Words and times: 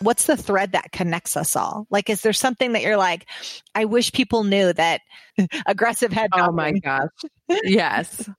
what's 0.00 0.26
the 0.26 0.36
thread 0.36 0.72
that 0.72 0.92
connects 0.92 1.36
us 1.36 1.56
all? 1.56 1.86
Like, 1.90 2.10
is 2.10 2.22
there 2.22 2.32
something 2.32 2.72
that 2.72 2.82
you're 2.82 2.96
like, 2.96 3.26
I 3.74 3.84
wish 3.84 4.12
people 4.12 4.44
knew 4.44 4.72
that 4.72 5.02
aggressive 5.66 6.12
head? 6.12 6.30
Oh 6.34 6.52
my 6.52 6.72
gosh. 6.72 7.08
Yes. 7.64 8.30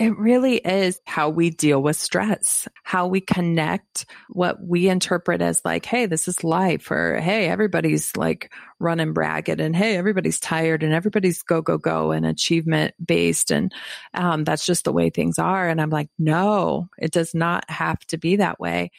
It 0.00 0.18
really 0.18 0.56
is 0.56 1.00
how 1.06 1.28
we 1.28 1.50
deal 1.50 1.80
with 1.80 1.94
stress, 1.94 2.66
how 2.82 3.06
we 3.06 3.20
connect 3.20 4.06
what 4.30 4.60
we 4.60 4.88
interpret 4.88 5.40
as 5.40 5.62
like, 5.64 5.86
hey, 5.86 6.06
this 6.06 6.26
is 6.26 6.42
life, 6.42 6.90
or 6.90 7.20
hey, 7.20 7.46
everybody's 7.46 8.16
like 8.16 8.52
running 8.80 9.12
bragged, 9.12 9.60
and 9.60 9.76
hey, 9.76 9.96
everybody's 9.96 10.40
tired, 10.40 10.82
and 10.82 10.92
everybody's 10.92 11.44
go, 11.44 11.62
go, 11.62 11.78
go, 11.78 12.10
and 12.10 12.26
achievement 12.26 12.94
based. 13.04 13.52
And 13.52 13.72
um, 14.14 14.42
that's 14.42 14.66
just 14.66 14.82
the 14.82 14.92
way 14.92 15.10
things 15.10 15.38
are. 15.38 15.68
And 15.68 15.80
I'm 15.80 15.90
like, 15.90 16.08
no, 16.18 16.88
it 16.98 17.12
does 17.12 17.34
not 17.36 17.70
have 17.70 18.00
to 18.06 18.18
be 18.18 18.34
that 18.36 18.58
way. 18.58 18.90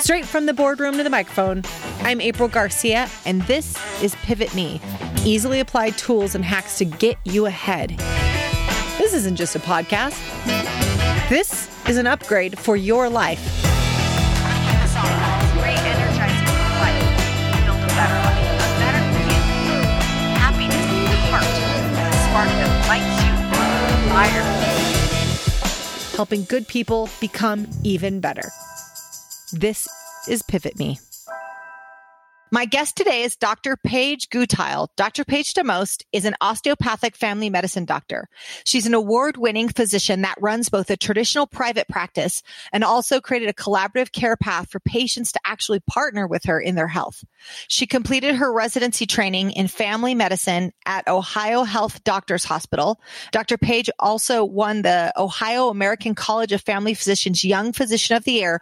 Straight 0.00 0.26
from 0.26 0.46
the 0.46 0.54
boardroom 0.54 0.96
to 0.96 1.02
the 1.02 1.10
microphone, 1.10 1.62
I'm 2.00 2.20
April 2.20 2.48
Garcia, 2.48 3.08
and 3.26 3.42
this 3.42 3.76
is 4.02 4.14
Pivot 4.16 4.54
Me 4.54 4.80
easily 5.24 5.60
applied 5.60 5.98
tools 5.98 6.34
and 6.34 6.44
hacks 6.44 6.78
to 6.78 6.84
get 6.84 7.18
you 7.24 7.46
ahead. 7.46 7.90
This 8.96 9.12
isn't 9.12 9.36
just 9.36 9.56
a 9.56 9.58
podcast, 9.58 10.16
this 11.28 11.68
is 11.88 11.96
an 11.96 12.06
upgrade 12.06 12.58
for 12.58 12.76
your 12.76 13.08
life. 13.08 13.40
Helping 26.14 26.44
good 26.44 26.66
people 26.66 27.08
become 27.20 27.68
even 27.84 28.20
better. 28.20 28.48
This 29.52 29.88
is 30.28 30.42
Pivot 30.42 30.78
Me. 30.78 30.98
My 32.50 32.64
guest 32.64 32.96
today 32.96 33.24
is 33.24 33.36
Dr. 33.36 33.76
Paige 33.76 34.30
Gutheil. 34.30 34.88
Dr. 34.96 35.22
Paige 35.24 35.52
DeMost 35.52 36.04
is 36.12 36.24
an 36.24 36.34
osteopathic 36.40 37.14
family 37.14 37.50
medicine 37.50 37.84
doctor. 37.84 38.26
She's 38.64 38.86
an 38.86 38.94
award 38.94 39.36
winning 39.36 39.68
physician 39.68 40.22
that 40.22 40.38
runs 40.40 40.70
both 40.70 40.88
a 40.88 40.96
traditional 40.96 41.46
private 41.46 41.88
practice 41.88 42.42
and 42.72 42.84
also 42.84 43.20
created 43.20 43.50
a 43.50 43.52
collaborative 43.52 44.12
care 44.12 44.36
path 44.36 44.70
for 44.70 44.80
patients 44.80 45.32
to 45.32 45.40
actually 45.44 45.80
partner 45.80 46.26
with 46.26 46.44
her 46.44 46.58
in 46.58 46.74
their 46.74 46.88
health. 46.88 47.22
She 47.68 47.86
completed 47.86 48.36
her 48.36 48.50
residency 48.50 49.04
training 49.04 49.50
in 49.50 49.68
family 49.68 50.14
medicine 50.14 50.72
at 50.86 51.06
Ohio 51.06 51.64
Health 51.64 52.02
Doctors 52.02 52.44
Hospital. 52.44 52.98
Dr. 53.30 53.58
Paige 53.58 53.90
also 53.98 54.42
won 54.42 54.80
the 54.80 55.12
Ohio 55.18 55.68
American 55.68 56.14
College 56.14 56.52
of 56.52 56.62
Family 56.62 56.94
Physicians 56.94 57.44
Young 57.44 57.74
Physician 57.74 58.16
of 58.16 58.24
the 58.24 58.32
Year 58.32 58.60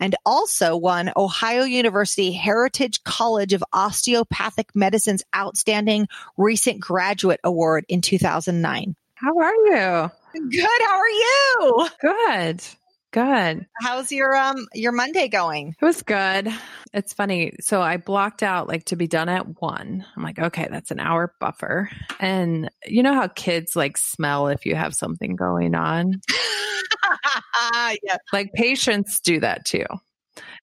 and 0.00 0.14
also 0.24 0.76
won 0.76 1.12
Ohio 1.16 1.64
University 1.64 2.32
Heritage 2.32 3.02
College 3.04 3.52
of 3.52 3.64
Osteopathic 3.72 4.74
Medicine's 4.74 5.24
Outstanding 5.34 6.08
Recent 6.36 6.80
Graduate 6.80 7.40
Award 7.44 7.84
in 7.88 8.00
2009. 8.00 8.94
How 9.14 9.38
are 9.38 9.54
you? 9.54 10.10
Good. 10.50 10.82
How 10.84 10.98
are 10.98 11.08
you? 11.08 11.88
Good. 12.00 12.62
Good. 13.10 13.66
How's 13.80 14.12
your 14.12 14.36
um 14.36 14.66
your 14.74 14.92
Monday 14.92 15.28
going? 15.28 15.74
It 15.80 15.84
was 15.84 16.02
good. 16.02 16.48
It's 16.92 17.14
funny. 17.14 17.54
So 17.60 17.80
I 17.80 17.96
blocked 17.96 18.42
out 18.42 18.68
like 18.68 18.84
to 18.86 18.96
be 18.96 19.06
done 19.06 19.30
at 19.30 19.60
one. 19.60 20.04
I'm 20.14 20.22
like, 20.22 20.38
okay, 20.38 20.68
that's 20.70 20.90
an 20.90 21.00
hour 21.00 21.34
buffer. 21.40 21.90
And 22.20 22.70
you 22.86 23.02
know 23.02 23.14
how 23.14 23.28
kids 23.28 23.74
like 23.74 23.96
smell 23.96 24.48
if 24.48 24.66
you 24.66 24.74
have 24.74 24.94
something 24.94 25.36
going 25.36 25.74
on? 25.74 26.20
yeah. 28.02 28.16
Like 28.32 28.52
patients 28.52 29.20
do 29.20 29.40
that 29.40 29.64
too. 29.64 29.84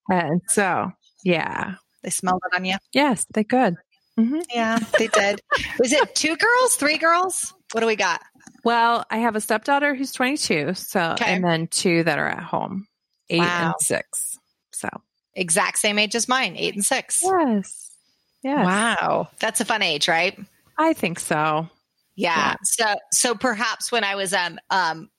And 0.10 0.42
so, 0.48 0.92
yeah. 1.24 1.76
They 2.04 2.10
smelled 2.10 2.42
it 2.52 2.56
on 2.56 2.66
you? 2.66 2.78
Yes, 2.94 3.26
they 3.34 3.44
could. 3.44 3.76
Mm-hmm. 4.20 4.42
Yeah, 4.54 4.80
they 4.98 5.08
did. 5.08 5.42
Was 5.80 5.92
it 5.92 6.16
two 6.16 6.38
girls, 6.38 6.76
three 6.76 6.98
girls? 6.98 7.54
What 7.72 7.82
do 7.82 7.88
we 7.88 7.96
got? 7.96 8.22
Well, 8.64 9.06
I 9.10 9.18
have 9.18 9.36
a 9.36 9.42
stepdaughter 9.42 9.94
who's 9.96 10.12
22. 10.12 10.74
So, 10.76 11.12
okay. 11.12 11.34
and 11.34 11.44
then 11.44 11.68
two 11.68 12.04
that 12.04 12.18
are 12.18 12.28
at 12.28 12.44
home, 12.44 12.88
eight 13.30 13.40
wow. 13.40 13.66
and 13.66 13.74
six. 13.80 14.38
So, 14.72 14.90
exact 15.34 15.80
same 15.80 16.00
age 16.00 16.16
as 16.16 16.28
mine, 16.28 16.56
eight 16.58 16.76
and 16.76 16.86
six. 16.86 17.22
Yes. 17.24 17.92
Yes. 18.44 18.66
Wow. 18.66 19.30
That's 19.40 19.60
a 19.60 19.66
fun 19.66 19.82
age, 19.82 20.08
right? 20.08 20.38
I 20.78 20.94
think 20.94 21.20
so. 21.20 21.68
Yeah. 22.16 22.36
yeah. 22.38 22.56
So, 22.64 22.96
so 23.12 23.36
perhaps 23.36 23.92
when 23.92 24.04
I 24.04 24.16
was, 24.16 24.34
um, 24.34 24.60
um, 24.70 25.10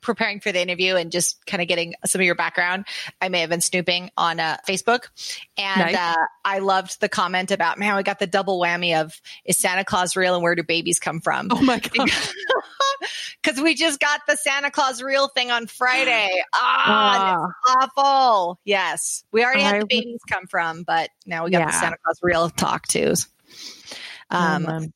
preparing 0.00 0.40
for 0.40 0.52
the 0.52 0.60
interview 0.60 0.96
and 0.96 1.10
just 1.10 1.44
kind 1.46 1.60
of 1.60 1.68
getting 1.68 1.94
some 2.04 2.20
of 2.20 2.24
your 2.24 2.34
background, 2.34 2.86
I 3.20 3.28
may 3.28 3.40
have 3.40 3.50
been 3.50 3.60
snooping 3.60 4.10
on 4.16 4.40
uh, 4.40 4.58
Facebook. 4.66 5.08
And 5.56 5.80
nice. 5.80 5.96
uh, 5.96 6.14
I 6.44 6.58
loved 6.60 7.00
the 7.00 7.08
comment 7.08 7.50
about, 7.50 7.78
man, 7.78 7.96
we 7.96 8.02
got 8.02 8.18
the 8.18 8.26
double 8.26 8.60
whammy 8.60 9.00
of 9.00 9.20
is 9.44 9.58
Santa 9.58 9.84
Claus 9.84 10.16
real 10.16 10.34
and 10.34 10.42
where 10.42 10.54
do 10.54 10.62
babies 10.62 10.98
come 10.98 11.20
from? 11.20 11.48
Oh 11.50 11.62
my 11.62 11.78
God. 11.96 12.08
Because 13.42 13.60
we 13.60 13.74
just 13.74 14.00
got 14.00 14.22
the 14.26 14.36
Santa 14.36 14.70
Claus 14.70 15.02
real 15.02 15.28
thing 15.28 15.50
on 15.50 15.66
Friday. 15.66 16.28
Ah, 16.60 17.36
uh, 17.36 17.86
awful. 17.96 18.60
Yes. 18.64 19.22
We 19.30 19.44
already 19.44 19.62
had 19.62 19.76
I, 19.76 19.78
the 19.80 19.86
babies 19.86 20.20
come 20.28 20.46
from, 20.46 20.82
but 20.82 21.10
now 21.26 21.44
we 21.44 21.50
got 21.50 21.60
yeah. 21.60 21.66
the 21.66 21.72
Santa 21.72 21.96
Claus 22.04 22.18
real 22.22 22.50
talk 22.50 22.86
too. 22.88 23.14
Um, 24.30 24.66
mm-hmm. 24.66 24.86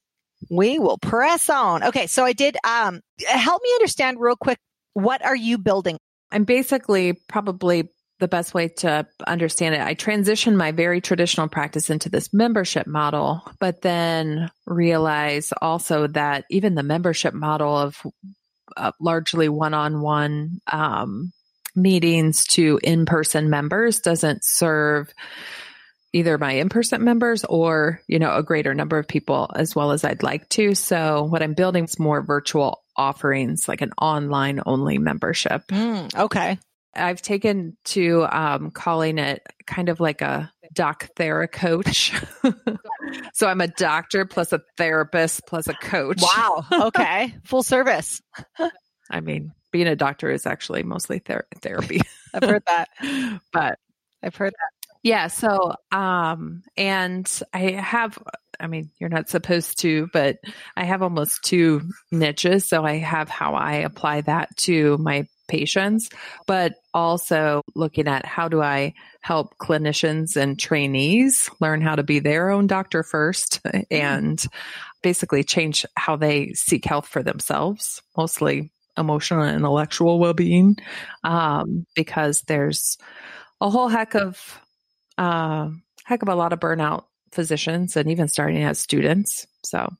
we 0.54 0.78
will 0.78 0.98
press 0.98 1.48
on. 1.50 1.84
Okay, 1.84 2.06
so 2.06 2.24
I 2.24 2.32
did 2.32 2.56
um 2.66 3.00
help 3.26 3.62
me 3.62 3.72
understand 3.74 4.18
real 4.20 4.36
quick 4.36 4.58
what 4.94 5.24
are 5.24 5.36
you 5.36 5.58
building? 5.58 5.98
I'm 6.30 6.44
basically 6.44 7.12
probably 7.12 7.90
the 8.20 8.28
best 8.28 8.54
way 8.54 8.68
to 8.68 9.06
understand 9.26 9.74
it. 9.74 9.80
I 9.80 9.94
transitioned 9.94 10.54
my 10.54 10.70
very 10.70 11.00
traditional 11.00 11.48
practice 11.48 11.90
into 11.90 12.08
this 12.08 12.32
membership 12.32 12.86
model, 12.86 13.42
but 13.58 13.82
then 13.82 14.48
realize 14.64 15.52
also 15.60 16.06
that 16.06 16.44
even 16.48 16.76
the 16.76 16.84
membership 16.84 17.34
model 17.34 17.76
of 17.76 18.00
uh, 18.76 18.92
largely 19.00 19.48
one-on-one 19.48 20.60
um, 20.70 21.32
meetings 21.74 22.44
to 22.46 22.78
in-person 22.82 23.50
members 23.50 24.00
doesn't 24.00 24.44
serve 24.44 25.12
either 26.12 26.38
my 26.38 26.52
in-person 26.52 27.02
members 27.04 27.44
or 27.44 28.00
you 28.06 28.18
know 28.18 28.34
a 28.34 28.42
greater 28.42 28.74
number 28.74 28.98
of 28.98 29.08
people 29.08 29.50
as 29.54 29.74
well 29.74 29.92
as 29.92 30.04
I'd 30.04 30.22
like 30.22 30.48
to. 30.50 30.74
So 30.74 31.24
what 31.24 31.42
I'm 31.42 31.54
building 31.54 31.84
is 31.84 31.98
more 31.98 32.22
virtual 32.22 32.82
offerings, 32.96 33.68
like 33.68 33.80
an 33.80 33.92
online 34.00 34.60
only 34.66 34.98
membership. 34.98 35.66
Mm, 35.68 36.14
okay. 36.14 36.58
I've 36.94 37.22
taken 37.22 37.76
to 37.84 38.24
um, 38.24 38.70
calling 38.70 39.18
it 39.18 39.46
kind 39.66 39.88
of 39.88 39.98
like 39.98 40.20
a 40.20 40.52
doc 40.74 41.08
coach. 41.52 42.12
so 43.32 43.46
I'm 43.46 43.60
a 43.60 43.68
doctor 43.68 44.24
plus 44.26 44.52
a 44.52 44.60
therapist 44.76 45.46
plus 45.46 45.68
a 45.68 45.74
coach. 45.74 46.20
Wow. 46.20 46.64
Okay. 46.70 47.34
Full 47.44 47.62
service. 47.62 48.20
I 49.10 49.20
mean, 49.20 49.52
being 49.70 49.86
a 49.86 49.96
doctor 49.96 50.30
is 50.30 50.46
actually 50.46 50.82
mostly 50.82 51.18
ther- 51.18 51.46
therapy. 51.60 52.02
I've 52.34 52.44
heard 52.48 52.62
that. 52.66 52.88
but 53.52 53.78
I've 54.22 54.36
heard 54.36 54.52
that. 54.52 54.81
Yeah. 55.02 55.26
So, 55.26 55.74
um, 55.90 56.62
and 56.76 57.28
I 57.52 57.72
have, 57.72 58.18
I 58.60 58.68
mean, 58.68 58.90
you're 59.00 59.10
not 59.10 59.28
supposed 59.28 59.80
to, 59.80 60.08
but 60.12 60.38
I 60.76 60.84
have 60.84 61.02
almost 61.02 61.42
two 61.42 61.82
niches. 62.12 62.68
So 62.68 62.84
I 62.84 62.98
have 62.98 63.28
how 63.28 63.54
I 63.54 63.76
apply 63.76 64.20
that 64.22 64.56
to 64.58 64.96
my 64.98 65.26
patients, 65.48 66.08
but 66.46 66.74
also 66.94 67.62
looking 67.74 68.06
at 68.06 68.24
how 68.24 68.48
do 68.48 68.62
I 68.62 68.94
help 69.20 69.56
clinicians 69.58 70.36
and 70.36 70.58
trainees 70.58 71.50
learn 71.60 71.80
how 71.80 71.96
to 71.96 72.02
be 72.02 72.20
their 72.20 72.50
own 72.50 72.66
doctor 72.66 73.02
first 73.02 73.60
and 73.90 74.44
basically 75.02 75.42
change 75.42 75.84
how 75.96 76.16
they 76.16 76.52
seek 76.54 76.84
health 76.84 77.06
for 77.06 77.22
themselves, 77.22 78.02
mostly 78.16 78.70
emotional 78.96 79.42
and 79.42 79.56
intellectual 79.56 80.20
well 80.20 80.34
being, 80.34 80.76
um, 81.24 81.86
because 81.96 82.42
there's 82.42 82.98
a 83.60 83.68
whole 83.68 83.88
heck 83.88 84.14
of 84.14 84.60
uh, 85.18 85.70
heck 86.04 86.22
of 86.22 86.28
a 86.28 86.34
lot 86.34 86.52
of 86.52 86.60
burnout 86.60 87.04
physicians 87.32 87.96
and 87.96 88.10
even 88.10 88.28
starting 88.28 88.62
as 88.62 88.78
students. 88.78 89.46
So 89.64 89.92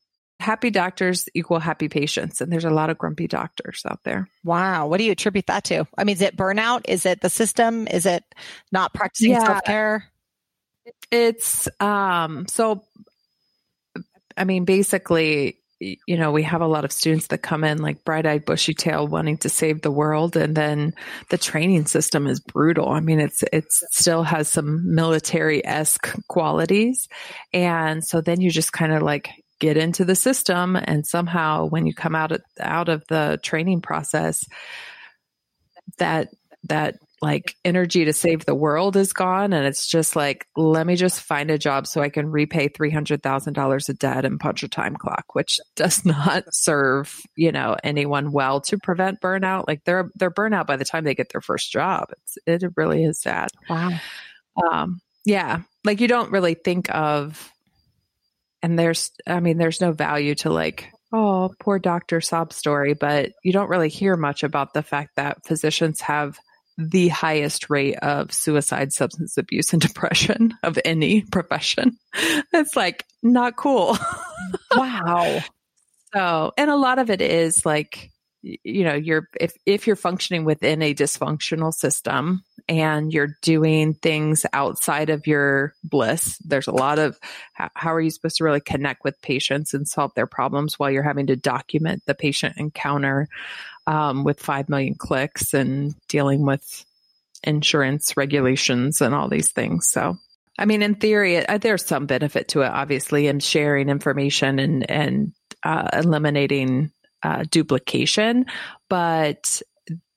happy 0.43 0.71
doctors 0.71 1.29
equal 1.35 1.61
happy 1.61 1.89
patients. 1.89 2.41
And 2.41 2.53
there's 2.53 2.65
a 2.65 2.71
lot 2.71 2.91
of 2.91 2.99
grumpy 2.99 3.27
doctors 3.27 3.83
out 3.89 4.01
there. 4.05 4.29
Wow. 4.45 4.89
What 4.89 4.99
do 4.99 5.05
you 5.05 5.13
attribute 5.13 5.47
that 5.47 5.65
to? 5.65 5.87
I 5.97 6.05
mean, 6.05 6.15
is 6.15 6.23
it 6.23 6.37
burnout? 6.37 6.83
Is 6.89 7.07
it 7.07 7.21
the 7.21 7.31
system? 7.31 7.87
Is 7.89 8.07
it 8.07 8.25
not 8.71 8.93
practicing 8.93 9.33
yeah. 9.33 9.47
self 9.47 9.65
care? 9.65 10.05
It's 11.11 11.69
um 11.81 12.47
so 12.49 12.83
I 14.37 14.45
mean 14.45 14.65
basically 14.65 15.62
you 15.83 16.17
know, 16.17 16.31
we 16.31 16.43
have 16.45 16.61
a 16.61 16.67
lot 16.67 16.85
of 16.85 16.93
students 16.93 17.29
that 17.29 17.39
come 17.39 17.65
in 17.65 17.79
like 17.79 18.05
bright 18.05 18.27
eyed, 18.27 18.45
bushy 18.45 18.75
tail 18.75 19.07
wanting 19.07 19.39
to 19.39 19.49
save 19.49 19.83
the 19.83 19.91
world. 19.91 20.37
And 20.37 20.57
then 20.57 20.95
the 21.31 21.39
training 21.39 21.87
system 21.87 22.27
is 22.27 22.41
brutal. 22.41 22.89
I 22.89 23.01
mean, 23.01 23.21
it's, 23.21 23.43
it 23.53 23.65
still 23.71 24.23
has 24.23 24.49
some 24.49 24.95
military 24.95 25.65
esque 25.67 26.15
qualities. 26.29 27.09
And 27.53 28.05
so 28.05 28.21
then 28.21 28.41
you 28.41 28.51
just 28.51 28.73
kind 28.73 28.93
of 28.93 29.03
like 29.03 29.31
get 29.59 29.77
into 29.77 30.05
the 30.05 30.17
system. 30.17 30.77
And 30.77 31.07
somehow 31.07 31.67
when 31.67 31.87
you 31.87 31.95
come 31.95 32.15
out 32.15 32.33
of, 32.33 32.43
out 32.61 32.89
of 32.89 33.03
the 33.09 33.41
training 33.43 33.81
process, 33.81 34.45
that, 35.99 36.29
that 36.65 36.97
like 37.23 37.55
energy 37.65 38.05
to 38.05 38.13
save 38.13 38.45
the 38.45 38.55
world 38.55 38.97
is 38.97 39.13
gone. 39.13 39.53
And 39.53 39.65
it's 39.65 39.87
just 39.87 40.17
like, 40.17 40.49
let 40.57 40.85
me 40.85 40.97
just 40.97 41.21
find 41.21 41.53
a 41.53 41.57
job 41.57 41.87
so 41.87 42.03
I 42.03 42.09
can 42.09 42.29
repay 42.29 42.69
$300,000 42.69 43.89
of 43.89 43.99
debt 43.99 44.25
and 44.25 44.41
punch 44.41 44.65
a 44.65 44.69
time 44.69 44.97
clock, 44.97 45.35
which 45.35 45.61
does 45.77 46.05
not 46.05 46.45
serve, 46.53 47.17
you 47.37 47.53
know, 47.53 47.77
anyone 47.85 48.33
well 48.33 48.61
to 48.63 48.77
prevent 48.77 49.21
burnout. 49.21 49.69
Like 49.69 49.85
they're, 49.85 50.11
they're 50.17 50.33
burnout 50.33 50.67
by 50.67 50.77
the 50.77 50.85
time 50.85 51.05
they 51.05 51.15
get 51.15 51.31
their 51.33 51.41
first 51.41 51.71
job. 51.71 52.09
It's, 52.11 52.65
it 52.65 52.73
really 52.77 53.05
is 53.05 53.21
sad. 53.21 53.51
Wow. 53.71 53.91
Um, 54.71 55.01
yeah. 55.25 55.63
Like 55.85 56.01
you 56.01 56.09
don't 56.09 56.33
really 56.33 56.55
think 56.55 56.93
of, 56.93 57.51
and 58.65 58.77
there's, 58.77 59.13
I 59.27 59.39
mean, 59.39 59.59
there's 59.59 59.81
no 59.81 59.93
value 59.93 60.35
to 60.37 60.51
like, 60.51 60.91
oh, 61.13 61.55
poor 61.61 61.79
doctor 61.79 62.21
sob 62.21 62.53
story, 62.53 62.95
but 62.95 63.31
you 63.45 63.53
don't 63.53 63.69
really 63.69 63.89
hear 63.89 64.17
much 64.17 64.43
about 64.43 64.75
the 64.75 64.83
fact 64.83 65.17
that 65.17 65.45
physicians 65.47 66.01
have 66.01 66.37
the 66.79 67.09
highest 67.09 67.71
rate 67.71 67.97
of 67.97 68.33
suicide, 68.33 68.93
substance 68.93 69.37
abuse, 69.37 69.73
and 69.73 69.83
depression 69.83 70.55
of 70.63 70.79
any 70.85 71.23
profession. 71.23 71.99
It's 72.55 72.77
like 72.77 73.07
not 73.23 73.57
cool. 73.57 73.97
wow. 74.77 75.41
So, 76.13 76.53
and 76.59 76.71
a 76.71 76.77
lot 76.77 76.99
of 76.99 77.09
it 77.09 77.23
is 77.23 77.65
like, 77.65 78.11
you 78.43 78.85
know, 78.85 78.95
you're, 78.95 79.27
if, 79.41 79.55
if 79.65 79.87
you're 79.87 79.97
functioning 79.97 80.45
within 80.45 80.83
a 80.83 80.95
dysfunctional 80.95 81.73
system 81.73 82.43
and 82.69 83.11
you're 83.11 83.39
doing 83.41 83.95
things 83.95 84.45
outside 84.53 85.09
of 85.09 85.27
your 85.27 85.73
bliss, 85.83 86.37
there's 86.45 86.67
a 86.67 86.73
lot 86.73 86.99
of 86.99 87.19
how, 87.55 87.71
how 87.75 87.95
are 87.95 88.01
you 88.01 88.11
supposed 88.11 88.37
to 88.37 88.45
really 88.45 88.61
connect 88.61 89.03
with 89.03 89.23
patients 89.23 89.73
and 89.73 89.89
solve 89.89 90.13
their 90.15 90.27
problems 90.27 90.79
while 90.79 90.91
you're 90.91 91.03
having 91.03 91.29
to 91.29 91.37
document 91.37 92.03
the 92.07 92.15
patient 92.15 92.57
encounter 92.59 93.29
um, 93.87 94.25
with 94.25 94.41
5 94.41 94.69
million 94.69 94.95
clicks 94.97 95.55
and 95.55 95.95
dealing 96.09 96.45
with 96.47 96.85
insurance 97.45 98.17
regulations 98.17 99.01
and 99.01 99.15
all 99.15 99.29
these 99.29 99.51
things. 99.53 99.89
So, 99.89 100.17
I 100.59 100.65
mean, 100.65 100.83
in 100.83 100.95
theory, 100.95 101.47
uh, 101.47 101.59
there's 101.59 101.85
some 101.85 102.07
benefit 102.07 102.49
to 102.49 102.63
it, 102.63 102.69
obviously, 102.69 103.27
in 103.27 103.41
sharing 103.41 103.89
information 103.89 104.59
and, 104.59 104.91
and 104.91 105.33
uh, 105.63 105.89
eliminating 105.93 106.93
uh, 107.23 107.45
duplication, 107.51 108.47
but 108.89 109.63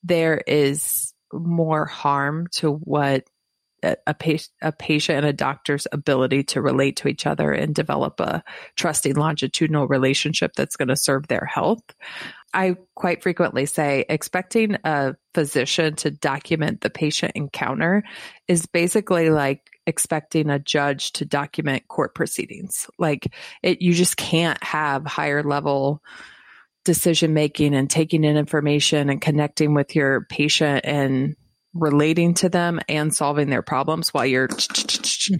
there 0.04 0.42
is 0.46 1.14
more 1.34 1.86
harm 1.86 2.48
to 2.52 2.72
what 2.72 3.26
a, 3.84 3.96
a, 4.08 4.16
a 4.62 4.72
patient 4.72 5.18
and 5.18 5.26
a 5.26 5.34
doctor's 5.34 5.88
ability 5.92 6.44
to 6.44 6.62
relate 6.62 6.98
to 6.98 7.08
each 7.08 7.26
other 7.26 7.52
and 7.52 7.76
develop 7.76 8.20
a 8.20 8.44
trusting 8.76 9.16
longitudinal 9.16 9.88
relationship 9.88 10.54
that's 10.56 10.76
going 10.76 10.88
to 10.88 10.96
serve 10.96 11.28
their 11.28 11.46
health. 11.46 11.84
I 12.56 12.78
quite 12.96 13.22
frequently 13.22 13.66
say 13.66 14.06
expecting 14.08 14.78
a 14.86 15.16
physician 15.34 15.96
to 15.98 16.10
document 16.10 16.82
the 16.82 16.90
patient 16.90 17.34
encounter 17.36 18.04
is 18.48 18.66
basically 18.66 19.30
like 19.30 19.70
expecting 19.86 20.50
a 20.50 20.58
judge 20.58 21.12
to 21.14 21.26
document 21.26 21.88
court 21.90 22.16
proceedings. 22.16 22.88
Like 22.98 23.34
it, 23.62 23.82
you 23.82 23.94
just 23.94 24.16
can't 24.16 24.64
have 24.64 25.06
higher 25.06 25.44
level 25.44 26.02
decision 26.86 27.34
making 27.34 27.76
and 27.76 27.90
taking 27.90 28.24
in 28.24 28.38
information 28.38 29.10
and 29.10 29.20
connecting 29.20 29.74
with 29.74 29.94
your 29.94 30.22
patient 30.22 30.86
and 30.86 31.36
relating 31.74 32.36
to 32.36 32.48
them 32.48 32.80
and 32.88 33.14
solving 33.14 33.50
their 33.50 33.64
problems 33.64 34.14
while 34.14 34.26
you're 34.26 34.48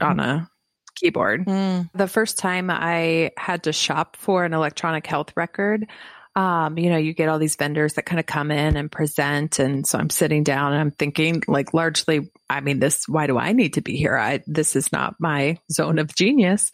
on 0.02 0.20
a 0.20 0.50
keyboard. 0.96 1.46
Mm. 1.46 1.90
The 1.94 2.08
first 2.08 2.38
time 2.38 2.70
I 2.70 3.32
had 3.38 3.64
to 3.64 3.74
shop 3.74 4.18
for 4.18 4.44
an 4.44 4.54
electronic 4.54 5.06
health 5.08 5.32
record, 5.36 5.88
um, 6.36 6.78
you 6.78 6.90
know, 6.90 6.98
you 6.98 7.14
get 7.14 7.30
all 7.30 7.40
these 7.40 7.56
vendors 7.56 7.94
that 7.94 8.06
kind 8.06 8.20
of 8.20 8.26
come 8.26 8.52
in 8.52 8.76
and 8.76 8.92
present. 8.92 9.60
And 9.60 9.88
so 9.88 9.98
I'm 9.98 10.10
sitting 10.10 10.44
down 10.44 10.74
and 10.74 10.82
I'm 10.82 10.92
thinking 10.92 11.42
like 11.48 11.74
largely, 11.74 12.30
I 12.50 12.60
mean, 12.60 12.80
this, 12.80 13.08
why 13.08 13.26
do 13.28 13.38
I 13.38 13.54
need 13.54 13.76
to 13.76 13.82
be 13.82 13.96
here? 13.96 14.18
I, 14.18 14.44
this 14.46 14.76
is 14.76 14.92
not 14.92 15.16
my 15.18 15.58
zone 15.72 15.98
of 15.98 16.14
genius. 16.14 16.72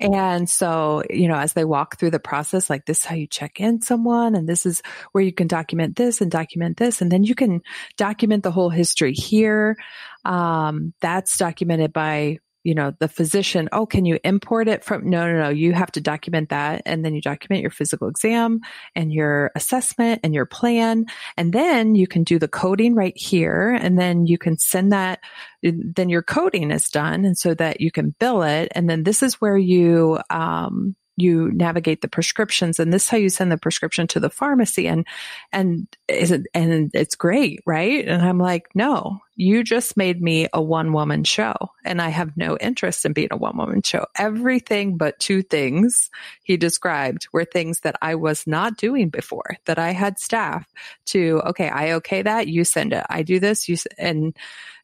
And 0.00 0.50
so, 0.50 1.04
you 1.08 1.28
know, 1.28 1.36
as 1.36 1.52
they 1.52 1.64
walk 1.64 1.96
through 1.96 2.10
the 2.10 2.18
process, 2.18 2.68
like 2.68 2.86
this 2.86 2.98
is 2.98 3.04
how 3.04 3.14
you 3.14 3.28
check 3.28 3.60
in 3.60 3.82
someone 3.82 4.34
and 4.34 4.48
this 4.48 4.66
is 4.66 4.82
where 5.12 5.22
you 5.22 5.32
can 5.32 5.46
document 5.46 5.94
this 5.94 6.20
and 6.20 6.30
document 6.30 6.76
this. 6.76 7.00
And 7.00 7.12
then 7.12 7.22
you 7.22 7.36
can 7.36 7.62
document 7.96 8.42
the 8.42 8.50
whole 8.50 8.70
history 8.70 9.12
here. 9.12 9.76
Um, 10.24 10.92
that's 11.00 11.38
documented 11.38 11.92
by 11.92 12.38
you 12.64 12.74
know, 12.74 12.94
the 12.98 13.08
physician, 13.08 13.68
oh, 13.72 13.84
can 13.84 14.06
you 14.06 14.18
import 14.24 14.68
it 14.68 14.82
from? 14.82 15.08
No, 15.08 15.30
no, 15.30 15.38
no. 15.38 15.48
You 15.50 15.74
have 15.74 15.92
to 15.92 16.00
document 16.00 16.48
that. 16.48 16.82
And 16.86 17.04
then 17.04 17.14
you 17.14 17.20
document 17.20 17.60
your 17.60 17.70
physical 17.70 18.08
exam 18.08 18.60
and 18.96 19.12
your 19.12 19.52
assessment 19.54 20.20
and 20.24 20.34
your 20.34 20.46
plan. 20.46 21.04
And 21.36 21.52
then 21.52 21.94
you 21.94 22.06
can 22.06 22.24
do 22.24 22.38
the 22.38 22.48
coding 22.48 22.94
right 22.94 23.16
here. 23.16 23.78
And 23.78 23.98
then 23.98 24.26
you 24.26 24.38
can 24.38 24.58
send 24.58 24.92
that. 24.92 25.20
Then 25.62 26.08
your 26.08 26.22
coding 26.22 26.70
is 26.70 26.88
done. 26.88 27.26
And 27.26 27.36
so 27.36 27.54
that 27.54 27.82
you 27.82 27.92
can 27.92 28.14
bill 28.18 28.42
it. 28.42 28.72
And 28.74 28.88
then 28.88 29.02
this 29.02 29.22
is 29.22 29.40
where 29.40 29.58
you, 29.58 30.18
um, 30.30 30.96
you 31.16 31.50
navigate 31.52 32.00
the 32.00 32.08
prescriptions 32.08 32.80
and 32.80 32.92
this 32.92 33.04
is 33.04 33.08
how 33.08 33.16
you 33.16 33.28
send 33.28 33.52
the 33.52 33.56
prescription 33.56 34.06
to 34.06 34.18
the 34.18 34.30
pharmacy 34.30 34.88
and 34.88 35.06
and 35.52 35.86
is 36.08 36.30
it, 36.30 36.42
and 36.54 36.90
it's 36.94 37.14
great 37.14 37.60
right? 37.66 38.06
And 38.06 38.22
i'm 38.22 38.38
like 38.38 38.66
no 38.74 39.20
you 39.36 39.64
just 39.64 39.96
made 39.96 40.22
me 40.22 40.46
a 40.52 40.62
one 40.62 40.92
woman 40.92 41.24
show 41.24 41.54
and 41.84 42.00
i 42.00 42.08
have 42.08 42.36
no 42.36 42.56
interest 42.58 43.04
in 43.04 43.12
being 43.12 43.28
a 43.30 43.36
one 43.36 43.56
woman 43.56 43.82
show. 43.82 44.06
Everything 44.16 44.96
but 44.96 45.18
two 45.18 45.42
things 45.42 46.10
he 46.42 46.56
described 46.56 47.28
were 47.32 47.44
things 47.44 47.80
that 47.80 47.96
i 48.02 48.14
was 48.14 48.46
not 48.46 48.76
doing 48.76 49.08
before 49.08 49.56
that 49.66 49.78
i 49.78 49.92
had 49.92 50.18
staff 50.18 50.72
to 51.06 51.40
okay 51.46 51.68
i 51.68 51.92
okay 51.92 52.22
that 52.22 52.48
you 52.48 52.64
send 52.64 52.92
it. 52.92 53.04
I 53.08 53.22
do 53.22 53.38
this 53.38 53.68
you 53.68 53.76
and 53.98 54.36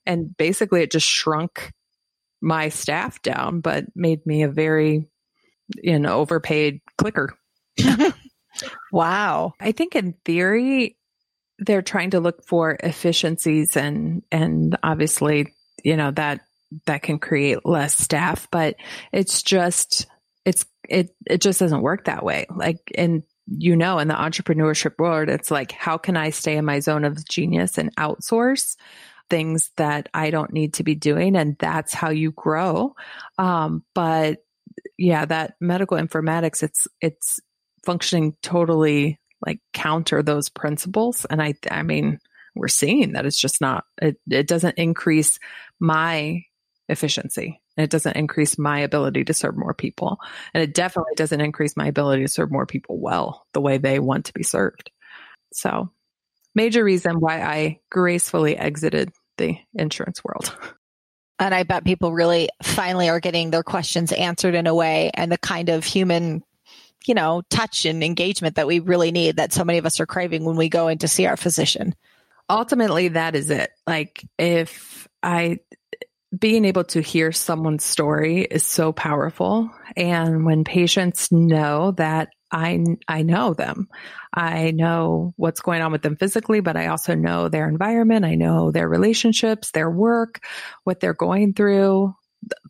and 0.07 0.37
basically 0.37 0.83
it 0.83 0.93
just 0.93 1.07
shrunk 1.07 1.73
my 2.41 2.69
staff 2.69 3.21
down 3.23 3.61
but 3.61 3.85
made 3.95 4.25
me 4.27 4.43
a 4.43 4.49
very 4.49 5.07
an 5.85 6.07
overpaid 6.07 6.81
clicker. 6.97 7.37
wow. 8.93 9.55
I 9.61 9.73
think 9.73 9.97
in 9.97 10.15
theory, 10.25 10.97
they're 11.59 11.83
trying 11.83 12.11
to 12.11 12.21
look 12.21 12.47
for 12.47 12.77
efficiencies 12.83 13.77
and, 13.77 14.23
and 14.31 14.77
obviously, 14.83 15.55
you 15.85 15.97
know, 15.97 16.11
that, 16.13 16.41
that 16.87 17.03
can 17.03 17.19
create 17.19 17.67
less 17.67 17.97
staff, 17.97 18.49
but 18.51 18.77
it's 19.13 19.43
just, 19.43 20.07
it's, 20.45 20.65
it, 20.89 21.15
it 21.27 21.41
just 21.41 21.61
doesn't 21.61 21.83
work 21.83 22.05
that 22.05 22.25
way. 22.25 22.47
Like, 22.55 22.93
and 22.97 23.23
you 23.47 23.77
know, 23.77 23.99
in 23.99 24.09
the 24.09 24.15
entrepreneurship 24.15 24.93
world, 24.99 25.29
it's 25.29 25.51
like, 25.51 25.73
how 25.73 25.99
can 25.99 26.17
I 26.17 26.31
stay 26.31 26.57
in 26.57 26.65
my 26.65 26.79
zone 26.81 27.05
of 27.05 27.29
genius 27.29 27.79
and 27.79 27.95
outsource? 27.97 28.77
things 29.31 29.71
that 29.77 30.09
I 30.13 30.31
don't 30.31 30.53
need 30.53 30.75
to 30.75 30.83
be 30.83 30.97
doing. 30.97 31.37
And 31.37 31.57
that's 31.59 31.95
how 31.95 32.11
you 32.11 32.33
grow. 32.33 32.95
Um, 33.39 33.85
but 33.95 34.45
yeah, 34.99 35.25
that 35.25 35.55
medical 35.61 35.97
informatics, 35.97 36.63
it's, 36.63 36.87
it's 37.01 37.41
functioning 37.85 38.37
totally 38.43 39.21
like 39.45 39.61
counter 39.73 40.23
those 40.23 40.49
principles. 40.49 41.25
And 41.29 41.43
I, 41.43 41.55
I 41.71 41.83
mean, 41.83 42.19
we're 42.55 42.69
seeing 42.69 43.13
that 43.13 43.27
it's 43.27 43.41
just 43.41 43.61
not, 43.61 43.85
it, 44.01 44.17
it 44.29 44.47
doesn't 44.47 44.79
increase 44.79 45.39
my 45.79 46.43
efficiency. 46.89 47.61
And 47.77 47.85
it 47.85 47.91
doesn't 47.91 48.17
increase 48.17 48.59
my 48.59 48.81
ability 48.81 49.25
to 49.25 49.35
serve 49.35 49.57
more 49.57 49.75
people. 49.75 50.19
And 50.53 50.63
it 50.63 50.75
definitely 50.75 51.15
doesn't 51.17 51.41
increase 51.41 51.77
my 51.77 51.87
ability 51.87 52.23
to 52.23 52.29
serve 52.29 52.51
more 52.51 52.67
people 52.67 53.01
well 53.01 53.47
the 53.55 53.61
way 53.61 53.79
they 53.79 53.99
want 53.99 54.27
to 54.27 54.35
be 54.35 54.43
served. 54.43 54.91
So 55.53 55.91
major 56.55 56.85
reason 56.85 57.21
why 57.21 57.41
I 57.41 57.81
gracefully 57.91 58.57
exited 58.57 59.13
the 59.39 59.57
insurance 59.75 60.23
world. 60.25 60.55
And 61.41 61.55
I 61.55 61.63
bet 61.63 61.85
people 61.85 62.13
really 62.13 62.51
finally 62.63 63.09
are 63.09 63.19
getting 63.19 63.51
their 63.51 63.63
questions 63.63 64.13
answered 64.13 64.55
in 64.55 64.67
a 64.67 64.75
way 64.75 65.11
and 65.15 65.33
the 65.33 65.39
kind 65.39 65.71
of 65.71 65.85
human, 65.85 66.45
you 67.07 67.15
know, 67.15 67.43
touch 67.49 67.87
and 67.87 68.05
engagement 68.05 68.57
that 68.57 68.67
we 68.67 68.79
really 68.79 69.11
need 69.11 69.37
that 69.37 69.55
so 69.55 69.65
many 69.65 69.79
of 69.79 69.87
us 69.87 70.01
are 70.01 70.07
craving 70.07 70.45
when 70.45 70.57
we 70.57 70.69
go 70.69 70.89
in 70.89 70.99
to 70.99 71.09
see 71.09 71.25
our 71.25 71.39
physician. 71.39 71.95
Ultimately, 72.51 73.09
that 73.09 73.35
is 73.35 73.49
it. 73.49 73.71
Like 73.87 74.23
if 74.39 75.09
I, 75.23 75.61
being 76.39 76.67
able 76.67 76.85
to 76.85 77.01
hear 77.01 77.33
someone's 77.33 77.85
story 77.85 78.43
is 78.43 78.67
so 78.67 78.93
powerful. 78.93 79.71
And 79.97 80.45
when 80.45 80.65
patients 80.65 81.33
know 81.33 81.93
that 81.93 82.29
I, 82.53 82.85
I 83.09 83.23
know 83.23 83.55
them. 83.55 83.89
I 84.35 84.71
know 84.71 85.35
what's 85.37 85.61
going 85.61 85.83
on 85.83 85.93
with 85.93 86.03
them 86.03 86.17
physically, 86.17 86.61
but 86.61 86.77
I 86.77 86.87
also 86.87 87.15
know 87.15 87.49
their 87.49 87.69
environment. 87.69 88.25
I 88.25 88.35
know 88.35 88.71
their 88.71 88.89
relationships, 88.89 89.71
their 89.71 89.91
work, 89.91 90.45
what 90.85 91.01
they're 91.01 91.15
going 91.15 91.55
through, 91.55 92.15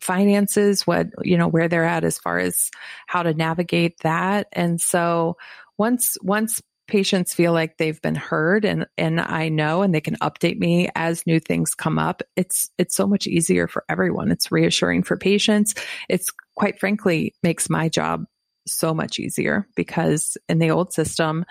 finances, 0.01 0.85
what, 0.85 1.07
you 1.23 1.37
know, 1.37 1.47
where 1.47 1.67
they're 1.67 1.85
at 1.85 2.03
as 2.03 2.17
far 2.17 2.39
as 2.39 2.69
how 3.07 3.23
to 3.23 3.33
navigate 3.33 3.97
that. 4.03 4.47
And 4.53 4.79
so 4.79 5.37
once, 5.77 6.17
once 6.21 6.61
patients 6.91 7.33
feel 7.33 7.53
like 7.53 7.77
they've 7.77 8.01
been 8.01 8.15
heard 8.15 8.65
and 8.65 8.85
and 8.97 9.21
I 9.21 9.47
know 9.47 9.81
and 9.81 9.95
they 9.95 10.01
can 10.01 10.17
update 10.17 10.57
me 10.57 10.89
as 10.93 11.25
new 11.25 11.39
things 11.39 11.73
come 11.73 11.97
up 11.97 12.21
it's 12.35 12.69
it's 12.77 12.95
so 12.97 13.07
much 13.07 13.27
easier 13.27 13.65
for 13.65 13.85
everyone 13.87 14.29
it's 14.29 14.51
reassuring 14.51 15.03
for 15.03 15.15
patients 15.15 15.73
it's 16.09 16.29
quite 16.57 16.81
frankly 16.81 17.33
makes 17.43 17.69
my 17.69 17.87
job 17.87 18.25
so 18.67 18.93
much 18.93 19.19
easier 19.19 19.67
because 19.75 20.37
in 20.47 20.59
the 20.59 20.71
old 20.71 20.93
system, 20.93 21.45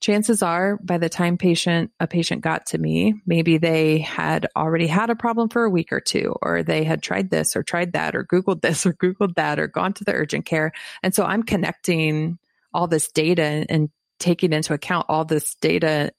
chances 0.00 0.42
are 0.42 0.78
by 0.82 0.98
the 0.98 1.08
time 1.08 1.36
patient 1.36 1.90
a 2.00 2.06
patient 2.06 2.42
got 2.42 2.66
to 2.66 2.78
me, 2.78 3.14
maybe 3.26 3.58
they 3.58 3.98
had 3.98 4.46
already 4.56 4.86
had 4.86 5.10
a 5.10 5.16
problem 5.16 5.48
for 5.48 5.64
a 5.64 5.70
week 5.70 5.92
or 5.92 6.00
two, 6.00 6.34
or 6.42 6.62
they 6.62 6.84
had 6.84 7.02
tried 7.02 7.30
this 7.30 7.56
or 7.56 7.62
tried 7.62 7.92
that, 7.92 8.14
or 8.14 8.24
Googled 8.24 8.60
this 8.62 8.86
or 8.86 8.92
Googled 8.92 9.34
that, 9.36 9.58
or 9.58 9.66
gone 9.66 9.92
to 9.94 10.04
the 10.04 10.14
urgent 10.14 10.46
care. 10.46 10.72
And 11.02 11.14
so 11.14 11.24
I'm 11.24 11.42
connecting 11.42 12.38
all 12.72 12.86
this 12.86 13.10
data 13.10 13.66
and 13.68 13.90
taking 14.18 14.52
into 14.52 14.74
account 14.74 15.06
all 15.08 15.24
this 15.24 15.54
data 15.56 16.12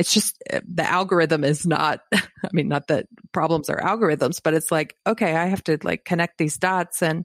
it's 0.00 0.14
just 0.14 0.42
the 0.48 0.90
algorithm 0.90 1.44
is 1.44 1.66
not 1.66 2.00
i 2.12 2.48
mean 2.52 2.68
not 2.68 2.88
that 2.88 3.06
problems 3.32 3.68
are 3.68 3.80
algorithms 3.80 4.40
but 4.42 4.54
it's 4.54 4.72
like 4.72 4.96
okay 5.06 5.36
i 5.36 5.44
have 5.46 5.62
to 5.62 5.78
like 5.82 6.04
connect 6.04 6.38
these 6.38 6.56
dots 6.56 7.02
and 7.02 7.24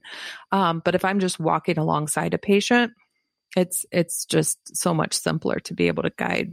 um, 0.52 0.82
but 0.84 0.94
if 0.94 1.04
i'm 1.04 1.18
just 1.18 1.40
walking 1.40 1.78
alongside 1.78 2.34
a 2.34 2.38
patient 2.38 2.92
it's 3.56 3.86
it's 3.90 4.26
just 4.26 4.58
so 4.76 4.92
much 4.92 5.14
simpler 5.14 5.58
to 5.58 5.74
be 5.74 5.88
able 5.88 6.02
to 6.02 6.12
guide 6.16 6.50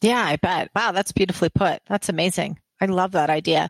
yeah 0.00 0.24
i 0.24 0.36
bet 0.36 0.70
wow 0.74 0.92
that's 0.92 1.12
beautifully 1.12 1.50
put 1.50 1.80
that's 1.86 2.08
amazing 2.08 2.58
i 2.80 2.86
love 2.86 3.12
that 3.12 3.30
idea 3.30 3.68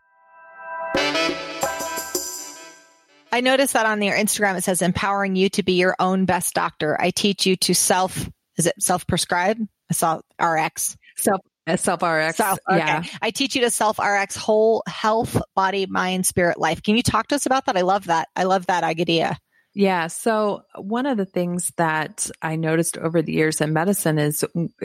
I 3.33 3.39
noticed 3.39 3.73
that 3.73 3.85
on 3.85 4.01
your 4.01 4.15
Instagram 4.15 4.57
it 4.57 4.63
says 4.65 4.81
empowering 4.81 5.37
you 5.37 5.47
to 5.51 5.63
be 5.63 5.73
your 5.73 5.95
own 5.99 6.25
best 6.25 6.53
doctor. 6.53 6.99
I 6.99 7.11
teach 7.11 7.45
you 7.45 7.55
to 7.55 7.73
self 7.73 8.29
is 8.57 8.67
it 8.67 8.75
self 8.79 9.07
prescribe? 9.07 9.57
I 9.89 9.93
saw 9.93 10.19
RX. 10.41 10.97
Self 11.15 11.39
Self 11.75 12.01
RX. 12.01 12.37
Self, 12.37 12.59
okay. 12.69 12.79
Yeah. 12.79 13.03
I 13.21 13.31
teach 13.31 13.55
you 13.55 13.61
to 13.61 13.69
self 13.69 13.99
RX 13.99 14.35
whole 14.35 14.83
health, 14.87 15.39
body, 15.55 15.85
mind, 15.85 16.25
spirit, 16.25 16.57
life. 16.57 16.81
Can 16.81 16.95
you 16.95 17.03
talk 17.03 17.27
to 17.27 17.35
us 17.35 17.45
about 17.45 17.65
that? 17.65 17.77
I 17.77 17.81
love 17.81 18.05
that. 18.05 18.29
I 18.35 18.43
love 18.43 18.65
that 18.67 18.83
idea. 18.83 19.37
Yeah. 19.73 20.07
So 20.07 20.63
one 20.75 21.05
of 21.05 21.17
the 21.17 21.25
things 21.25 21.71
that 21.77 22.29
I 22.41 22.57
noticed 22.57 22.97
over 22.97 23.21
the 23.21 23.31
years 23.31 23.61
in 23.61 23.71
medicine 23.71 24.19
is 24.19 24.43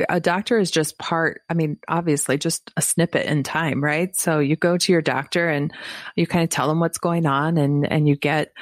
a 0.09 0.21
doctor 0.21 0.59
is 0.59 0.71
just 0.71 0.97
part, 0.97 1.41
I 1.49 1.55
mean, 1.55 1.79
obviously 1.89 2.39
just 2.39 2.71
a 2.77 2.83
snippet 2.83 3.27
in 3.27 3.43
time, 3.43 3.83
right? 3.83 4.15
So 4.15 4.39
you 4.39 4.55
go 4.55 4.79
to 4.79 4.93
your 4.93 5.03
doctor 5.03 5.49
and 5.49 5.73
you 6.15 6.29
kind 6.29 6.45
of 6.45 6.51
tell 6.51 6.69
them 6.69 6.79
what's 6.79 6.99
going 6.99 7.27
on 7.27 7.59
and, 7.59 7.91
and 7.91 8.07
you 8.07 8.15
get 8.15 8.53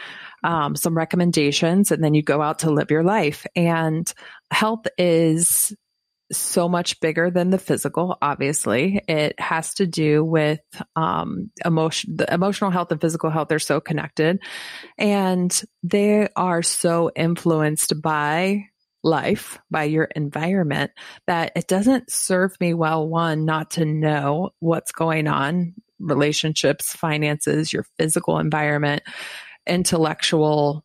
um, 0.42 0.76
some 0.76 0.96
recommendations 0.96 1.90
and 1.90 2.02
then 2.02 2.14
you 2.14 2.22
go 2.22 2.40
out 2.40 2.60
to 2.60 2.70
live 2.70 2.90
your 2.90 3.04
life. 3.04 3.46
And 3.54 4.10
health 4.50 4.86
is 4.96 5.74
so 6.36 6.68
much 6.68 7.00
bigger 7.00 7.30
than 7.30 7.50
the 7.50 7.58
physical 7.58 8.16
obviously. 8.20 9.00
It 9.08 9.38
has 9.40 9.74
to 9.74 9.86
do 9.86 10.24
with 10.24 10.60
um, 10.96 11.50
emotion 11.64 12.16
the 12.16 12.32
emotional 12.32 12.70
health 12.70 12.92
and 12.92 13.00
physical 13.00 13.30
health 13.30 13.52
are 13.52 13.58
so 13.58 13.80
connected. 13.80 14.40
And 14.98 15.62
they 15.82 16.28
are 16.36 16.62
so 16.62 17.10
influenced 17.14 18.00
by 18.00 18.66
life 19.04 19.58
by 19.70 19.84
your 19.84 20.04
environment 20.04 20.90
that 21.26 21.52
it 21.54 21.68
doesn't 21.68 22.10
serve 22.10 22.58
me 22.58 22.72
well 22.72 23.06
one 23.06 23.44
not 23.44 23.72
to 23.72 23.84
know 23.84 24.50
what's 24.60 24.92
going 24.92 25.28
on 25.28 25.74
relationships 26.00 26.94
finances 26.94 27.70
your 27.70 27.84
physical 27.98 28.38
environment 28.38 29.02
intellectual 29.66 30.84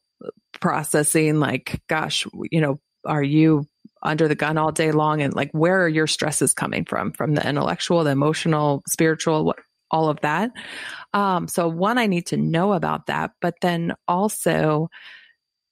processing 0.60 1.39
like 1.39 1.82
gosh 1.88 2.27
you 2.51 2.60
know 2.60 2.77
are 3.06 3.24
you 3.24 3.65
under 4.01 4.27
the 4.27 4.36
gun 4.36 4.58
all 4.58 4.72
day 4.72 4.91
long 4.91 5.22
and 5.22 5.34
like 5.34 5.51
where 5.51 5.84
are 5.84 5.89
your 5.89 6.08
stresses 6.08 6.53
coming 6.53 6.86
from? 6.86 7.12
From 7.12 7.36
the 7.36 7.48
intellectual 7.48 8.03
the 8.03 8.12
emotional 8.12 8.84
spiritual 8.88 9.53
all 9.91 10.10
of 10.10 10.20
that. 10.22 10.51
Um, 11.13 11.48
so 11.48 11.68
one 11.68 11.98
i 11.98 12.06
need 12.06 12.27
to 12.27 12.38
know 12.38 12.74
about 12.74 13.08
that 13.08 13.32
but 13.41 13.56
then 13.62 13.94
also 14.08 14.89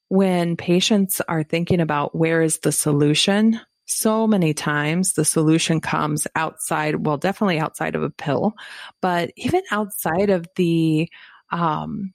when 0.08 0.56
patients 0.56 1.20
are 1.28 1.42
thinking 1.42 1.80
about 1.80 2.16
where 2.16 2.42
is 2.42 2.58
the 2.58 2.72
solution 2.72 3.60
so 3.86 4.26
many 4.26 4.52
times 4.52 5.14
the 5.14 5.24
solution 5.24 5.80
comes 5.80 6.26
outside 6.34 7.06
well 7.06 7.16
definitely 7.16 7.58
outside 7.58 7.94
of 7.94 8.02
a 8.02 8.10
pill 8.10 8.54
but 9.00 9.30
even 9.36 9.62
outside 9.70 10.30
of 10.30 10.46
the 10.56 11.08
um, 11.50 12.12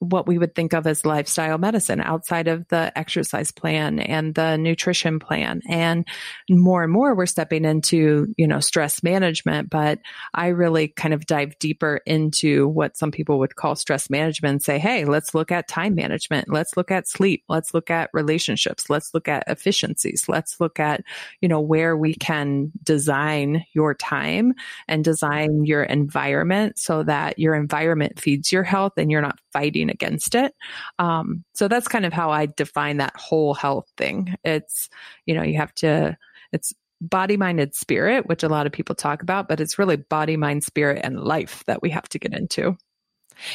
what 0.00 0.26
we 0.28 0.38
would 0.38 0.54
think 0.54 0.72
of 0.72 0.86
as 0.86 1.04
lifestyle 1.04 1.58
medicine 1.58 2.00
outside 2.00 2.46
of 2.46 2.66
the 2.68 2.96
exercise 2.96 3.50
plan 3.50 3.98
and 3.98 4.34
the 4.34 4.56
nutrition 4.56 5.18
plan. 5.18 5.60
And 5.68 6.06
more 6.48 6.84
and 6.84 6.92
more 6.92 7.14
we're 7.14 7.26
stepping 7.26 7.64
into, 7.64 8.32
you 8.36 8.46
know, 8.46 8.60
stress 8.60 9.02
management, 9.02 9.70
but 9.70 9.98
I 10.32 10.48
really 10.48 10.88
kind 10.88 11.14
of 11.14 11.26
dive 11.26 11.58
deeper 11.58 12.00
into 12.06 12.68
what 12.68 12.96
some 12.96 13.10
people 13.10 13.40
would 13.40 13.56
call 13.56 13.74
stress 13.74 14.08
management 14.08 14.52
and 14.52 14.62
say, 14.62 14.78
Hey, 14.78 15.04
let's 15.04 15.34
look 15.34 15.50
at 15.50 15.68
time 15.68 15.94
management. 15.94 16.48
Let's 16.48 16.76
look 16.76 16.90
at 16.90 17.08
sleep. 17.08 17.42
Let's 17.48 17.74
look 17.74 17.90
at 17.90 18.10
relationships. 18.12 18.88
Let's 18.88 19.12
look 19.14 19.28
at 19.28 19.44
efficiencies. 19.48 20.28
Let's 20.28 20.60
look 20.60 20.78
at, 20.78 21.02
you 21.40 21.48
know, 21.48 21.60
where 21.60 21.96
we 21.96 22.14
can 22.14 22.70
design 22.82 23.64
your 23.72 23.94
time 23.94 24.54
and 24.86 25.02
design 25.02 25.64
your 25.64 25.82
environment 25.82 26.78
so 26.78 27.02
that 27.02 27.38
your 27.38 27.54
environment 27.54 28.20
feeds 28.20 28.52
your 28.52 28.62
health 28.62 28.92
and 28.96 29.10
you're 29.10 29.20
not 29.20 29.40
fighting 29.52 29.87
against 29.90 30.34
it. 30.34 30.54
Um, 30.98 31.44
so 31.54 31.68
that's 31.68 31.88
kind 31.88 32.06
of 32.06 32.12
how 32.12 32.30
I 32.30 32.46
define 32.46 32.98
that 32.98 33.16
whole 33.16 33.54
health 33.54 33.90
thing. 33.96 34.36
It's, 34.44 34.88
you 35.26 35.34
know, 35.34 35.42
you 35.42 35.56
have 35.56 35.74
to, 35.76 36.16
it's 36.52 36.72
body, 37.00 37.36
mind, 37.36 37.60
and 37.60 37.74
spirit, 37.74 38.26
which 38.26 38.42
a 38.42 38.48
lot 38.48 38.66
of 38.66 38.72
people 38.72 38.94
talk 38.94 39.22
about, 39.22 39.48
but 39.48 39.60
it's 39.60 39.78
really 39.78 39.96
body, 39.96 40.36
mind, 40.36 40.64
spirit, 40.64 41.00
and 41.04 41.20
life 41.20 41.62
that 41.66 41.82
we 41.82 41.90
have 41.90 42.08
to 42.10 42.18
get 42.18 42.34
into. 42.34 42.76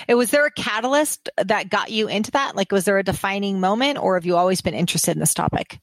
It, 0.08 0.16
was 0.16 0.32
there 0.32 0.46
a 0.46 0.52
catalyst 0.52 1.30
that 1.38 1.70
got 1.70 1.92
you 1.92 2.08
into 2.08 2.32
that? 2.32 2.56
Like, 2.56 2.72
was 2.72 2.86
there 2.86 2.98
a 2.98 3.04
defining 3.04 3.60
moment, 3.60 4.00
or 4.00 4.16
have 4.16 4.25
you 4.25 4.38
always 4.38 4.62
been 4.62 4.74
interested 4.74 5.12
in 5.12 5.20
this 5.20 5.34
topic? 5.34 5.80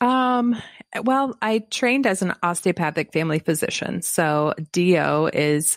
Um, 0.00 0.60
well, 1.02 1.36
I 1.42 1.58
trained 1.58 2.06
as 2.06 2.22
an 2.22 2.34
osteopathic 2.42 3.12
family 3.12 3.40
physician. 3.40 4.00
So 4.02 4.54
DO 4.72 5.30
is 5.32 5.76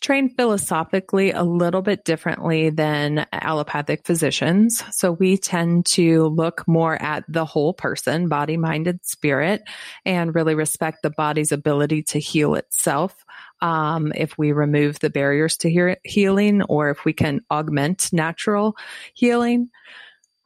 trained 0.00 0.34
philosophically 0.34 1.30
a 1.30 1.42
little 1.42 1.82
bit 1.82 2.04
differently 2.04 2.70
than 2.70 3.26
allopathic 3.32 4.06
physicians. 4.06 4.82
So 4.90 5.12
we 5.12 5.36
tend 5.36 5.86
to 5.86 6.28
look 6.28 6.66
more 6.66 7.00
at 7.00 7.24
the 7.28 7.44
whole 7.44 7.74
person, 7.74 8.28
body, 8.28 8.56
mind, 8.56 8.86
and 8.86 9.00
spirit, 9.02 9.62
and 10.04 10.34
really 10.34 10.54
respect 10.54 11.02
the 11.02 11.10
body's 11.10 11.52
ability 11.52 12.02
to 12.04 12.18
heal 12.18 12.54
itself. 12.54 13.24
Um, 13.60 14.12
if 14.14 14.38
we 14.38 14.52
remove 14.52 15.00
the 15.00 15.10
barriers 15.10 15.58
to 15.58 15.70
he- 15.70 16.10
healing 16.10 16.62
or 16.62 16.90
if 16.90 17.04
we 17.04 17.12
can 17.12 17.42
augment 17.50 18.10
natural 18.12 18.76
healing. 19.12 19.70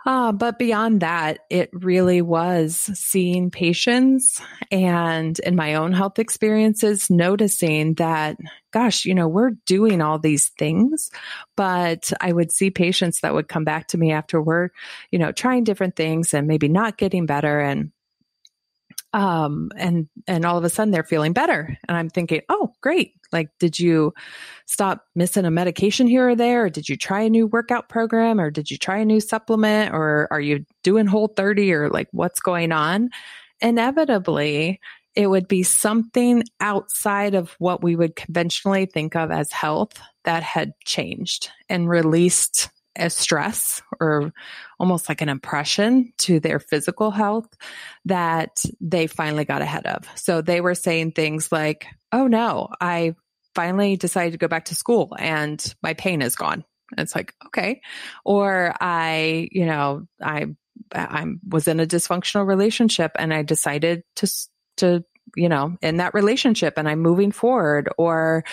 Uh, 0.06 0.32
but 0.32 0.58
beyond 0.58 1.00
that, 1.00 1.38
it 1.48 1.70
really 1.72 2.20
was 2.20 2.76
seeing 2.76 3.50
patients 3.50 4.40
and 4.70 5.38
in 5.38 5.56
my 5.56 5.74
own 5.74 5.92
health 5.92 6.18
experiences, 6.18 7.08
noticing 7.08 7.94
that, 7.94 8.36
gosh, 8.70 9.06
you 9.06 9.14
know, 9.14 9.28
we're 9.28 9.52
doing 9.64 10.02
all 10.02 10.18
these 10.18 10.50
things, 10.58 11.10
but 11.56 12.12
I 12.20 12.32
would 12.32 12.52
see 12.52 12.70
patients 12.70 13.20
that 13.22 13.32
would 13.32 13.48
come 13.48 13.64
back 13.64 13.88
to 13.88 13.98
me 13.98 14.12
after 14.12 14.42
we're, 14.42 14.68
you 15.10 15.18
know, 15.18 15.32
trying 15.32 15.64
different 15.64 15.96
things 15.96 16.34
and 16.34 16.46
maybe 16.46 16.68
not 16.68 16.98
getting 16.98 17.24
better. 17.24 17.60
And 17.60 17.92
um, 19.14 19.70
and 19.76 20.08
and 20.26 20.44
all 20.44 20.58
of 20.58 20.64
a 20.64 20.68
sudden 20.68 20.90
they're 20.90 21.04
feeling 21.04 21.32
better 21.32 21.78
and 21.86 21.96
i'm 21.96 22.10
thinking 22.10 22.40
oh 22.48 22.72
great 22.80 23.14
like 23.34 23.50
did 23.58 23.78
you 23.78 24.14
stop 24.64 25.04
missing 25.14 25.44
a 25.44 25.50
medication 25.50 26.06
here 26.06 26.30
or 26.30 26.34
there? 26.34 26.64
Or 26.64 26.70
did 26.70 26.88
you 26.88 26.96
try 26.96 27.22
a 27.22 27.30
new 27.30 27.46
workout 27.46 27.90
program? 27.90 28.40
Or 28.40 28.50
did 28.50 28.70
you 28.70 28.78
try 28.78 28.98
a 28.98 29.04
new 29.04 29.20
supplement? 29.20 29.92
Or 29.92 30.28
are 30.30 30.40
you 30.40 30.64
doing 30.82 31.06
whole 31.06 31.28
30 31.28 31.72
or 31.74 31.90
like 31.90 32.08
what's 32.12 32.40
going 32.40 32.72
on? 32.72 33.10
Inevitably 33.60 34.80
it 35.14 35.28
would 35.28 35.46
be 35.46 35.62
something 35.62 36.42
outside 36.60 37.34
of 37.34 37.54
what 37.58 37.82
we 37.82 37.94
would 37.94 38.16
conventionally 38.16 38.86
think 38.86 39.14
of 39.14 39.30
as 39.30 39.52
health 39.52 40.00
that 40.24 40.42
had 40.42 40.72
changed 40.84 41.50
and 41.68 41.88
released 41.88 42.68
a 42.96 43.10
stress 43.10 43.82
or 44.00 44.32
almost 44.78 45.08
like 45.08 45.20
an 45.20 45.28
impression 45.28 46.12
to 46.18 46.38
their 46.40 46.60
physical 46.60 47.10
health 47.10 47.48
that 48.04 48.64
they 48.80 49.06
finally 49.06 49.44
got 49.44 49.62
ahead 49.62 49.86
of. 49.86 50.08
So 50.14 50.42
they 50.42 50.60
were 50.60 50.74
saying 50.74 51.12
things 51.12 51.50
like, 51.50 51.86
Oh 52.12 52.26
no, 52.26 52.68
I 52.80 53.16
finally 53.54 53.96
decided 53.96 54.32
to 54.32 54.38
go 54.38 54.48
back 54.48 54.66
to 54.66 54.74
school 54.74 55.14
and 55.18 55.74
my 55.82 55.94
pain 55.94 56.22
is 56.22 56.36
gone. 56.36 56.64
And 56.90 57.00
it's 57.00 57.14
like, 57.14 57.34
okay. 57.46 57.80
Or 58.24 58.74
I, 58.80 59.48
you 59.50 59.66
know, 59.66 60.06
I, 60.22 60.46
I 60.92 61.26
was 61.48 61.68
in 61.68 61.80
a 61.80 61.86
dysfunctional 61.86 62.46
relationship 62.46 63.12
and 63.18 63.32
I 63.32 63.42
decided 63.42 64.04
to, 64.16 64.30
to, 64.78 65.04
you 65.36 65.48
know, 65.48 65.76
in 65.82 65.96
that 65.98 66.14
relationship 66.14 66.74
and 66.76 66.88
I'm 66.88 67.00
moving 67.00 67.32
forward 67.32 67.88
or 67.96 68.44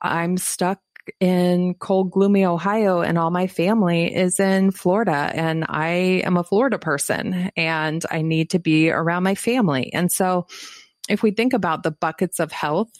I'm 0.00 0.36
stuck 0.36 0.80
in 1.20 1.74
cold, 1.74 2.10
gloomy 2.10 2.44
Ohio, 2.44 3.00
and 3.00 3.18
all 3.18 3.30
my 3.30 3.46
family 3.46 4.14
is 4.14 4.40
in 4.40 4.70
Florida. 4.70 5.30
And 5.32 5.64
I 5.68 6.22
am 6.24 6.36
a 6.36 6.44
Florida 6.44 6.78
person 6.78 7.50
and 7.56 8.04
I 8.10 8.22
need 8.22 8.50
to 8.50 8.58
be 8.58 8.90
around 8.90 9.22
my 9.22 9.34
family. 9.34 9.92
And 9.92 10.10
so, 10.10 10.46
if 11.08 11.22
we 11.22 11.30
think 11.30 11.52
about 11.52 11.84
the 11.84 11.92
buckets 11.92 12.40
of 12.40 12.50
health, 12.50 12.90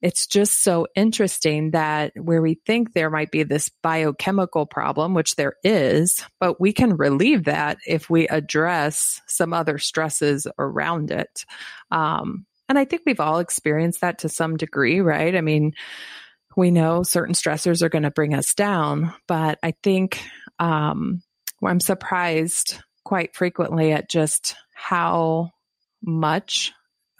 it's 0.00 0.26
just 0.26 0.62
so 0.62 0.86
interesting 0.94 1.72
that 1.72 2.12
where 2.16 2.40
we 2.40 2.60
think 2.66 2.92
there 2.92 3.10
might 3.10 3.30
be 3.32 3.42
this 3.42 3.70
biochemical 3.82 4.64
problem, 4.64 5.14
which 5.14 5.34
there 5.34 5.54
is, 5.64 6.24
but 6.38 6.60
we 6.60 6.72
can 6.72 6.96
relieve 6.96 7.44
that 7.44 7.78
if 7.86 8.08
we 8.08 8.28
address 8.28 9.20
some 9.26 9.52
other 9.52 9.78
stresses 9.78 10.46
around 10.58 11.10
it. 11.10 11.44
Um, 11.90 12.46
and 12.68 12.78
I 12.78 12.84
think 12.84 13.02
we've 13.06 13.20
all 13.20 13.40
experienced 13.40 14.02
that 14.02 14.20
to 14.20 14.28
some 14.28 14.56
degree, 14.56 15.00
right? 15.00 15.34
I 15.34 15.40
mean, 15.40 15.72
we 16.56 16.70
know 16.70 17.02
certain 17.02 17.34
stressors 17.34 17.82
are 17.82 17.88
going 17.88 18.02
to 18.02 18.10
bring 18.10 18.34
us 18.34 18.54
down, 18.54 19.12
but 19.26 19.58
I 19.62 19.74
think 19.82 20.22
um, 20.58 21.22
I'm 21.64 21.80
surprised 21.80 22.78
quite 23.04 23.34
frequently 23.34 23.92
at 23.92 24.08
just 24.08 24.54
how 24.74 25.50
much 26.02 26.72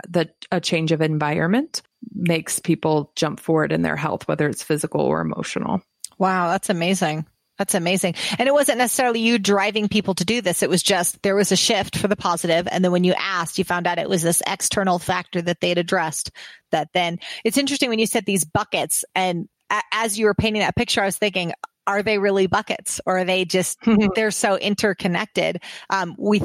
the 0.09 0.31
a 0.53 0.61
change 0.61 0.93
of 0.93 1.01
environment 1.01 1.83
makes 2.15 2.59
people 2.59 3.13
jump 3.17 3.41
forward 3.41 3.73
in 3.73 3.83
their 3.83 3.97
health, 3.97 4.29
whether 4.29 4.49
it's 4.49 4.63
physical 4.63 5.01
or 5.01 5.21
emotional. 5.21 5.83
Wow, 6.19 6.49
that's 6.49 6.71
amazing. 6.71 7.27
That's 7.59 7.75
amazing. 7.75 8.15
And 8.39 8.49
it 8.49 8.55
wasn't 8.55 8.79
necessarily 8.79 9.21
you 9.21 9.39
driving 9.39 9.89
people 9.89 10.15
to 10.15 10.25
do 10.25 10.41
this. 10.41 10.63
It 10.63 10.71
was 10.71 10.83
just 10.83 11.21
there 11.23 11.35
was 11.35 11.51
a 11.51 11.57
shift 11.57 11.99
for 11.99 12.07
the 12.07 12.17
positive, 12.17 12.69
And 12.71 12.85
then 12.85 12.93
when 12.93 13.03
you 13.03 13.15
asked, 13.15 13.59
you 13.59 13.65
found 13.65 13.89
out 13.89 13.99
it 13.99 14.09
was 14.09 14.23
this 14.23 14.43
external 14.47 15.01
factor 15.01 15.43
that 15.43 15.61
they 15.61 15.71
had 15.71 15.79
addressed 15.79 16.31
that 16.71 16.89
then 16.95 17.19
it's 17.45 17.59
interesting 17.59 17.89
when 17.89 17.99
you 17.99 18.07
said 18.07 18.25
these 18.27 18.45
buckets 18.45 19.05
and 19.15 19.49
a- 19.71 19.83
as 19.93 20.19
you 20.19 20.27
were 20.27 20.35
painting 20.35 20.63
that 20.63 20.77
picture, 20.77 21.03
I 21.03 21.07
was 21.07 21.19
thinking, 21.19 21.53
are 21.87 22.03
they 22.03 22.19
really 22.19 22.47
buckets 22.47 23.01
or 23.07 23.19
are 23.19 23.25
they 23.25 23.45
just, 23.45 23.79
they're 24.15 24.31
so 24.31 24.57
interconnected? 24.57 25.61
Um, 25.91 26.15
we 26.17 26.43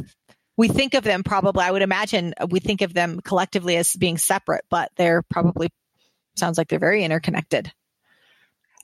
we 0.58 0.68
think 0.68 0.94
of 0.94 1.04
them 1.04 1.24
probably, 1.24 1.64
I 1.64 1.72
would 1.72 1.82
imagine 1.82 2.34
uh, 2.40 2.48
we 2.50 2.60
think 2.60 2.82
of 2.82 2.94
them 2.94 3.20
collectively 3.22 3.76
as 3.78 3.96
being 3.96 4.18
separate, 4.18 4.66
but 4.70 4.92
they're 4.96 5.22
probably, 5.24 5.70
sounds 6.36 6.58
like 6.58 6.68
they're 6.68 6.80
very 6.80 7.04
interconnected. 7.04 7.72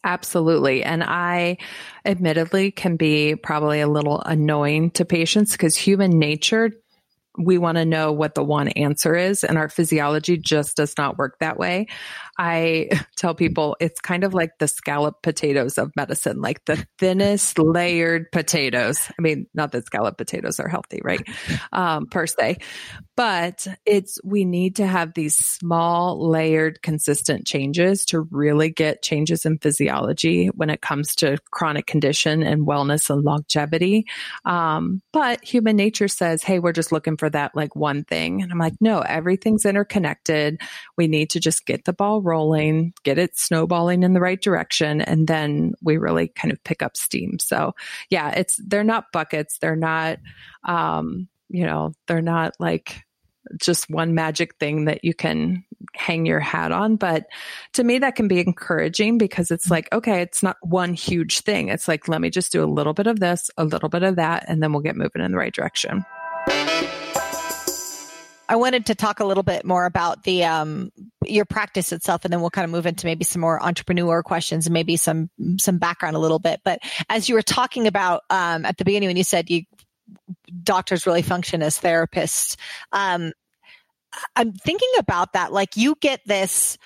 Absolutely. 0.04 0.84
And 0.84 1.04
I 1.04 1.58
admittedly 2.06 2.72
can 2.72 2.96
be 2.96 3.36
probably 3.36 3.82
a 3.82 3.88
little 3.88 4.22
annoying 4.22 4.92
to 4.92 5.06
patients 5.06 5.52
because 5.52 5.76
human 5.76 6.18
nature 6.18 6.72
we 7.40 7.58
want 7.58 7.78
to 7.78 7.86
know 7.86 8.12
what 8.12 8.36
the 8.36 8.44
one 8.44 8.68
answer 8.70 9.16
is 9.16 9.44
and 9.44 9.58
our 9.58 9.70
physiology 9.70 10.38
just 10.38 10.76
does 10.76 10.94
not 10.98 11.18
work 11.18 11.38
that 11.40 11.58
way. 11.58 11.88
I 12.38 12.90
tell 13.16 13.34
people 13.34 13.78
it's 13.80 14.00
kind 14.02 14.24
of 14.24 14.34
like 14.34 14.52
the 14.60 14.68
scallop 14.68 15.22
potatoes 15.22 15.78
of 15.78 15.92
medicine, 15.96 16.42
like 16.42 16.66
the 16.66 16.86
thinnest 16.98 17.58
layered 17.58 18.32
potatoes. 18.32 19.10
I 19.18 19.22
mean, 19.22 19.48
not 19.54 19.72
that 19.72 19.86
scallop 19.86 20.18
potatoes 20.18 20.60
are 20.60 20.68
healthy, 20.68 21.02
right? 21.04 21.22
Um, 21.72 22.08
per 22.08 22.26
se, 22.26 22.58
but 23.20 23.68
it's, 23.86 24.18
we 24.24 24.46
need 24.46 24.78
to 24.78 24.88
have 24.88 25.14
these 25.14 25.36
small 25.36 26.30
layered 26.30 26.82
consistent 26.82 27.46
changes 27.46 28.06
to 28.06 28.22
really 28.32 28.70
get 28.70 29.02
changes 29.02 29.46
in 29.46 29.58
physiology 29.58 30.46
when 30.56 30.70
it 30.70 30.80
comes 30.80 31.16
to 31.16 31.38
chronic 31.52 31.86
condition 31.86 32.44
and 32.44 32.66
wellness 32.66 33.10
and 33.10 33.26
longevity. 33.26 34.06
Um, 34.46 35.02
but 35.12 35.44
human 35.44 35.76
nature 35.76 36.08
says, 36.08 36.44
Hey, 36.44 36.60
we're 36.60 36.72
just 36.72 36.94
looking 36.94 37.18
for 37.18 37.30
that 37.30 37.54
like 37.58 37.76
one 37.76 38.06
thing. 38.06 38.42
And 38.42 38.54
I'm 38.54 38.58
like, 38.58 38.76
no, 38.80 39.02
everything's 39.02 39.66
interconnected. 39.66 40.62
We 40.96 41.10
need 41.10 41.32
to 41.32 41.42
just 41.42 41.66
get 41.66 41.84
the 41.84 41.92
ball 41.92 42.22
rolling, 42.22 42.94
get 43.04 43.18
it 43.18 43.38
snowballing 43.38 44.04
in 44.04 44.14
the 44.14 44.22
right 44.22 44.42
direction. 44.42 45.02
And 45.02 45.28
then 45.28 45.74
we 45.82 45.98
really 45.98 46.30
kind 46.30 46.54
of 46.54 46.64
pick 46.64 46.82
up 46.82 46.96
steam. 46.96 47.38
So 47.40 47.76
yeah, 48.10 48.30
it's, 48.30 48.58
they're 48.66 48.86
not 48.86 49.12
buckets. 49.12 49.58
They're 49.58 49.76
not, 49.76 50.20
um, 50.64 51.28
you 51.50 51.66
know, 51.66 51.92
they're 52.08 52.22
not 52.22 52.54
like 52.60 53.04
just 53.62 53.90
one 53.90 54.14
magic 54.14 54.56
thing 54.56 54.86
that 54.86 55.04
you 55.04 55.14
can 55.14 55.64
hang 55.94 56.26
your 56.26 56.40
hat 56.40 56.72
on. 56.72 56.96
But 56.96 57.26
to 57.74 57.84
me, 57.84 58.00
that 58.00 58.16
can 58.16 58.28
be 58.28 58.40
encouraging 58.40 59.18
because 59.18 59.52
it's 59.52 59.70
like, 59.70 59.88
okay, 59.92 60.22
it's 60.22 60.44
not 60.44 60.58
one 60.62 60.94
huge 60.94 61.42
thing. 61.42 61.70
It's 61.70 61.88
like, 61.88 62.08
let 62.08 62.22
me 62.22 62.30
just 62.30 62.52
do 62.52 62.64
a 62.64 62.66
little 62.66 62.94
bit 62.94 63.08
of 63.08 63.20
this, 63.20 63.50
a 63.58 63.66
little 63.66 63.90
bit 63.90 64.04
of 64.04 64.18
that, 64.18 64.46
and 64.48 64.62
then 64.62 64.72
we'll 64.72 64.82
get 64.82 64.96
moving 64.96 65.22
in 65.22 65.32
the 65.32 65.38
right 65.38 65.54
direction. 65.54 66.06
I 68.50 68.56
wanted 68.56 68.88
to 68.88 68.96
talk 68.96 69.20
a 69.20 69.26
little 69.26 69.44
bit 69.44 69.64
more 69.64 69.86
about 69.86 70.24
the 70.24 70.44
um, 70.44 70.92
your 71.24 71.46
practice 71.46 71.92
itself, 71.92 72.26
and 72.26 72.34
then 72.34 72.42
we'll 72.42 72.50
kind 72.50 72.66
of 72.66 72.72
move 72.72 72.88
into 72.88 73.06
maybe 73.06 73.24
some 73.24 73.42
more 73.42 73.62
entrepreneur 73.62 74.24
questions 74.24 74.66
and 74.66 74.74
maybe 74.74 74.98
some 74.98 75.30
some 75.60 75.78
background 75.78 76.16
a 76.16 76.20
little 76.20 76.40
bit. 76.40 76.62
But 76.66 76.80
as 77.10 77.30
you 77.30 77.36
were 77.36 77.44
talking 77.44 77.86
about 77.86 78.24
um, 78.32 78.66
at 78.66 78.78
the 78.78 78.86
beginning, 78.86 79.08
when 79.08 79.18
you 79.18 79.24
said 79.24 79.52
you 79.52 79.66
doctors 80.64 81.06
really 81.06 81.22
function 81.22 81.62
as 81.62 81.80
therapists, 81.80 82.56
um, 82.92 83.32
I'm 84.36 84.54
thinking 84.54 84.90
about 84.98 85.34
that. 85.34 85.52
Like 85.52 85.78
you 85.78 85.96
get 86.00 86.22
this, 86.26 86.78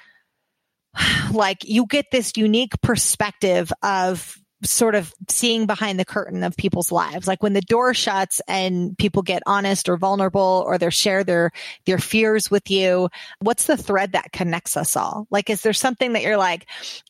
like 1.31 1.63
you 1.63 1.85
get 1.85 2.05
this 2.11 2.33
unique 2.35 2.73
perspective 2.81 3.71
of 3.81 4.37
sort 4.65 4.95
of 4.95 5.13
seeing 5.29 5.65
behind 5.65 5.99
the 5.99 6.05
curtain 6.05 6.43
of 6.43 6.55
people's 6.55 6.91
lives. 6.91 7.27
Like 7.27 7.43
when 7.43 7.53
the 7.53 7.61
door 7.61 7.93
shuts 7.93 8.41
and 8.47 8.97
people 8.97 9.21
get 9.21 9.43
honest 9.45 9.89
or 9.89 9.97
vulnerable 9.97 10.63
or 10.65 10.77
they 10.77 10.89
share 10.89 11.23
their, 11.23 11.51
their 11.85 11.97
fears 11.97 12.49
with 12.49 12.69
you. 12.71 13.09
What's 13.39 13.65
the 13.65 13.77
thread 13.77 14.13
that 14.13 14.31
connects 14.31 14.77
us 14.77 14.95
all? 14.95 15.27
Like, 15.29 15.49
is 15.49 15.61
there 15.61 15.73
something 15.73 16.13
that 16.13 16.23
you're 16.23 16.37
like, 16.37 16.65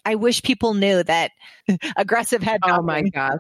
I 0.06 0.16
wish 0.16 0.42
people 0.42 0.74
knew 0.74 1.04
that 1.04 1.32
aggressive 1.98 2.44
head. 2.44 2.60
Oh 2.64 2.82
my 2.82 3.02
gosh. 3.04 3.40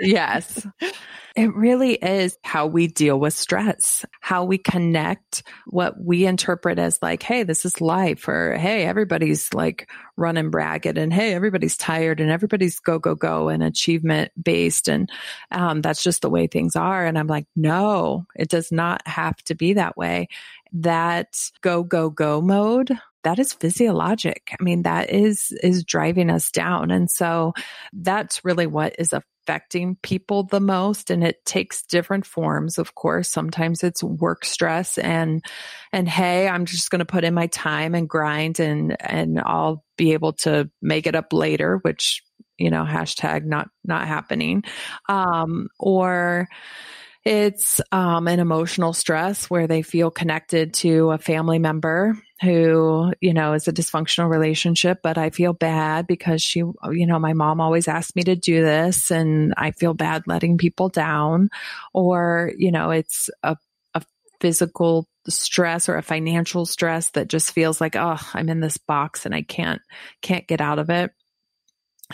Yes. 0.00 0.66
It 1.36 1.54
really 1.54 1.94
is 1.94 2.36
how 2.42 2.66
we 2.66 2.88
deal 2.88 3.18
with 3.20 3.34
stress, 3.34 4.04
how 4.20 4.44
we 4.44 4.58
connect 4.58 5.44
what 5.68 5.94
we 6.02 6.26
interpret 6.26 6.80
as 6.80 6.98
like, 7.02 7.22
Hey, 7.22 7.44
this 7.44 7.64
is 7.64 7.80
life 7.80 8.26
or 8.26 8.56
Hey, 8.56 8.84
everybody's 8.84 9.54
like 9.54 9.88
running 10.16 10.50
bragged 10.50 10.98
and 10.98 11.12
Hey, 11.12 11.32
everybody's 11.32 11.76
tired 11.76 12.20
and 12.20 12.32
everybody's 12.32 12.80
go, 12.80 12.98
go, 12.98 13.14
go 13.14 13.48
and 13.48 13.62
achievement 13.62 14.32
based. 14.42 14.88
And, 14.88 15.08
um, 15.52 15.82
that's 15.82 16.02
just 16.02 16.22
the 16.22 16.30
way 16.30 16.48
things 16.48 16.74
are. 16.74 17.06
And 17.06 17.16
I'm 17.16 17.28
like, 17.28 17.46
no, 17.54 18.26
it 18.34 18.48
does 18.48 18.72
not 18.72 19.06
have 19.06 19.36
to 19.44 19.54
be 19.54 19.74
that 19.74 19.96
way. 19.96 20.26
That 20.72 21.28
go, 21.60 21.84
go, 21.84 22.10
go 22.10 22.40
mode 22.40 22.90
that 23.22 23.38
is 23.38 23.52
physiologic. 23.52 24.50
I 24.58 24.62
mean, 24.62 24.82
that 24.82 25.10
is, 25.10 25.52
is 25.62 25.84
driving 25.84 26.30
us 26.30 26.50
down. 26.50 26.90
And 26.90 27.10
so 27.10 27.52
that's 27.92 28.44
really 28.44 28.66
what 28.66 28.96
is 28.98 29.12
affecting 29.12 29.96
people 30.02 30.44
the 30.44 30.60
most. 30.60 31.10
And 31.10 31.24
it 31.24 31.44
takes 31.44 31.82
different 31.82 32.24
forms, 32.24 32.78
of 32.78 32.94
course. 32.94 33.28
Sometimes 33.28 33.82
it's 33.82 34.02
work 34.02 34.44
stress 34.44 34.96
and, 34.98 35.44
and 35.92 36.08
hey, 36.08 36.48
I'm 36.48 36.64
just 36.64 36.90
going 36.90 37.00
to 37.00 37.04
put 37.04 37.24
in 37.24 37.34
my 37.34 37.48
time 37.48 37.94
and 37.94 38.08
grind 38.08 38.60
and, 38.60 38.96
and 39.00 39.40
I'll 39.40 39.84
be 39.96 40.12
able 40.12 40.32
to 40.34 40.70
make 40.80 41.06
it 41.06 41.14
up 41.14 41.32
later, 41.32 41.78
which, 41.82 42.22
you 42.58 42.70
know, 42.70 42.84
hashtag 42.84 43.44
not, 43.44 43.68
not 43.84 44.06
happening. 44.06 44.64
Um, 45.08 45.68
or, 45.78 46.48
it's 47.22 47.82
um, 47.92 48.28
an 48.28 48.40
emotional 48.40 48.94
stress 48.94 49.50
where 49.50 49.66
they 49.66 49.82
feel 49.82 50.10
connected 50.10 50.72
to 50.72 51.10
a 51.10 51.18
family 51.18 51.58
member 51.58 52.16
who, 52.42 53.12
you 53.20 53.34
know, 53.34 53.52
is 53.52 53.68
a 53.68 53.72
dysfunctional 53.72 54.30
relationship, 54.30 55.00
but 55.02 55.18
I 55.18 55.30
feel 55.30 55.52
bad 55.52 56.06
because 56.06 56.42
she, 56.42 56.60
you 56.60 57.06
know, 57.06 57.18
my 57.18 57.34
mom 57.34 57.60
always 57.60 57.86
asked 57.86 58.16
me 58.16 58.22
to 58.24 58.34
do 58.34 58.62
this 58.62 59.10
and 59.10 59.52
I 59.58 59.72
feel 59.72 59.92
bad 59.92 60.22
letting 60.26 60.56
people 60.56 60.88
down. 60.88 61.50
Or, 61.92 62.52
you 62.56 62.72
know, 62.72 62.90
it's 62.90 63.28
a, 63.42 63.56
a 63.94 64.02
physical 64.40 65.06
stress 65.28 65.88
or 65.88 65.96
a 65.96 66.02
financial 66.02 66.64
stress 66.64 67.10
that 67.10 67.28
just 67.28 67.52
feels 67.52 67.78
like, 67.78 67.94
oh, 67.94 68.18
I'm 68.32 68.48
in 68.48 68.60
this 68.60 68.78
box 68.78 69.26
and 69.26 69.34
I 69.34 69.42
can't, 69.42 69.82
can't 70.22 70.46
get 70.48 70.62
out 70.62 70.78
of 70.78 70.88
it. 70.88 71.12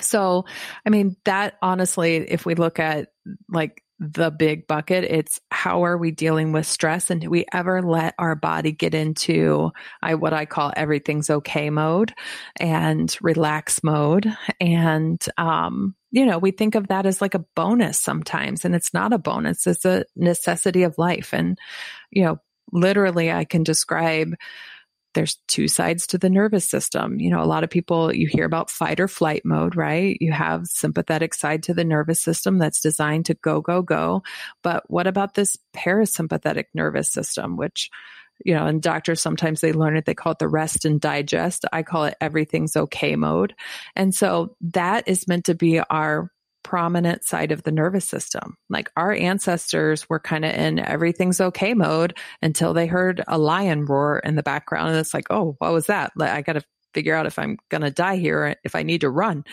So, 0.00 0.44
I 0.84 0.90
mean, 0.90 1.16
that 1.24 1.54
honestly, 1.62 2.16
if 2.16 2.44
we 2.44 2.56
look 2.56 2.80
at 2.80 3.10
like 3.48 3.82
the 3.98 4.30
big 4.30 4.66
bucket. 4.66 5.04
It's 5.04 5.40
how 5.50 5.84
are 5.84 5.96
we 5.96 6.10
dealing 6.10 6.52
with 6.52 6.66
stress 6.66 7.10
and 7.10 7.20
do 7.20 7.30
we 7.30 7.46
ever 7.52 7.82
let 7.82 8.14
our 8.18 8.34
body 8.34 8.72
get 8.72 8.94
into 8.94 9.70
I, 10.02 10.14
what 10.14 10.34
I 10.34 10.44
call 10.44 10.72
everything's 10.76 11.30
okay 11.30 11.70
mode 11.70 12.12
and 12.60 13.14
relax 13.22 13.82
mode. 13.82 14.26
And, 14.60 15.24
um, 15.38 15.94
you 16.10 16.26
know, 16.26 16.38
we 16.38 16.50
think 16.50 16.74
of 16.74 16.88
that 16.88 17.06
as 17.06 17.22
like 17.22 17.34
a 17.34 17.44
bonus 17.54 18.00
sometimes 18.00 18.64
and 18.64 18.74
it's 18.74 18.92
not 18.92 19.12
a 19.12 19.18
bonus. 19.18 19.66
It's 19.66 19.84
a 19.84 20.04
necessity 20.14 20.82
of 20.82 20.98
life. 20.98 21.32
And, 21.32 21.58
you 22.10 22.24
know, 22.24 22.38
literally 22.72 23.32
I 23.32 23.44
can 23.44 23.62
describe 23.62 24.34
there's 25.16 25.38
two 25.48 25.66
sides 25.66 26.06
to 26.08 26.18
the 26.18 26.28
nervous 26.28 26.68
system. 26.68 27.18
You 27.18 27.30
know, 27.30 27.42
a 27.42 27.44
lot 27.48 27.64
of 27.64 27.70
people, 27.70 28.14
you 28.14 28.28
hear 28.28 28.44
about 28.44 28.70
fight 28.70 29.00
or 29.00 29.08
flight 29.08 29.46
mode, 29.46 29.74
right? 29.74 30.16
You 30.20 30.30
have 30.30 30.66
sympathetic 30.66 31.32
side 31.32 31.62
to 31.64 31.74
the 31.74 31.84
nervous 31.84 32.20
system 32.20 32.58
that's 32.58 32.82
designed 32.82 33.24
to 33.26 33.34
go, 33.34 33.62
go, 33.62 33.80
go. 33.80 34.22
But 34.62 34.84
what 34.88 35.06
about 35.06 35.32
this 35.32 35.56
parasympathetic 35.74 36.64
nervous 36.74 37.10
system, 37.10 37.56
which 37.56 37.90
you 38.44 38.54
know, 38.54 38.66
and 38.66 38.82
doctors 38.82 39.22
sometimes 39.22 39.62
they 39.62 39.72
learn 39.72 39.96
it, 39.96 40.04
they 40.04 40.14
call 40.14 40.32
it 40.32 40.38
the 40.38 40.46
rest 40.46 40.84
and 40.84 41.00
digest. 41.00 41.64
I 41.72 41.82
call 41.82 42.04
it 42.04 42.16
everything's 42.20 42.76
okay 42.76 43.16
mode. 43.16 43.54
And 43.96 44.14
so 44.14 44.54
that 44.60 45.08
is 45.08 45.26
meant 45.26 45.46
to 45.46 45.54
be 45.54 45.80
our 45.80 46.30
prominent 46.66 47.22
side 47.22 47.52
of 47.52 47.62
the 47.62 47.70
nervous 47.70 48.04
system. 48.04 48.56
Like 48.68 48.90
our 48.96 49.12
ancestors 49.12 50.08
were 50.08 50.18
kind 50.18 50.44
of 50.44 50.52
in 50.52 50.80
everything's 50.80 51.40
okay 51.40 51.74
mode 51.74 52.18
until 52.42 52.74
they 52.74 52.88
heard 52.88 53.22
a 53.28 53.38
lion 53.38 53.84
roar 53.84 54.18
in 54.18 54.34
the 54.34 54.42
background. 54.42 54.90
And 54.90 54.98
it's 54.98 55.14
like, 55.14 55.28
oh, 55.30 55.54
what 55.60 55.72
was 55.72 55.86
that? 55.86 56.10
I 56.20 56.42
got 56.42 56.54
to 56.54 56.64
figure 56.92 57.14
out 57.14 57.26
if 57.26 57.38
I'm 57.38 57.56
going 57.68 57.82
to 57.82 57.92
die 57.92 58.16
here, 58.16 58.56
if 58.64 58.74
I 58.74 58.82
need 58.82 59.02
to 59.02 59.10
run. 59.10 59.44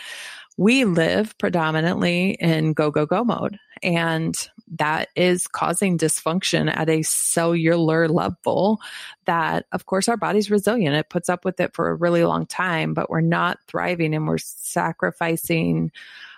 We 0.56 0.84
live 0.84 1.38
predominantly 1.38 2.30
in 2.30 2.72
go, 2.72 2.90
go, 2.90 3.06
go 3.06 3.22
mode. 3.22 3.60
And 3.80 4.34
that 4.78 5.08
is 5.14 5.46
causing 5.46 5.96
dysfunction 5.96 6.68
at 6.76 6.88
a 6.88 7.02
cellular 7.02 8.08
level 8.08 8.80
that, 9.26 9.66
of 9.70 9.86
course, 9.86 10.08
our 10.08 10.16
body's 10.16 10.50
resilient. 10.50 10.96
It 10.96 11.10
puts 11.10 11.28
up 11.28 11.44
with 11.44 11.60
it 11.60 11.76
for 11.76 11.90
a 11.90 11.94
really 11.94 12.24
long 12.24 12.46
time, 12.46 12.92
but 12.92 13.08
we're 13.08 13.20
not 13.20 13.58
thriving 13.68 14.16
and 14.16 14.26
we're 14.26 14.38
sacrificing 14.38 15.92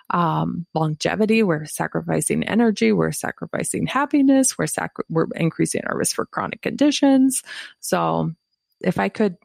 um, 0.09 0.65
longevity. 0.73 1.43
We're 1.43 1.65
sacrificing 1.65 2.43
energy. 2.43 2.91
We're 2.91 3.11
sacrificing 3.11 3.87
happiness. 3.87 4.57
We're 4.57 4.67
we're 5.09 5.27
increasing 5.35 5.81
our 5.85 5.97
risk 5.97 6.15
for 6.15 6.25
chronic 6.25 6.61
conditions. 6.61 7.43
So, 7.79 8.31
if 8.81 8.99
I 8.99 9.09
could 9.09 9.37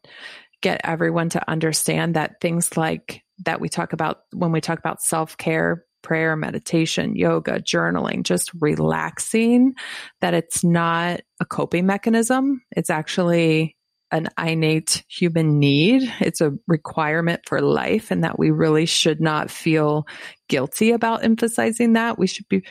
get 0.60 0.80
everyone 0.84 1.28
to 1.30 1.50
understand 1.50 2.14
that 2.14 2.40
things 2.40 2.76
like 2.76 3.22
that 3.44 3.60
we 3.60 3.68
talk 3.68 3.92
about 3.92 4.20
when 4.32 4.52
we 4.52 4.60
talk 4.60 4.78
about 4.78 5.02
self 5.02 5.36
care, 5.36 5.84
prayer, 6.02 6.36
meditation, 6.36 7.16
yoga, 7.16 7.60
journaling, 7.60 8.22
just 8.22 8.50
relaxing, 8.60 9.74
that 10.20 10.34
it's 10.34 10.62
not 10.62 11.20
a 11.40 11.44
coping 11.44 11.86
mechanism. 11.86 12.62
It's 12.76 12.90
actually 12.90 13.76
an 14.12 14.28
innate 14.38 15.02
human 15.08 15.58
need. 15.58 16.12
It's 16.20 16.40
a 16.40 16.52
requirement 16.68 17.42
for 17.46 17.60
life 17.60 18.10
and 18.10 18.22
that 18.22 18.38
we 18.38 18.50
really 18.50 18.86
should 18.86 19.20
not 19.20 19.50
feel 19.50 20.06
guilty 20.48 20.92
about 20.92 21.24
emphasizing 21.24 21.94
that. 21.94 22.18
We 22.18 22.26
should 22.26 22.46
be, 22.48 22.62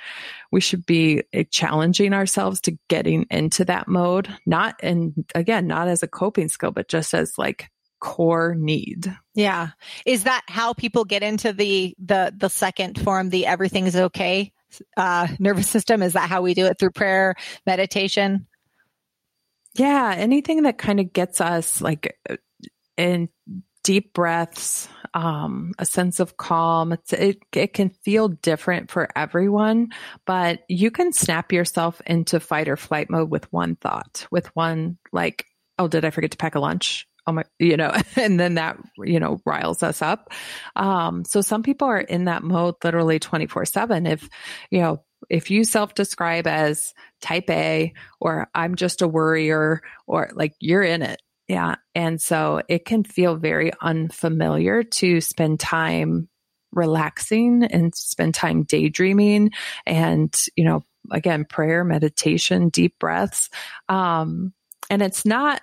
we 0.52 0.62
should 0.62 0.86
be 0.86 1.24
challenging 1.50 2.14
ourselves 2.14 2.62
to 2.62 2.78
getting 2.88 3.26
into 3.32 3.66
that 3.66 3.88
mode, 3.88 4.30
not, 4.46 4.76
and 4.84 5.14
again, 5.36 5.68
not 5.68 5.88
as 5.88 6.04
a 6.04 6.08
coping 6.08 6.48
skill, 6.48 6.72
but 6.72 6.88
just 6.88 7.14
as 7.14 7.38
like 7.38 7.70
core 8.00 8.56
need. 8.56 9.16
Yeah. 9.36 9.70
Is 10.06 10.24
that 10.24 10.44
how 10.48 10.74
people 10.74 11.06
get 11.06 11.24
into 11.24 11.54
the 11.54 11.96
the 12.04 12.34
the 12.36 12.50
second 12.50 13.00
form, 13.00 13.30
the 13.30 13.46
everything's 13.46 13.96
okay 13.96 14.52
uh 14.98 15.28
nervous 15.40 15.70
system? 15.70 16.02
Is 16.02 16.14
that 16.14 16.30
how 16.30 16.42
we 16.42 16.54
do 16.54 16.66
it 16.66 16.80
through 16.80 16.92
prayer, 16.92 17.36
meditation? 17.66 18.48
Yeah, 19.76 20.14
anything 20.18 20.64
that 20.64 20.78
kind 20.78 21.00
of 21.00 21.14
gets 21.14 21.40
us 21.40 21.82
like 21.82 22.20
in 22.98 23.30
deep 23.84 24.14
breaths, 24.14 24.88
um, 25.14 25.74
a 25.80 25.86
sense 25.86 26.20
of 26.20 26.38
calm. 26.38 26.94
It's, 26.94 27.14
it, 27.14 27.40
it 27.54 27.74
can 27.74 27.90
feel 27.90 28.28
different 28.28 28.92
for 28.92 29.10
everyone, 29.16 29.90
but 30.26 30.60
you 30.68 30.92
can 30.92 31.14
snap 31.14 31.52
yourself 31.52 32.02
into 32.06 32.40
fight 32.40 32.68
or 32.68 32.78
flight 32.78 33.10
mode 33.10 33.30
with 33.32 33.52
one 33.52 33.76
thought, 33.76 34.28
with 34.30 34.48
one 34.56 34.98
like, 35.12 35.46
oh, 35.80 35.88
did 35.88 36.06
I 36.06 36.12
forget 36.12 36.32
to 36.32 36.38
pack 36.38 36.56
a 36.56 36.60
lunch? 36.60 37.08
oh 37.28 37.32
my, 37.32 37.44
you 37.60 37.78
know, 37.78 37.94
and 38.16 38.40
then 38.40 38.56
that, 38.56 38.78
you 38.98 39.20
know, 39.20 39.40
riles 39.46 39.84
us 39.84 40.02
up. 40.02 40.32
Um, 40.76 41.24
so 41.26 41.42
some 41.42 41.64
people 41.64 41.88
are 41.88 42.00
in 42.00 42.26
that 42.26 42.44
mode 42.44 42.76
literally 42.84 43.20
24 43.20 43.66
seven. 43.66 44.06
If, 44.06 44.28
you 44.70 44.82
know, 44.82 45.04
if 45.32 45.50
you 45.50 45.64
self 45.64 45.96
describe 45.96 46.46
as 46.46 46.94
type 47.22 47.50
A 47.50 47.94
or 48.20 48.50
I'm 48.54 48.76
just 48.76 49.02
a 49.02 49.08
worrier 49.08 49.82
or 50.06 50.30
like 50.34 50.54
you're 50.60 50.84
in 50.84 51.02
it. 51.02 51.22
Yeah. 51.48 51.76
And 51.96 52.22
so 52.22 52.62
it 52.68 52.86
can 52.86 53.04
feel 53.04 53.36
very 53.38 53.72
unfamiliar 53.82 54.84
to 54.84 55.22
spend 55.22 55.60
time 55.60 56.28
relaxing 56.72 57.64
and 57.64 57.96
spend 57.96 58.36
time 58.36 58.64
daydreaming 58.64 59.52
and, 59.86 60.34
you 60.56 60.66
know, 60.66 60.84
again, 61.12 61.46
prayer, 61.46 61.84
meditation, 61.84 62.70
deep 62.70 63.00
breaths. 63.00 63.50
Um, 63.90 64.54
and 64.90 65.02
it's 65.02 65.26
not 65.26 65.62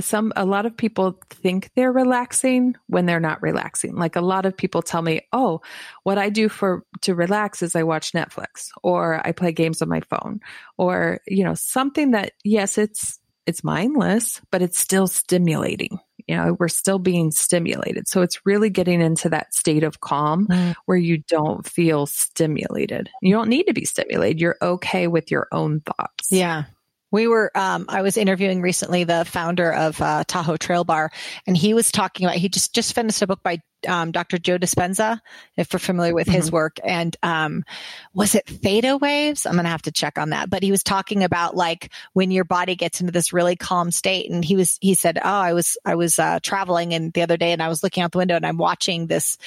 some 0.00 0.32
a 0.36 0.44
lot 0.44 0.66
of 0.66 0.76
people 0.76 1.18
think 1.30 1.70
they're 1.74 1.92
relaxing 1.92 2.74
when 2.86 3.06
they're 3.06 3.20
not 3.20 3.42
relaxing. 3.42 3.94
Like 3.94 4.16
a 4.16 4.20
lot 4.20 4.46
of 4.46 4.56
people 4.56 4.82
tell 4.82 5.02
me 5.02 5.22
oh 5.32 5.60
what 6.02 6.18
i 6.18 6.28
do 6.28 6.48
for 6.48 6.84
to 7.02 7.14
relax 7.14 7.62
is 7.62 7.76
i 7.76 7.82
watch 7.82 8.12
netflix 8.12 8.68
or 8.82 9.26
i 9.26 9.32
play 9.32 9.52
games 9.52 9.82
on 9.82 9.88
my 9.88 10.00
phone. 10.00 10.40
Or 10.76 11.20
you 11.26 11.44
know 11.44 11.54
something 11.54 12.12
that 12.12 12.32
yes 12.44 12.78
it's 12.78 13.18
it's 13.46 13.64
mindless 13.64 14.40
but 14.50 14.62
it's 14.62 14.78
still 14.78 15.06
stimulating. 15.06 15.98
You 16.26 16.36
know 16.36 16.56
we're 16.58 16.68
still 16.68 16.98
being 16.98 17.30
stimulated. 17.30 18.08
So 18.08 18.22
it's 18.22 18.44
really 18.44 18.70
getting 18.70 19.00
into 19.00 19.30
that 19.30 19.54
state 19.54 19.84
of 19.84 20.00
calm 20.00 20.46
mm. 20.46 20.74
where 20.86 20.98
you 20.98 21.18
don't 21.28 21.66
feel 21.66 22.06
stimulated. 22.06 23.08
You 23.22 23.34
don't 23.34 23.48
need 23.48 23.64
to 23.64 23.72
be 23.72 23.84
stimulated. 23.84 24.40
You're 24.40 24.58
okay 24.60 25.06
with 25.06 25.30
your 25.30 25.48
own 25.52 25.80
thoughts. 25.80 26.28
Yeah 26.30 26.64
we 27.10 27.26
were, 27.26 27.50
um, 27.56 27.86
I 27.88 28.02
was 28.02 28.16
interviewing 28.16 28.60
recently 28.60 29.04
the 29.04 29.24
founder 29.24 29.72
of 29.72 30.00
uh, 30.00 30.24
Tahoe 30.26 30.56
Trail 30.56 30.84
Bar, 30.84 31.10
and 31.46 31.56
he 31.56 31.74
was 31.74 31.90
talking 31.90 32.26
about, 32.26 32.36
he 32.36 32.48
just, 32.48 32.74
just 32.74 32.94
finished 32.94 33.22
a 33.22 33.26
book 33.26 33.42
by 33.42 33.60
um, 33.86 34.10
Dr. 34.10 34.38
Joe 34.38 34.58
Dispenza, 34.58 35.20
if 35.56 35.72
we're 35.72 35.78
familiar 35.78 36.14
with 36.14 36.26
mm-hmm. 36.26 36.36
his 36.36 36.50
work. 36.50 36.78
And 36.82 37.16
um, 37.22 37.64
was 38.12 38.34
it 38.34 38.46
theta 38.46 38.96
waves? 38.96 39.46
I'm 39.46 39.52
going 39.52 39.64
to 39.64 39.70
have 39.70 39.82
to 39.82 39.92
check 39.92 40.18
on 40.18 40.30
that. 40.30 40.50
But 40.50 40.62
he 40.62 40.70
was 40.70 40.82
talking 40.82 41.22
about 41.22 41.54
like 41.54 41.92
when 42.12 42.30
your 42.30 42.44
body 42.44 42.74
gets 42.74 43.00
into 43.00 43.12
this 43.12 43.32
really 43.32 43.56
calm 43.56 43.90
state. 43.90 44.30
And 44.30 44.44
he 44.44 44.56
was, 44.56 44.78
he 44.80 44.94
said, 44.94 45.18
Oh, 45.18 45.28
I 45.28 45.52
was, 45.52 45.76
I 45.84 45.94
was 45.94 46.18
uh, 46.18 46.40
traveling 46.42 46.94
and 46.94 47.12
the 47.12 47.22
other 47.22 47.36
day 47.36 47.52
and 47.52 47.62
I 47.62 47.68
was 47.68 47.82
looking 47.82 48.02
out 48.02 48.12
the 48.12 48.18
window 48.18 48.36
and 48.36 48.46
I'm 48.46 48.58
watching 48.58 49.06
this 49.06 49.38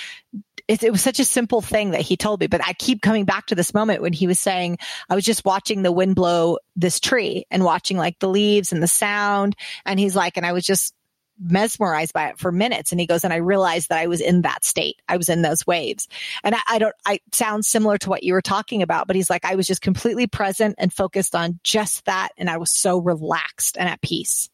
it, 0.72 0.84
it 0.84 0.92
was 0.92 1.02
such 1.02 1.20
a 1.20 1.26
simple 1.26 1.60
thing 1.60 1.92
that 1.92 2.00
he 2.00 2.16
told 2.16 2.40
me, 2.40 2.48
but 2.48 2.66
I 2.66 2.72
keep 2.72 3.02
coming 3.02 3.26
back 3.26 3.48
to 3.48 3.56
this 3.56 3.74
moment 3.74 4.02
when 4.02 4.14
he 4.14 4.26
was 4.26 4.40
saying, 4.40 4.78
I 5.10 5.16
was 5.16 5.26
just 5.26 5.44
watching 5.44 5.82
the 5.82 5.92
wind 5.92 6.16
blow 6.16 6.60
this 6.78 7.02
tree 7.02 7.46
and 7.52 7.66
watching 7.66 7.98
like 7.98 8.20
the 8.20 8.30
leaves 8.30 8.72
and 8.72 8.82
the 8.82 8.88
sound. 8.88 9.58
And 9.86 10.00
he's 10.00 10.16
like, 10.16 10.38
and 10.38 10.46
I 10.46 10.54
was 10.54 10.66
just 10.66 10.94
mesmerized 11.38 12.14
by 12.14 12.30
it 12.30 12.40
for 12.40 12.54
minutes. 12.54 12.94
And 12.94 13.02
he 13.02 13.06
goes, 13.06 13.26
and 13.26 13.34
I 13.34 13.38
realized 13.38 13.90
that 13.90 14.00
I 14.00 14.08
was 14.08 14.22
in 14.22 14.44
that 14.44 14.64
state. 14.64 15.02
I 15.10 15.18
was 15.18 15.28
in 15.28 15.42
those 15.42 15.68
waves. 15.68 16.08
And 16.42 16.56
I, 16.56 16.60
I 16.70 16.80
don't, 16.80 16.96
I 17.06 17.20
sound 17.34 17.66
similar 17.66 17.98
to 17.98 18.10
what 18.10 18.24
you 18.24 18.32
were 18.32 18.42
talking 18.42 18.82
about, 18.82 19.08
but 19.08 19.18
he's 19.18 19.30
like, 19.30 19.44
I 19.44 19.56
was 19.56 19.68
just 19.68 19.82
completely 19.82 20.26
present 20.26 20.76
and 20.78 20.94
focused 20.94 21.36
on 21.36 21.60
just 21.66 22.06
that. 22.06 22.30
And 22.38 22.50
I 22.50 22.58
was 22.58 22.72
so 22.72 22.98
relaxed 22.98 23.76
and 23.78 23.90
at 23.90 24.02
peace. 24.02 24.50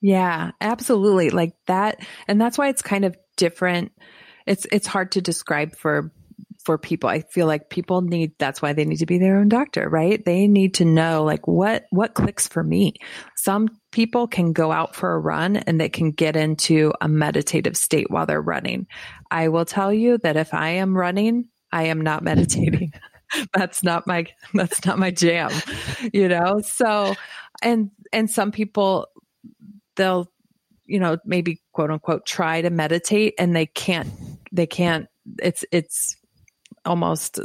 Yeah, 0.00 0.52
absolutely. 0.62 1.28
Like 1.28 1.52
that. 1.66 1.98
And 2.26 2.40
that's 2.40 2.56
why 2.56 2.68
it's 2.68 2.82
kind 2.82 3.04
of 3.04 3.18
different 3.36 3.92
it's 4.46 4.66
it's 4.72 4.86
hard 4.86 5.12
to 5.12 5.20
describe 5.20 5.76
for 5.76 6.12
for 6.66 6.76
people. 6.78 7.08
I 7.08 7.20
feel 7.20 7.46
like 7.46 7.70
people 7.70 8.00
need 8.00 8.32
that's 8.38 8.60
why 8.60 8.72
they 8.72 8.84
need 8.84 8.98
to 8.98 9.06
be 9.06 9.18
their 9.18 9.38
own 9.38 9.48
doctor, 9.48 9.88
right? 9.88 10.22
They 10.22 10.48
need 10.48 10.74
to 10.74 10.84
know 10.84 11.22
like 11.22 11.46
what 11.46 11.86
what 11.90 12.14
clicks 12.14 12.48
for 12.48 12.62
me. 12.62 12.94
Some 13.36 13.68
people 13.92 14.26
can 14.26 14.52
go 14.52 14.72
out 14.72 14.96
for 14.96 15.12
a 15.12 15.18
run 15.18 15.56
and 15.56 15.80
they 15.80 15.88
can 15.88 16.10
get 16.10 16.34
into 16.34 16.92
a 17.00 17.08
meditative 17.08 17.76
state 17.76 18.10
while 18.10 18.26
they're 18.26 18.42
running. 18.42 18.88
I 19.30 19.48
will 19.48 19.64
tell 19.64 19.92
you 19.92 20.18
that 20.18 20.36
if 20.36 20.52
I 20.52 20.70
am 20.70 20.96
running, 20.96 21.48
I 21.70 21.84
am 21.84 22.00
not 22.00 22.24
meditating. 22.24 22.92
that's 23.54 23.84
not 23.84 24.08
my 24.08 24.26
that's 24.52 24.84
not 24.84 24.98
my 24.98 25.12
jam, 25.12 25.52
you 26.12 26.28
know? 26.28 26.60
So 26.64 27.14
and 27.62 27.92
and 28.12 28.28
some 28.28 28.50
people 28.50 29.06
they'll 29.94 30.30
you 30.84 30.98
know 30.98 31.18
maybe 31.24 31.60
quote 31.72 31.92
unquote 31.92 32.26
try 32.26 32.60
to 32.60 32.70
meditate 32.70 33.34
and 33.38 33.54
they 33.54 33.66
can't 33.66 34.08
they 34.52 34.66
can't 34.66 35.08
it's 35.38 35.64
it's 35.72 36.16
almost 36.84 37.40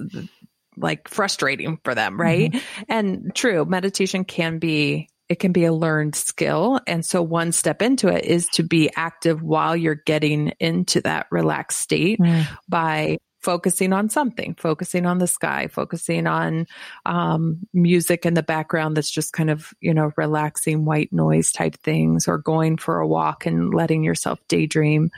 like 0.77 1.07
frustrating 1.07 1.79
for 1.83 1.95
them 1.95 2.19
right 2.19 2.51
mm-hmm. 2.51 2.83
and 2.89 3.35
true 3.35 3.65
meditation 3.65 4.23
can 4.23 4.59
be 4.59 5.07
it 5.29 5.39
can 5.39 5.51
be 5.51 5.65
a 5.65 5.73
learned 5.73 6.15
skill 6.15 6.79
and 6.87 7.05
so 7.05 7.21
one 7.21 7.51
step 7.51 7.81
into 7.81 8.07
it 8.07 8.25
is 8.25 8.47
to 8.47 8.63
be 8.63 8.89
active 8.95 9.41
while 9.41 9.75
you're 9.75 9.95
getting 9.95 10.53
into 10.59 11.01
that 11.01 11.27
relaxed 11.31 11.79
state 11.79 12.19
mm. 12.19 12.45
by 12.67 13.17
focusing 13.41 13.91
on 13.91 14.09
something, 14.09 14.55
focusing 14.55 15.05
on 15.05 15.17
the 15.17 15.27
sky, 15.27 15.67
focusing 15.67 16.27
on 16.27 16.67
um, 17.05 17.59
music 17.73 18.25
in 18.25 18.33
the 18.33 18.43
background 18.43 18.95
that's 18.95 19.09
just 19.09 19.33
kind 19.33 19.49
of, 19.49 19.73
you 19.81 19.93
know, 19.93 20.11
relaxing 20.15 20.85
white 20.85 21.11
noise 21.11 21.51
type 21.51 21.75
things 21.77 22.27
or 22.27 22.37
going 22.37 22.77
for 22.77 22.99
a 22.99 23.07
walk 23.07 23.45
and 23.45 23.73
letting 23.73 24.03
yourself 24.03 24.39
daydream. 24.47 25.09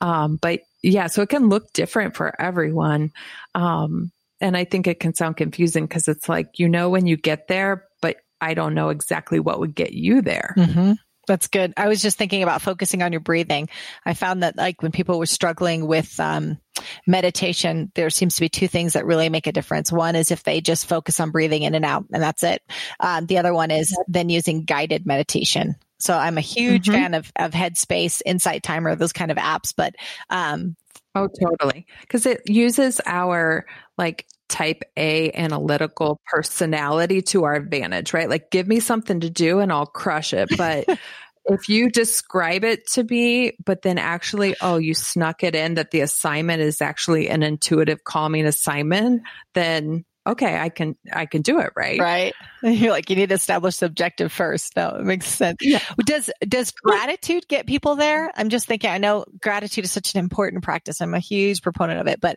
Um, 0.00 0.36
but 0.40 0.60
yeah, 0.82 1.06
so 1.06 1.22
it 1.22 1.28
can 1.28 1.48
look 1.48 1.72
different 1.72 2.16
for 2.16 2.40
everyone. 2.40 3.12
Um, 3.54 4.10
and 4.40 4.56
I 4.56 4.64
think 4.64 4.86
it 4.86 5.00
can 5.00 5.14
sound 5.14 5.36
confusing 5.36 5.86
because 5.86 6.08
it's 6.08 6.28
like, 6.28 6.58
you 6.58 6.68
know, 6.68 6.90
when 6.90 7.06
you 7.06 7.16
get 7.16 7.46
there, 7.46 7.86
but 8.00 8.16
I 8.40 8.54
don't 8.54 8.74
know 8.74 8.88
exactly 8.88 9.38
what 9.38 9.60
would 9.60 9.74
get 9.74 9.92
you 9.92 10.20
there. 10.20 10.54
Mm-hmm. 10.56 10.92
That's 11.28 11.46
good. 11.46 11.72
I 11.76 11.86
was 11.86 12.02
just 12.02 12.18
thinking 12.18 12.42
about 12.42 12.62
focusing 12.62 13.00
on 13.00 13.12
your 13.12 13.20
breathing. 13.20 13.68
I 14.04 14.14
found 14.14 14.42
that 14.42 14.56
like 14.56 14.82
when 14.82 14.90
people 14.90 15.20
were 15.20 15.26
struggling 15.26 15.86
with 15.86 16.18
um, 16.18 16.58
meditation, 17.06 17.92
there 17.94 18.10
seems 18.10 18.34
to 18.34 18.40
be 18.40 18.48
two 18.48 18.66
things 18.66 18.94
that 18.94 19.06
really 19.06 19.28
make 19.28 19.46
a 19.46 19.52
difference. 19.52 19.92
One 19.92 20.16
is 20.16 20.32
if 20.32 20.42
they 20.42 20.60
just 20.60 20.88
focus 20.88 21.20
on 21.20 21.30
breathing 21.30 21.62
in 21.62 21.76
and 21.76 21.84
out, 21.84 22.06
and 22.12 22.20
that's 22.20 22.42
it. 22.42 22.60
Um, 22.98 23.26
the 23.26 23.38
other 23.38 23.54
one 23.54 23.70
is 23.70 23.96
then 24.08 24.30
using 24.30 24.64
guided 24.64 25.06
meditation. 25.06 25.76
So 26.02 26.18
I'm 26.18 26.36
a 26.36 26.42
huge 26.42 26.86
mm-hmm. 26.86 27.00
fan 27.00 27.14
of 27.14 27.30
of 27.36 27.52
Headspace, 27.52 28.22
Insight 28.26 28.64
Timer, 28.64 28.96
those 28.96 29.12
kind 29.12 29.30
of 29.30 29.36
apps. 29.36 29.72
But 29.76 29.94
um, 30.30 30.74
oh, 31.14 31.28
totally, 31.28 31.86
because 32.00 32.26
it 32.26 32.42
uses 32.46 33.00
our 33.06 33.66
like 33.96 34.26
type 34.48 34.82
A 34.96 35.30
analytical 35.30 36.20
personality 36.26 37.22
to 37.22 37.44
our 37.44 37.54
advantage, 37.54 38.12
right? 38.12 38.28
Like 38.28 38.50
give 38.50 38.66
me 38.66 38.80
something 38.80 39.20
to 39.20 39.30
do 39.30 39.60
and 39.60 39.70
I'll 39.70 39.86
crush 39.86 40.34
it. 40.34 40.48
But 40.58 40.86
if 41.46 41.68
you 41.68 41.88
describe 41.88 42.64
it 42.64 42.88
to 42.88 43.04
me, 43.04 43.52
but 43.64 43.82
then 43.82 43.98
actually, 43.98 44.56
oh, 44.60 44.78
you 44.78 44.94
snuck 44.94 45.44
it 45.44 45.54
in 45.54 45.74
that 45.74 45.92
the 45.92 46.00
assignment 46.00 46.62
is 46.62 46.82
actually 46.82 47.28
an 47.28 47.44
intuitive 47.44 48.02
calming 48.02 48.44
assignment, 48.44 49.22
then 49.54 50.04
okay, 50.26 50.58
I 50.58 50.68
can, 50.68 50.96
I 51.12 51.26
can 51.26 51.42
do 51.42 51.58
it. 51.60 51.70
Right. 51.74 51.98
Right. 51.98 52.34
You're 52.62 52.92
like, 52.92 53.10
you 53.10 53.16
need 53.16 53.30
to 53.30 53.34
establish 53.34 53.78
the 53.78 53.86
objective 53.86 54.32
first. 54.32 54.76
No, 54.76 54.90
it 54.90 55.04
makes 55.04 55.26
sense. 55.26 55.58
Yeah. 55.60 55.80
Does, 56.04 56.30
does 56.46 56.70
gratitude 56.70 57.48
get 57.48 57.66
people 57.66 57.96
there? 57.96 58.30
I'm 58.36 58.48
just 58.48 58.66
thinking, 58.66 58.90
I 58.90 58.98
know 58.98 59.24
gratitude 59.40 59.84
is 59.84 59.92
such 59.92 60.14
an 60.14 60.20
important 60.20 60.62
practice. 60.62 61.00
I'm 61.00 61.14
a 61.14 61.18
huge 61.18 61.62
proponent 61.62 62.00
of 62.00 62.06
it, 62.06 62.20
but 62.20 62.36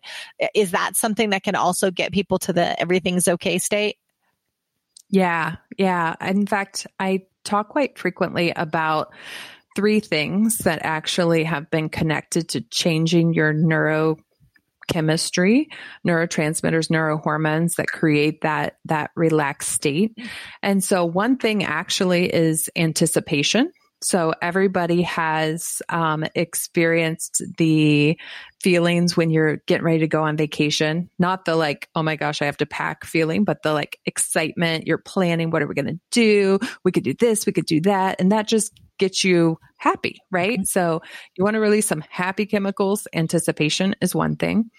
is 0.54 0.72
that 0.72 0.96
something 0.96 1.30
that 1.30 1.44
can 1.44 1.56
also 1.56 1.92
get 1.92 2.12
people 2.12 2.40
to 2.40 2.54
the 2.54 2.80
everything's 2.80 3.28
okay 3.28 3.60
state? 3.60 3.98
Yeah. 5.10 5.58
Yeah. 5.78 6.16
In 6.22 6.48
fact, 6.48 6.88
I 7.00 7.26
talk 7.44 7.70
quite 7.70 7.98
frequently 8.00 8.52
about 8.56 9.14
three 9.76 10.00
things 10.00 10.60
that 10.60 10.80
actually 10.84 11.44
have 11.44 11.70
been 11.70 11.90
connected 11.90 12.50
to 12.50 12.62
changing 12.62 13.34
your 13.34 13.54
neurochemistry, 14.92 15.68
neurotransmitters, 16.08 16.90
neurohormones 16.90 17.76
that 17.76 17.88
create 17.88 18.42
that 18.42 18.78
that 18.86 19.12
relaxed 19.16 19.72
state. 19.72 20.18
And 20.62 20.84
so 20.84 21.06
one 21.06 21.38
thing 21.38 21.64
actually 21.64 22.34
is 22.34 22.70
anticipation. 22.76 23.72
So 24.02 24.34
everybody 24.40 25.02
has 25.04 25.82
um, 25.90 26.26
experienced 26.36 27.42
the 27.58 28.20
feelings 28.62 29.18
when 29.18 29.32
you're 29.32 29.58
getting 29.68 29.86
ready 29.86 30.00
to 30.00 30.08
go 30.08 30.24
on 30.24 30.38
vacation. 30.38 31.10
Not 31.18 31.46
the 31.46 31.56
like, 31.56 31.90
oh 31.96 32.04
my 32.04 32.16
gosh, 32.16 32.42
I 32.42 32.46
have 32.46 32.58
to 32.58 32.66
pack 32.66 33.06
feeling, 33.06 33.46
but 33.46 33.64
the 33.64 33.74
like 33.74 33.98
excitement. 34.06 34.86
You're 34.86 35.00
planning, 35.00 35.50
what 35.50 35.62
are 35.64 35.68
we 35.68 35.74
going 35.74 35.88
to 35.88 36.00
do? 36.12 36.60
We 36.84 36.92
could 36.92 37.04
do 37.04 37.14
this, 37.14 37.46
we 37.46 37.54
could 37.54 37.66
do 37.66 37.82
that. 37.82 38.20
And 38.20 38.32
that 38.32 38.48
just 38.48 38.74
gets 38.98 39.24
you 39.24 39.58
happy, 39.78 40.18
right? 40.32 40.60
Mm-hmm. 40.60 40.64
So 40.66 41.02
you 41.38 41.44
want 41.44 41.56
to 41.56 41.60
release 41.60 41.88
some 41.88 42.04
happy 42.10 42.46
chemicals. 42.46 43.08
Anticipation 43.14 43.96
is 44.02 44.16
one 44.16 44.36
thing. 44.36 44.70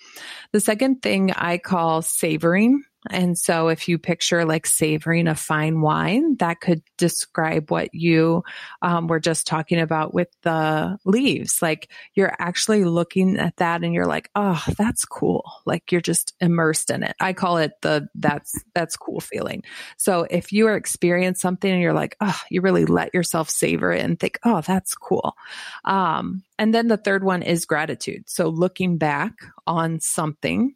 The 0.52 0.61
second 0.61 1.02
thing 1.02 1.33
I 1.33 1.59
call 1.59 2.02
savoring. 2.02 2.83
And 3.11 3.38
so 3.38 3.69
if 3.69 3.88
you 3.88 3.99
picture 3.99 4.45
like 4.45 4.66
savoring 4.66 5.29
a 5.29 5.35
fine 5.35 5.81
wine, 5.81 6.37
that 6.37 6.61
could 6.61 6.83
describe 6.97 7.71
what 7.71 7.95
you 7.95 8.45
um, 8.83 9.07
were 9.07 9.21
just 9.21 9.47
talking 9.47 9.81
about 9.81 10.14
with 10.14 10.29
the 10.42 10.99
leaves. 11.05 11.61
Like 11.62 11.90
you're 12.14 12.35
actually 12.38 12.85
looking 12.85 13.38
at 13.38 13.57
that 13.57 13.85
and 13.85 13.92
you're 13.95 14.07
like, 14.07 14.31
oh, 14.35 14.62
that's 14.77 15.05
cool. 15.05 15.45
Like 15.64 15.92
you're 15.92 16.01
just 16.01 16.35
immersed 16.40 16.90
in 16.90 17.03
it. 17.03 17.14
I 17.21 17.33
call 17.33 17.59
it 17.59 17.73
the 17.83 18.09
that's 18.14 18.53
that's 18.75 18.97
cool 18.97 19.21
feeling. 19.21 19.62
So 19.97 20.27
if 20.29 20.53
you 20.53 20.66
are 20.69 20.77
experiencing 20.77 21.40
something 21.40 21.71
and 21.71 21.83
you're 21.83 21.92
like, 21.92 22.16
oh, 22.21 22.38
you 22.51 22.61
really 22.61 22.87
let 22.87 23.14
yourself 23.14 23.51
savor 23.51 23.92
it 23.92 24.05
and 24.05 24.19
think, 24.19 24.38
oh, 24.45 24.61
that's 24.61 24.95
cool. 24.95 25.37
Um, 25.85 26.42
and 26.59 26.75
then 26.75 26.88
the 26.88 26.97
third 26.97 27.23
one 27.23 27.42
is 27.42 27.66
gratitude. 27.66 28.25
So 28.27 28.49
looking 28.49 28.99
back 28.99 29.33
on 29.66 30.01
something 30.01 30.75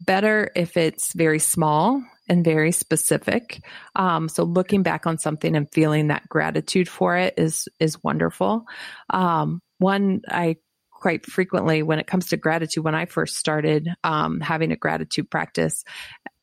better 0.00 0.50
if 0.54 0.76
it's 0.76 1.12
very 1.12 1.38
small 1.38 2.02
and 2.28 2.44
very 2.44 2.72
specific. 2.72 3.62
Um, 3.96 4.28
so 4.28 4.44
looking 4.44 4.82
back 4.82 5.06
on 5.06 5.18
something 5.18 5.56
and 5.56 5.72
feeling 5.72 6.08
that 6.08 6.28
gratitude 6.28 6.88
for 6.88 7.16
it 7.16 7.34
is 7.36 7.68
is 7.80 8.02
wonderful. 8.02 8.64
Um, 9.10 9.60
one 9.78 10.22
I 10.28 10.56
quite 10.90 11.24
frequently 11.26 11.82
when 11.82 12.00
it 12.00 12.06
comes 12.06 12.28
to 12.28 12.36
gratitude, 12.36 12.84
when 12.84 12.94
I 12.94 13.06
first 13.06 13.36
started 13.36 13.88
um, 14.02 14.40
having 14.40 14.72
a 14.72 14.76
gratitude 14.76 15.30
practice, 15.30 15.84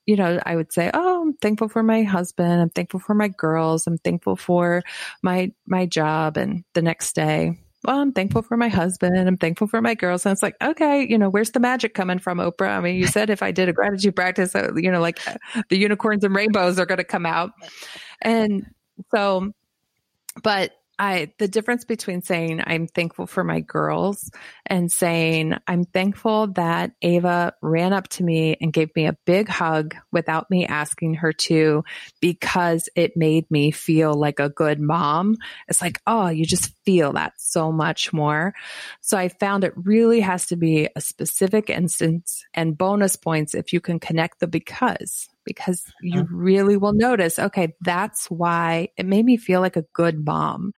you 0.05 0.15
know, 0.15 0.39
I 0.45 0.55
would 0.55 0.71
say, 0.71 0.91
"Oh, 0.93 1.23
I'm 1.23 1.33
thankful 1.33 1.67
for 1.67 1.83
my 1.83 2.03
husband. 2.03 2.61
I'm 2.61 2.69
thankful 2.69 2.99
for 2.99 3.13
my 3.13 3.27
girls. 3.27 3.87
I'm 3.87 3.97
thankful 3.97 4.35
for 4.35 4.83
my 5.21 5.51
my 5.67 5.85
job." 5.85 6.37
And 6.37 6.63
the 6.73 6.81
next 6.81 7.13
day, 7.13 7.59
well, 7.85 7.99
I'm 7.99 8.11
thankful 8.11 8.41
for 8.41 8.57
my 8.57 8.67
husband. 8.67 9.17
I'm 9.17 9.37
thankful 9.37 9.67
for 9.67 9.81
my 9.81 9.93
girls. 9.95 10.25
And 10.25 10.33
it's 10.33 10.43
like, 10.43 10.55
okay, 10.61 11.05
you 11.07 11.17
know, 11.17 11.29
where's 11.29 11.51
the 11.51 11.59
magic 11.59 11.93
coming 11.93 12.19
from, 12.19 12.39
Oprah? 12.39 12.69
I 12.69 12.81
mean, 12.81 12.95
you 12.95 13.07
said 13.07 13.29
if 13.29 13.43
I 13.43 13.51
did 13.51 13.69
a 13.69 13.73
gratitude 13.73 14.15
practice, 14.15 14.55
uh, 14.55 14.71
you 14.75 14.91
know, 14.91 15.01
like 15.01 15.19
the 15.69 15.77
unicorns 15.77 16.23
and 16.23 16.35
rainbows 16.35 16.79
are 16.79 16.85
going 16.85 16.97
to 16.97 17.03
come 17.03 17.25
out. 17.25 17.51
And 18.21 18.65
so, 19.13 19.51
but 20.43 20.71
I 20.97 21.31
the 21.39 21.47
difference 21.47 21.83
between 21.83 22.21
saying 22.21 22.61
I'm 22.65 22.87
thankful 22.87 23.27
for 23.27 23.43
my 23.43 23.59
girls 23.59 24.31
and 24.65 24.91
saying 24.91 25.55
I'm 25.67 25.83
thankful 25.83 26.47
that 26.53 26.91
Ava 27.01 27.53
ran 27.61 27.91
up 27.91 28.07
to 28.09 28.23
me 28.23 28.55
and 28.61 28.71
gave 28.71 28.95
me 28.95 29.05
a 29.05 29.17
big 29.25 29.49
hug 29.49 29.95
without 30.11 30.49
me 30.49 30.65
asking 30.65 31.15
her 31.15 31.33
to 31.33 31.83
because 32.21 32.87
it 32.95 33.17
made 33.17 33.49
me 33.51 33.71
feel 33.71 34.13
like 34.13 34.39
a 34.39 34.49
good 34.49 34.79
mom. 34.79 35.35
It's 35.67 35.81
like, 35.81 35.99
oh, 36.07 36.29
you 36.29 36.45
just 36.45 36.71
feel 36.85 37.13
that 37.13 37.33
so 37.37 37.71
much 37.71 38.13
more. 38.13 38.53
So 39.01 39.17
I 39.17 39.27
found 39.27 39.63
it 39.63 39.73
really 39.75 40.21
has 40.21 40.45
to 40.47 40.55
be 40.55 40.87
a 40.95 41.01
specific 41.01 41.69
instance 41.69 42.45
and 42.53 42.77
bonus 42.77 43.17
points 43.17 43.53
if 43.53 43.73
you 43.73 43.81
can 43.81 43.99
connect 43.99 44.39
the 44.39 44.47
because 44.47 45.27
because 45.45 45.83
you 46.01 46.21
uh-huh. 46.21 46.27
really 46.31 46.75
will 46.75 46.93
notice, 46.93 47.37
okay, 47.37 47.75
that's 47.81 48.29
why 48.31 48.89
it 48.97 49.05
made 49.05 49.23
me 49.23 49.37
feel 49.37 49.61
like 49.61 49.75
a 49.75 49.85
good 49.93 50.25
mom. 50.25 50.73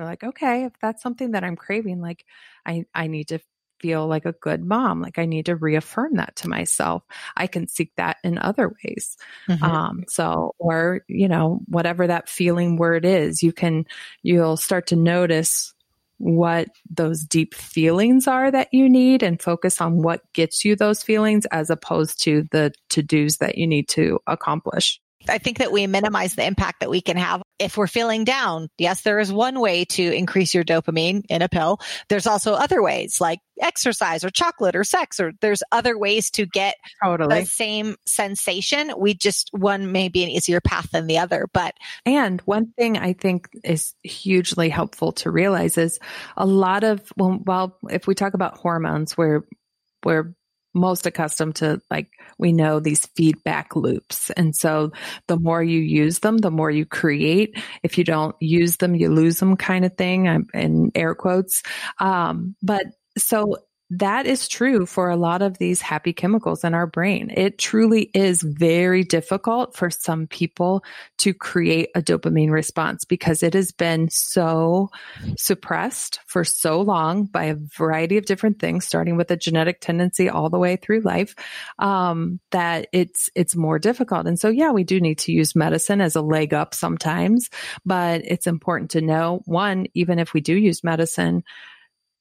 They're 0.00 0.08
like, 0.08 0.24
okay, 0.24 0.64
if 0.64 0.72
that's 0.80 1.02
something 1.02 1.32
that 1.32 1.44
I'm 1.44 1.56
craving, 1.56 2.00
like 2.00 2.24
I, 2.64 2.86
I 2.94 3.06
need 3.06 3.28
to 3.28 3.38
feel 3.80 4.06
like 4.06 4.24
a 4.24 4.32
good 4.32 4.64
mom. 4.64 5.02
Like 5.02 5.18
I 5.18 5.26
need 5.26 5.44
to 5.44 5.56
reaffirm 5.56 6.16
that 6.16 6.36
to 6.36 6.48
myself. 6.48 7.02
I 7.36 7.46
can 7.46 7.68
seek 7.68 7.92
that 7.96 8.16
in 8.24 8.38
other 8.38 8.74
ways. 8.82 9.18
Mm-hmm. 9.46 9.62
Um, 9.62 10.04
so, 10.08 10.54
or, 10.58 11.02
you 11.06 11.28
know, 11.28 11.60
whatever 11.66 12.06
that 12.06 12.30
feeling 12.30 12.76
word 12.76 13.04
is, 13.04 13.42
you 13.42 13.52
can, 13.52 13.84
you'll 14.22 14.56
start 14.56 14.86
to 14.86 14.96
notice 14.96 15.74
what 16.16 16.68
those 16.88 17.22
deep 17.22 17.52
feelings 17.54 18.26
are 18.26 18.50
that 18.50 18.68
you 18.72 18.88
need 18.88 19.22
and 19.22 19.42
focus 19.42 19.82
on 19.82 20.00
what 20.00 20.22
gets 20.32 20.64
you 20.64 20.76
those 20.76 21.02
feelings 21.02 21.44
as 21.50 21.68
opposed 21.68 22.22
to 22.22 22.48
the 22.52 22.72
to 22.88 23.02
dos 23.02 23.36
that 23.36 23.58
you 23.58 23.66
need 23.66 23.86
to 23.90 24.18
accomplish. 24.26 24.98
I 25.28 25.38
think 25.38 25.58
that 25.58 25.72
we 25.72 25.86
minimize 25.86 26.34
the 26.34 26.46
impact 26.46 26.80
that 26.80 26.90
we 26.90 27.00
can 27.00 27.16
have 27.16 27.42
if 27.58 27.76
we're 27.76 27.86
feeling 27.86 28.24
down. 28.24 28.68
Yes, 28.78 29.02
there 29.02 29.18
is 29.18 29.32
one 29.32 29.60
way 29.60 29.84
to 29.84 30.02
increase 30.02 30.54
your 30.54 30.64
dopamine 30.64 31.24
in 31.28 31.42
a 31.42 31.48
pill. 31.48 31.78
There's 32.08 32.26
also 32.26 32.54
other 32.54 32.82
ways 32.82 33.20
like 33.20 33.40
exercise 33.60 34.24
or 34.24 34.30
chocolate 34.30 34.74
or 34.74 34.84
sex, 34.84 35.20
or 35.20 35.32
there's 35.42 35.62
other 35.70 35.98
ways 35.98 36.30
to 36.30 36.46
get 36.46 36.76
totally. 37.04 37.40
the 37.40 37.46
same 37.46 37.96
sensation. 38.06 38.92
We 38.96 39.12
just, 39.12 39.50
one 39.52 39.92
may 39.92 40.08
be 40.08 40.24
an 40.24 40.30
easier 40.30 40.60
path 40.60 40.90
than 40.90 41.06
the 41.06 41.18
other, 41.18 41.46
but. 41.52 41.74
And 42.06 42.40
one 42.42 42.72
thing 42.78 42.96
I 42.96 43.12
think 43.12 43.48
is 43.62 43.94
hugely 44.02 44.70
helpful 44.70 45.12
to 45.12 45.30
realize 45.30 45.76
is 45.76 45.98
a 46.36 46.46
lot 46.46 46.82
of, 46.82 47.02
well, 47.16 47.38
well 47.44 47.78
if 47.90 48.06
we 48.06 48.14
talk 48.14 48.32
about 48.32 48.56
hormones, 48.56 49.18
where, 49.18 49.44
where 50.02 50.34
most 50.74 51.06
accustomed 51.06 51.56
to 51.56 51.80
like 51.90 52.08
we 52.38 52.52
know 52.52 52.80
these 52.80 53.06
feedback 53.16 53.74
loops. 53.76 54.30
And 54.30 54.54
so 54.54 54.92
the 55.26 55.38
more 55.38 55.62
you 55.62 55.80
use 55.80 56.20
them 56.20 56.38
the 56.38 56.50
more 56.50 56.70
you 56.70 56.86
create. 56.86 57.56
If 57.82 57.98
you 57.98 58.04
don't 58.04 58.36
use 58.40 58.76
them 58.78 58.94
you 58.94 59.10
lose 59.10 59.38
them 59.38 59.56
kind 59.56 59.84
of 59.84 59.96
thing. 59.96 60.28
I'm 60.28 60.46
in 60.54 60.92
air 60.94 61.14
quotes. 61.14 61.62
Um, 61.98 62.54
but 62.62 62.84
so 63.18 63.56
that 63.90 64.24
is 64.24 64.46
true 64.46 64.86
for 64.86 65.10
a 65.10 65.16
lot 65.16 65.42
of 65.42 65.58
these 65.58 65.80
happy 65.80 66.12
chemicals 66.12 66.62
in 66.62 66.74
our 66.74 66.86
brain. 66.86 67.32
It 67.36 67.58
truly 67.58 68.10
is 68.14 68.40
very 68.40 69.02
difficult 69.02 69.74
for 69.74 69.90
some 69.90 70.28
people 70.28 70.84
to 71.18 71.34
create 71.34 71.90
a 71.96 72.00
dopamine 72.00 72.50
response 72.50 73.04
because 73.04 73.42
it 73.42 73.54
has 73.54 73.72
been 73.72 74.08
so 74.08 74.90
suppressed 75.36 76.20
for 76.26 76.44
so 76.44 76.80
long 76.80 77.24
by 77.24 77.44
a 77.46 77.56
variety 77.76 78.16
of 78.16 78.26
different 78.26 78.60
things, 78.60 78.86
starting 78.86 79.16
with 79.16 79.30
a 79.32 79.36
genetic 79.36 79.80
tendency 79.80 80.28
all 80.28 80.50
the 80.50 80.58
way 80.58 80.76
through 80.76 81.00
life, 81.00 81.34
um, 81.80 82.38
that 82.52 82.86
it's, 82.92 83.28
it's 83.34 83.56
more 83.56 83.80
difficult. 83.80 84.26
And 84.26 84.38
so, 84.38 84.50
yeah, 84.50 84.70
we 84.70 84.84
do 84.84 85.00
need 85.00 85.18
to 85.20 85.32
use 85.32 85.56
medicine 85.56 86.00
as 86.00 86.14
a 86.14 86.22
leg 86.22 86.54
up 86.54 86.74
sometimes, 86.74 87.50
but 87.84 88.22
it's 88.24 88.46
important 88.46 88.92
to 88.92 89.00
know 89.00 89.42
one, 89.46 89.86
even 89.94 90.20
if 90.20 90.32
we 90.32 90.40
do 90.40 90.54
use 90.54 90.84
medicine, 90.84 91.42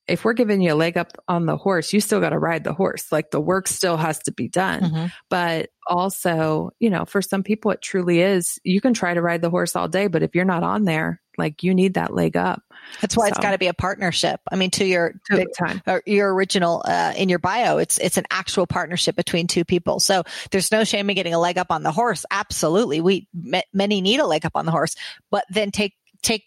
if 0.10 0.26
we're 0.26 0.34
giving 0.34 0.62
you 0.62 0.74
a 0.74 0.76
leg 0.76 0.98
up 0.98 1.12
on 1.28 1.46
the 1.46 1.56
horse, 1.56 1.94
you 1.94 2.02
still 2.02 2.20
got 2.20 2.30
to 2.30 2.40
ride 2.40 2.64
the 2.64 2.74
horse. 2.74 3.12
Like 3.12 3.32
the 3.32 3.40
work 3.40 3.68
still 3.68 3.98
has 3.98 4.20
to 4.20 4.32
be 4.32 4.48
done. 4.48 4.82
Mm-hmm. 4.82 5.06
But 5.30 5.70
also, 5.88 6.72
you 6.80 6.90
know, 6.90 7.06
for 7.06 7.22
some 7.22 7.44
people, 7.44 7.72
it 7.72 7.82
truly 7.82 8.22
is. 8.22 8.60
You 8.64 8.82
can 8.82 8.94
try 8.94 9.14
to 9.14 9.22
ride 9.22 9.42
the 9.42 9.50
horse 9.50 9.76
all 9.76 9.88
day, 9.88 10.08
but 10.08 10.24
if 10.24 10.36
you're 10.36 10.46
not 10.46 10.64
on 10.64 10.86
there, 10.86 11.22
like 11.38 11.64
you 11.64 11.74
need 11.74 11.94
that 11.94 12.14
leg 12.14 12.36
up. 12.36 12.62
That's 13.02 13.16
why 13.16 13.28
so. 13.28 13.30
it's 13.30 13.40
got 13.40 13.52
to 13.52 13.58
be 13.58 13.68
a 13.68 13.74
partnership. 13.74 14.42
I 14.52 14.56
mean, 14.56 14.72
to 14.72 14.86
your 14.86 15.14
to 15.26 15.36
big 15.36 15.48
time, 15.58 15.82
uh, 15.88 16.00
your 16.06 16.34
original 16.34 16.84
uh, 16.86 17.14
in 17.16 17.30
your 17.30 17.40
bio, 17.40 17.78
it's 17.78 17.98
it's 17.98 18.18
an 18.18 18.26
actual 18.30 18.68
partnership 18.68 19.16
between 19.16 19.48
two 19.48 19.64
people. 19.64 20.00
So 20.00 20.24
there's 20.52 20.72
no 20.72 20.84
shame 20.84 21.10
in 21.10 21.16
getting 21.16 21.34
a 21.34 21.40
leg 21.40 21.58
up 21.58 21.72
on 21.72 21.84
the 21.84 21.92
horse. 21.92 22.26
Absolutely, 22.30 23.00
we 23.02 23.28
many 23.74 24.02
need 24.02 24.20
a 24.20 24.28
leg 24.28 24.46
up 24.46 24.54
on 24.56 24.66
the 24.66 24.72
horse, 24.72 24.96
but 25.32 25.46
then 25.50 25.72
take 25.72 25.94
take 26.22 26.44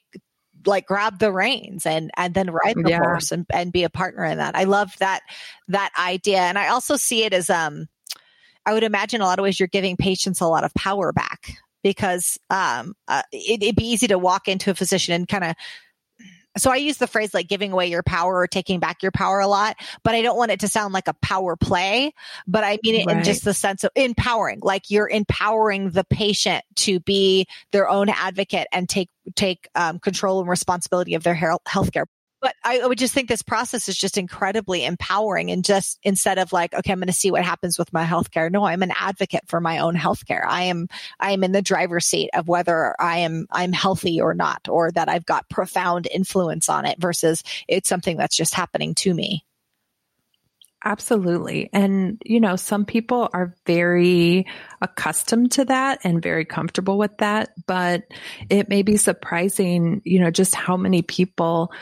like 0.66 0.86
grab 0.86 1.18
the 1.18 1.32
reins 1.32 1.86
and 1.86 2.10
and 2.16 2.34
then 2.34 2.50
ride 2.50 2.76
the 2.76 2.90
yeah. 2.90 2.98
horse 2.98 3.32
and, 3.32 3.46
and 3.52 3.72
be 3.72 3.84
a 3.84 3.90
partner 3.90 4.24
in 4.24 4.38
that. 4.38 4.56
I 4.56 4.64
love 4.64 4.92
that 4.98 5.20
that 5.68 5.90
idea. 5.98 6.38
And 6.38 6.58
I 6.58 6.68
also 6.68 6.96
see 6.96 7.24
it 7.24 7.32
as 7.32 7.50
um 7.50 7.88
I 8.64 8.72
would 8.74 8.84
imagine 8.84 9.20
a 9.20 9.24
lot 9.24 9.38
of 9.38 9.42
ways 9.42 9.58
you're 9.58 9.66
giving 9.66 9.96
patients 9.96 10.40
a 10.40 10.46
lot 10.46 10.64
of 10.64 10.72
power 10.74 11.12
back 11.12 11.56
because 11.82 12.38
um, 12.48 12.94
uh, 13.08 13.22
it, 13.32 13.62
it'd 13.62 13.76
be 13.76 13.88
easy 13.88 14.06
to 14.08 14.18
walk 14.18 14.48
into 14.48 14.70
a 14.70 14.74
physician 14.74 15.14
and 15.14 15.28
kind 15.28 15.44
of 15.44 15.56
so 16.56 16.70
I 16.70 16.76
use 16.76 16.98
the 16.98 17.06
phrase 17.06 17.32
like 17.34 17.48
giving 17.48 17.72
away 17.72 17.86
your 17.86 18.02
power 18.02 18.36
or 18.36 18.46
taking 18.46 18.80
back 18.80 19.02
your 19.02 19.12
power 19.12 19.40
a 19.40 19.46
lot, 19.46 19.76
but 20.02 20.14
I 20.14 20.22
don't 20.22 20.36
want 20.36 20.50
it 20.50 20.60
to 20.60 20.68
sound 20.68 20.92
like 20.92 21.08
a 21.08 21.14
power 21.14 21.56
play, 21.56 22.12
but 22.46 22.64
I 22.64 22.78
mean 22.82 23.00
it 23.00 23.06
right. 23.06 23.18
in 23.18 23.24
just 23.24 23.44
the 23.44 23.54
sense 23.54 23.84
of 23.84 23.90
empowering, 23.94 24.60
like 24.62 24.90
you're 24.90 25.08
empowering 25.08 25.90
the 25.90 26.04
patient 26.04 26.64
to 26.76 27.00
be 27.00 27.46
their 27.70 27.88
own 27.88 28.08
advocate 28.08 28.66
and 28.72 28.88
take, 28.88 29.08
take 29.34 29.68
um, 29.74 29.98
control 29.98 30.40
and 30.40 30.48
responsibility 30.48 31.14
of 31.14 31.22
their 31.22 31.34
health 31.34 31.62
healthcare 31.66 32.06
but 32.42 32.56
I 32.64 32.84
would 32.84 32.98
just 32.98 33.14
think 33.14 33.28
this 33.28 33.42
process 33.42 33.88
is 33.88 33.96
just 33.96 34.18
incredibly 34.18 34.84
empowering 34.84 35.50
and 35.52 35.64
just 35.64 35.98
instead 36.02 36.38
of 36.38 36.52
like, 36.52 36.74
okay, 36.74 36.92
I'm 36.92 36.98
going 36.98 37.06
to 37.06 37.12
see 37.12 37.30
what 37.30 37.44
happens 37.44 37.78
with 37.78 37.92
my 37.92 38.04
healthcare. 38.04 38.50
No, 38.50 38.64
I'm 38.64 38.82
an 38.82 38.92
advocate 38.98 39.44
for 39.46 39.60
my 39.60 39.78
own 39.78 39.94
healthcare. 39.94 40.44
I 40.44 40.64
am, 40.64 40.88
I 41.20 41.30
am 41.30 41.44
in 41.44 41.52
the 41.52 41.62
driver's 41.62 42.04
seat 42.04 42.30
of 42.34 42.48
whether 42.48 42.96
I 43.00 43.18
am, 43.18 43.46
I'm 43.50 43.72
healthy 43.72 44.20
or 44.20 44.34
not, 44.34 44.68
or 44.68 44.90
that 44.90 45.08
I've 45.08 45.24
got 45.24 45.48
profound 45.48 46.08
influence 46.12 46.68
on 46.68 46.84
it 46.84 47.00
versus 47.00 47.44
it's 47.68 47.88
something 47.88 48.16
that's 48.16 48.36
just 48.36 48.54
happening 48.54 48.96
to 48.96 49.14
me. 49.14 49.44
Absolutely. 50.84 51.70
And, 51.72 52.20
you 52.24 52.40
know, 52.40 52.56
some 52.56 52.84
people 52.84 53.28
are 53.32 53.54
very 53.66 54.46
accustomed 54.80 55.52
to 55.52 55.66
that 55.66 56.00
and 56.02 56.20
very 56.20 56.44
comfortable 56.44 56.98
with 56.98 57.16
that, 57.18 57.50
but 57.68 58.02
it 58.50 58.68
may 58.68 58.82
be 58.82 58.96
surprising, 58.96 60.02
you 60.04 60.18
know, 60.18 60.32
just 60.32 60.56
how 60.56 60.76
many 60.76 61.02
people 61.02 61.72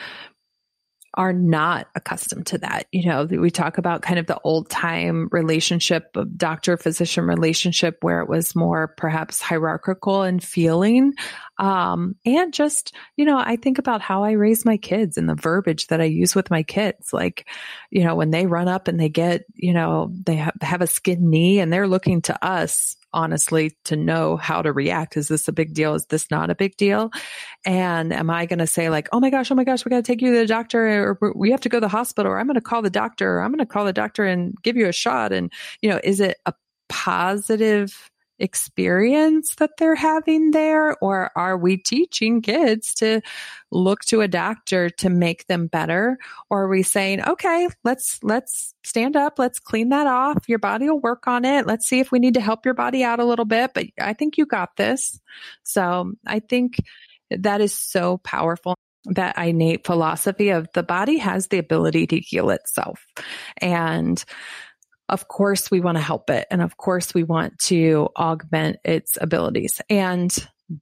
are 1.14 1.32
not 1.32 1.88
accustomed 1.94 2.46
to 2.46 2.58
that. 2.58 2.86
You 2.92 3.06
know, 3.06 3.24
we 3.24 3.50
talk 3.50 3.78
about 3.78 4.02
kind 4.02 4.18
of 4.18 4.26
the 4.26 4.40
old 4.44 4.70
time 4.70 5.28
relationship 5.32 6.16
of 6.16 6.38
doctor 6.38 6.76
physician 6.76 7.24
relationship 7.24 7.98
where 8.02 8.20
it 8.20 8.28
was 8.28 8.54
more 8.54 8.88
perhaps 8.96 9.40
hierarchical 9.40 10.22
and 10.22 10.42
feeling. 10.42 11.14
Um, 11.58 12.14
and 12.24 12.54
just, 12.54 12.94
you 13.16 13.24
know, 13.24 13.38
I 13.38 13.56
think 13.56 13.78
about 13.78 14.00
how 14.00 14.22
I 14.22 14.32
raise 14.32 14.64
my 14.64 14.76
kids 14.76 15.18
and 15.18 15.28
the 15.28 15.34
verbiage 15.34 15.88
that 15.88 16.00
I 16.00 16.04
use 16.04 16.34
with 16.34 16.50
my 16.50 16.62
kids. 16.62 17.12
Like, 17.12 17.48
you 17.90 18.04
know, 18.04 18.14
when 18.14 18.30
they 18.30 18.46
run 18.46 18.68
up 18.68 18.86
and 18.86 18.98
they 18.98 19.08
get, 19.08 19.44
you 19.54 19.74
know, 19.74 20.12
they 20.12 20.36
have, 20.36 20.54
have 20.60 20.80
a 20.80 20.86
skin 20.86 21.28
knee 21.28 21.58
and 21.58 21.72
they're 21.72 21.88
looking 21.88 22.22
to 22.22 22.44
us 22.44 22.96
honestly 23.12 23.76
to 23.84 23.96
know 23.96 24.36
how 24.36 24.62
to 24.62 24.72
react. 24.72 25.16
Is 25.16 25.28
this 25.28 25.48
a 25.48 25.52
big 25.52 25.74
deal? 25.74 25.94
Is 25.94 26.06
this 26.06 26.30
not 26.30 26.50
a 26.50 26.54
big 26.54 26.76
deal? 26.76 27.10
And 27.64 28.12
am 28.12 28.30
I 28.30 28.46
going 28.46 28.58
to 28.58 28.66
say 28.66 28.90
like, 28.90 29.08
oh 29.12 29.20
my 29.20 29.30
gosh, 29.30 29.50
oh 29.50 29.54
my 29.54 29.64
gosh, 29.64 29.84
we 29.84 29.90
got 29.90 29.96
to 29.96 30.02
take 30.02 30.22
you 30.22 30.32
to 30.32 30.38
the 30.38 30.46
doctor 30.46 31.16
or 31.20 31.32
we 31.34 31.50
have 31.50 31.60
to 31.62 31.68
go 31.68 31.78
to 31.78 31.84
the 31.84 31.88
hospital 31.88 32.32
or 32.32 32.38
I'm 32.38 32.46
going 32.46 32.54
to 32.54 32.60
call 32.60 32.82
the 32.82 32.90
doctor 32.90 33.38
or 33.38 33.42
I'm 33.42 33.50
going 33.50 33.58
to 33.58 33.66
call 33.66 33.84
the 33.84 33.92
doctor 33.92 34.24
and 34.24 34.54
give 34.62 34.76
you 34.76 34.88
a 34.88 34.92
shot. 34.92 35.32
And, 35.32 35.52
you 35.82 35.90
know, 35.90 36.00
is 36.04 36.20
it 36.20 36.38
a 36.46 36.54
positive 36.88 38.09
experience 38.40 39.54
that 39.56 39.70
they're 39.78 39.94
having 39.94 40.50
there? 40.50 40.96
Or 41.02 41.30
are 41.36 41.56
we 41.56 41.76
teaching 41.76 42.42
kids 42.42 42.94
to 42.94 43.20
look 43.70 44.04
to 44.06 44.20
a 44.20 44.28
doctor 44.28 44.90
to 44.90 45.10
make 45.10 45.46
them 45.46 45.66
better? 45.66 46.18
Or 46.48 46.64
are 46.64 46.68
we 46.68 46.82
saying, 46.82 47.22
okay, 47.22 47.68
let's, 47.84 48.22
let's 48.22 48.74
stand 48.84 49.16
up. 49.16 49.38
Let's 49.38 49.60
clean 49.60 49.90
that 49.90 50.06
off. 50.06 50.48
Your 50.48 50.58
body 50.58 50.88
will 50.88 51.00
work 51.00 51.26
on 51.26 51.44
it. 51.44 51.66
Let's 51.66 51.86
see 51.86 52.00
if 52.00 52.10
we 52.10 52.18
need 52.18 52.34
to 52.34 52.40
help 52.40 52.64
your 52.64 52.74
body 52.74 53.04
out 53.04 53.20
a 53.20 53.24
little 53.24 53.44
bit, 53.44 53.72
but 53.74 53.86
I 54.00 54.14
think 54.14 54.38
you 54.38 54.46
got 54.46 54.76
this. 54.76 55.20
So 55.62 56.12
I 56.26 56.40
think 56.40 56.76
that 57.30 57.60
is 57.60 57.72
so 57.72 58.18
powerful 58.18 58.74
that 59.06 59.38
innate 59.38 59.86
philosophy 59.86 60.50
of 60.50 60.68
the 60.74 60.82
body 60.82 61.18
has 61.18 61.48
the 61.48 61.58
ability 61.58 62.06
to 62.08 62.18
heal 62.18 62.50
itself. 62.50 63.06
And 63.56 64.22
of 65.10 65.28
course 65.28 65.70
we 65.70 65.80
want 65.80 65.98
to 65.98 66.02
help 66.02 66.30
it. 66.30 66.46
And 66.50 66.62
of 66.62 66.76
course 66.76 67.12
we 67.12 67.24
want 67.24 67.58
to 67.64 68.08
augment 68.16 68.78
its 68.84 69.18
abilities. 69.20 69.80
And 69.90 70.34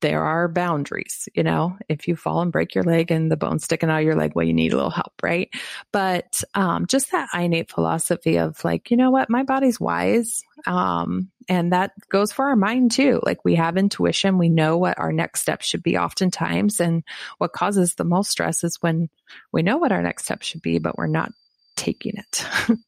there 0.02 0.22
are 0.22 0.48
boundaries, 0.48 1.30
you 1.34 1.42
know, 1.42 1.78
if 1.88 2.08
you 2.08 2.14
fall 2.14 2.42
and 2.42 2.52
break 2.52 2.74
your 2.74 2.84
leg 2.84 3.10
and 3.10 3.32
the 3.32 3.38
bone 3.38 3.58
sticking 3.58 3.88
out 3.88 4.00
of 4.00 4.04
your 4.04 4.16
leg, 4.16 4.32
well, 4.34 4.44
you 4.44 4.52
need 4.52 4.74
a 4.74 4.76
little 4.76 4.90
help, 4.90 5.14
right? 5.22 5.48
But, 5.92 6.42
um, 6.54 6.86
just 6.86 7.10
that 7.12 7.30
innate 7.34 7.70
philosophy 7.70 8.36
of 8.36 8.62
like, 8.64 8.90
you 8.90 8.98
know 8.98 9.10
what, 9.10 9.30
my 9.30 9.44
body's 9.44 9.80
wise. 9.80 10.42
Um, 10.66 11.30
and 11.48 11.72
that 11.72 11.92
goes 12.10 12.32
for 12.32 12.50
our 12.50 12.56
mind 12.56 12.90
too. 12.90 13.22
Like 13.24 13.46
we 13.46 13.54
have 13.54 13.78
intuition. 13.78 14.36
We 14.36 14.50
know 14.50 14.76
what 14.76 14.98
our 14.98 15.10
next 15.10 15.40
step 15.40 15.62
should 15.62 15.82
be 15.82 15.96
oftentimes. 15.96 16.80
And 16.80 17.02
what 17.38 17.54
causes 17.54 17.94
the 17.94 18.04
most 18.04 18.30
stress 18.30 18.64
is 18.64 18.76
when 18.82 19.08
we 19.52 19.62
know 19.62 19.78
what 19.78 19.92
our 19.92 20.02
next 20.02 20.24
step 20.24 20.42
should 20.42 20.60
be, 20.60 20.78
but 20.78 20.98
we're 20.98 21.06
not 21.06 21.32
taking 21.76 22.12
it. 22.16 22.44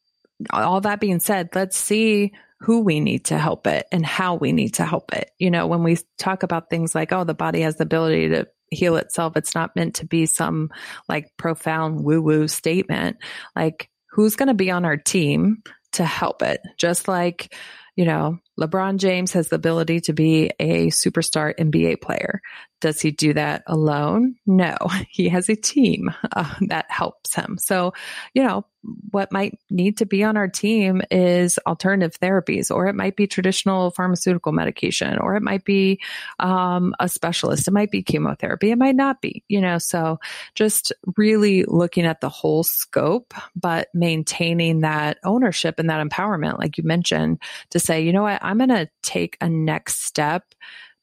all 0.51 0.81
that 0.81 0.99
being 0.99 1.19
said, 1.19 1.49
let's 1.55 1.77
see 1.77 2.33
who 2.61 2.81
we 2.81 2.99
need 2.99 3.25
to 3.25 3.37
help 3.37 3.65
it 3.67 3.87
and 3.91 4.05
how 4.05 4.35
we 4.35 4.51
need 4.51 4.75
to 4.75 4.85
help 4.85 5.13
it. 5.13 5.31
You 5.39 5.49
know, 5.49 5.67
when 5.67 5.83
we 5.83 5.97
talk 6.17 6.43
about 6.43 6.69
things 6.69 6.93
like, 6.93 7.11
oh, 7.11 7.23
the 7.23 7.33
body 7.33 7.61
has 7.61 7.77
the 7.77 7.83
ability 7.83 8.29
to 8.29 8.47
heal 8.69 8.97
itself, 8.97 9.35
it's 9.35 9.55
not 9.55 9.75
meant 9.75 9.95
to 9.95 10.05
be 10.05 10.25
some 10.27 10.69
like 11.09 11.31
profound 11.37 12.03
woo 12.03 12.21
woo 12.21 12.47
statement. 12.47 13.17
Like, 13.55 13.89
who's 14.11 14.35
going 14.35 14.47
to 14.47 14.53
be 14.53 14.69
on 14.69 14.85
our 14.85 14.97
team 14.97 15.63
to 15.93 16.05
help 16.05 16.43
it? 16.43 16.61
Just 16.77 17.07
like, 17.07 17.53
you 17.95 18.05
know, 18.05 18.37
LeBron 18.59 18.97
James 18.97 19.33
has 19.33 19.49
the 19.49 19.55
ability 19.55 20.01
to 20.01 20.13
be 20.13 20.51
a 20.59 20.87
superstar 20.87 21.55
NBA 21.57 22.01
player. 22.01 22.41
Does 22.81 22.99
he 22.99 23.11
do 23.11 23.33
that 23.33 23.63
alone? 23.67 24.35
No, 24.45 24.75
he 25.09 25.29
has 25.29 25.47
a 25.49 25.55
team 25.55 26.11
uh, 26.35 26.55
that 26.67 26.85
helps 26.89 27.33
him. 27.33 27.57
So, 27.59 27.93
you 28.33 28.43
know, 28.43 28.65
what 29.11 29.31
might 29.31 29.59
need 29.69 29.97
to 29.97 30.07
be 30.07 30.23
on 30.23 30.37
our 30.37 30.47
team 30.47 31.03
is 31.11 31.59
alternative 31.67 32.19
therapies, 32.19 32.71
or 32.71 32.87
it 32.87 32.95
might 32.95 33.15
be 33.15 33.27
traditional 33.27 33.91
pharmaceutical 33.91 34.51
medication, 34.51 35.19
or 35.19 35.35
it 35.35 35.43
might 35.43 35.63
be 35.63 35.99
um, 36.39 36.95
a 36.99 37.07
specialist. 37.07 37.67
It 37.67 37.71
might 37.71 37.91
be 37.91 38.01
chemotherapy. 38.01 38.71
It 38.71 38.77
might 38.77 38.95
not 38.95 39.21
be, 39.21 39.43
you 39.47 39.61
know, 39.61 39.77
so 39.77 40.19
just 40.55 40.91
really 41.15 41.63
looking 41.65 42.05
at 42.05 42.21
the 42.21 42.29
whole 42.29 42.63
scope, 42.63 43.35
but 43.55 43.89
maintaining 43.93 44.81
that 44.81 45.19
ownership 45.23 45.75
and 45.77 45.89
that 45.89 46.05
empowerment, 46.05 46.57
like 46.57 46.77
you 46.77 46.83
mentioned, 46.83 47.39
to 47.69 47.79
say, 47.79 48.01
you 48.01 48.11
know 48.11 48.23
what, 48.23 48.43
I'm 48.43 48.57
going 48.57 48.69
to 48.69 48.89
take 49.03 49.37
a 49.41 49.49
next 49.49 50.05
step 50.05 50.43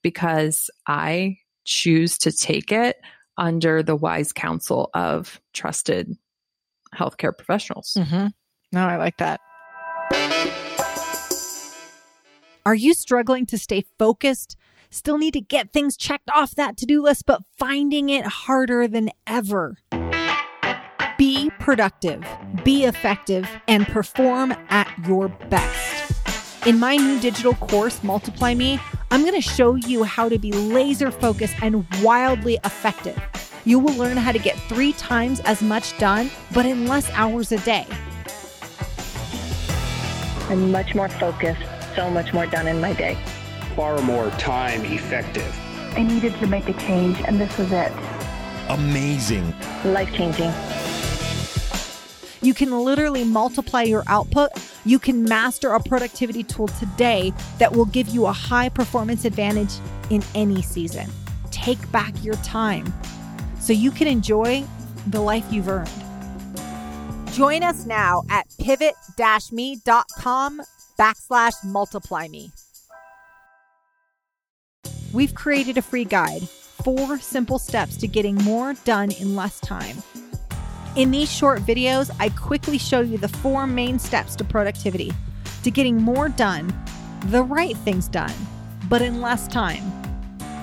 because 0.02 0.70
I 0.86 1.38
choose 1.68 2.16
to 2.18 2.32
take 2.32 2.72
it 2.72 2.96
under 3.36 3.82
the 3.82 3.94
wise 3.94 4.32
counsel 4.32 4.90
of 4.94 5.40
trusted 5.52 6.16
healthcare 6.94 7.36
professionals. 7.36 7.94
Mm-hmm. 7.96 8.28
No, 8.72 8.86
I 8.86 8.96
like 8.96 9.18
that. 9.18 9.40
Are 12.64 12.74
you 12.74 12.94
struggling 12.94 13.44
to 13.46 13.58
stay 13.58 13.84
focused? 13.98 14.56
Still 14.90 15.18
need 15.18 15.34
to 15.34 15.40
get 15.42 15.72
things 15.72 15.96
checked 15.96 16.30
off 16.34 16.54
that 16.54 16.78
to 16.78 16.86
do 16.86 17.02
list, 17.02 17.26
but 17.26 17.42
finding 17.58 18.08
it 18.08 18.24
harder 18.24 18.88
than 18.88 19.10
ever? 19.26 19.76
Be 21.18 21.50
productive, 21.58 22.24
be 22.64 22.84
effective, 22.84 23.48
and 23.68 23.86
perform 23.86 24.52
at 24.70 24.90
your 25.06 25.28
best. 25.28 26.66
In 26.66 26.78
my 26.78 26.96
new 26.96 27.20
digital 27.20 27.54
course, 27.54 28.02
Multiply 28.02 28.54
Me, 28.54 28.80
I'm 29.10 29.22
going 29.22 29.34
to 29.34 29.40
show 29.40 29.74
you 29.74 30.02
how 30.04 30.28
to 30.28 30.38
be 30.38 30.52
laser 30.52 31.10
focused 31.10 31.54
and 31.62 31.86
wildly 32.02 32.58
effective. 32.64 33.18
You 33.64 33.78
will 33.78 33.94
learn 33.94 34.18
how 34.18 34.32
to 34.32 34.38
get 34.38 34.56
three 34.68 34.92
times 34.92 35.40
as 35.40 35.62
much 35.62 35.96
done, 35.98 36.30
but 36.52 36.66
in 36.66 36.86
less 36.86 37.08
hours 37.12 37.50
a 37.52 37.58
day. 37.58 37.86
I'm 40.50 40.70
much 40.70 40.94
more 40.94 41.08
focused, 41.08 41.62
so 41.96 42.10
much 42.10 42.34
more 42.34 42.46
done 42.46 42.68
in 42.68 42.80
my 42.82 42.92
day. 42.92 43.16
Far 43.74 43.98
more 44.02 44.28
time 44.32 44.84
effective. 44.84 45.54
I 45.96 46.02
needed 46.02 46.34
to 46.40 46.46
make 46.46 46.68
a 46.68 46.74
change, 46.74 47.18
and 47.24 47.40
this 47.40 47.56
was 47.56 47.72
it. 47.72 47.92
Amazing. 48.68 49.54
Life 49.84 50.12
changing. 50.12 50.52
You 52.40 52.54
can 52.54 52.70
literally 52.70 53.24
multiply 53.24 53.82
your 53.82 54.04
output. 54.06 54.50
You 54.84 54.98
can 54.98 55.24
master 55.24 55.72
a 55.72 55.82
productivity 55.82 56.44
tool 56.44 56.68
today 56.68 57.32
that 57.58 57.72
will 57.72 57.86
give 57.86 58.08
you 58.08 58.26
a 58.26 58.32
high 58.32 58.68
performance 58.68 59.24
advantage 59.24 59.72
in 60.10 60.22
any 60.34 60.62
season. 60.62 61.10
Take 61.50 61.90
back 61.90 62.12
your 62.22 62.36
time 62.36 62.92
so 63.58 63.72
you 63.72 63.90
can 63.90 64.06
enjoy 64.06 64.64
the 65.08 65.20
life 65.20 65.44
you've 65.50 65.68
earned. 65.68 65.90
Join 67.32 67.62
us 67.62 67.86
now 67.86 68.22
at 68.30 68.46
pivot-me.com 68.58 70.62
backslash 70.98 71.64
multiply 71.64 72.28
me. 72.28 72.50
We've 75.12 75.34
created 75.34 75.78
a 75.78 75.82
free 75.82 76.04
guide, 76.04 76.48
four 76.48 77.18
simple 77.18 77.58
steps 77.58 77.96
to 77.98 78.08
getting 78.08 78.34
more 78.36 78.74
done 78.84 79.10
in 79.12 79.36
less 79.36 79.60
time. 79.60 79.96
In 80.98 81.12
these 81.12 81.32
short 81.32 81.60
videos, 81.60 82.10
I 82.18 82.28
quickly 82.30 82.76
show 82.76 82.98
you 82.98 83.18
the 83.18 83.28
four 83.28 83.68
main 83.68 84.00
steps 84.00 84.34
to 84.34 84.42
productivity, 84.42 85.12
to 85.62 85.70
getting 85.70 85.96
more 85.96 86.28
done, 86.28 86.74
the 87.26 87.44
right 87.44 87.76
things 87.76 88.08
done, 88.08 88.34
but 88.88 89.00
in 89.00 89.20
less 89.20 89.46
time. 89.46 89.84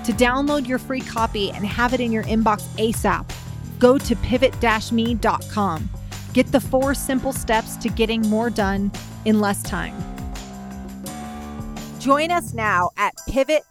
To 0.03 0.11
download 0.11 0.67
your 0.67 0.77
free 0.77 0.99
copy 0.99 1.51
and 1.51 1.65
have 1.65 1.93
it 1.93 2.01
in 2.01 2.11
your 2.11 2.23
inbox 2.23 2.67
ASAP, 2.75 3.33
go 3.79 3.97
to 3.97 4.15
pivot-me.com. 4.17 5.89
Get 6.33 6.51
the 6.51 6.59
four 6.59 6.93
simple 6.93 7.31
steps 7.31 7.77
to 7.77 7.88
getting 7.88 8.21
more 8.23 8.49
done 8.49 8.91
in 9.23 9.39
less 9.39 9.63
time. 9.63 9.95
Join 12.01 12.29
us 12.29 12.53
now 12.53 12.89
at 12.97 13.13
pivot-me.com 13.29 13.69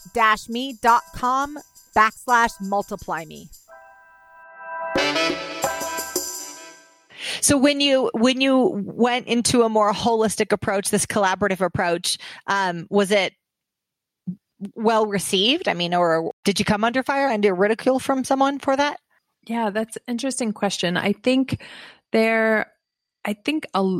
backslash 1.94 2.52
multiply 2.62 3.26
me. 3.26 3.50
So 7.40 7.56
when 7.56 7.80
you 7.80 8.10
when 8.14 8.40
you 8.40 8.82
went 8.84 9.26
into 9.26 9.62
a 9.62 9.68
more 9.68 9.92
holistic 9.92 10.52
approach, 10.52 10.90
this 10.90 11.06
collaborative 11.06 11.60
approach, 11.60 12.18
um, 12.46 12.86
was 12.90 13.10
it 13.10 13.32
well 14.74 15.06
received? 15.06 15.68
I 15.68 15.74
mean, 15.74 15.94
or 15.94 16.32
did 16.44 16.58
you 16.58 16.64
come 16.64 16.84
under 16.84 17.02
fire, 17.02 17.28
under 17.28 17.54
ridicule 17.54 17.98
from 17.98 18.24
someone 18.24 18.58
for 18.58 18.76
that? 18.76 18.98
Yeah, 19.46 19.70
that's 19.70 19.96
an 19.96 20.02
interesting 20.08 20.52
question. 20.52 20.96
I 20.96 21.12
think 21.12 21.62
there, 22.12 22.70
I 23.24 23.34
think 23.34 23.66
a, 23.74 23.98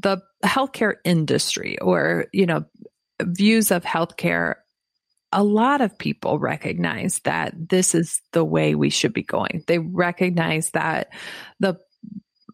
the 0.00 0.18
healthcare 0.44 0.94
industry 1.04 1.78
or, 1.80 2.26
you 2.32 2.46
know, 2.46 2.64
views 3.20 3.70
of 3.70 3.84
healthcare, 3.84 4.56
a 5.32 5.42
lot 5.42 5.80
of 5.80 5.98
people 5.98 6.38
recognize 6.38 7.18
that 7.20 7.54
this 7.56 7.94
is 7.94 8.20
the 8.32 8.44
way 8.44 8.74
we 8.74 8.90
should 8.90 9.12
be 9.12 9.22
going. 9.22 9.64
They 9.66 9.78
recognize 9.78 10.70
that 10.70 11.08
the 11.58 11.76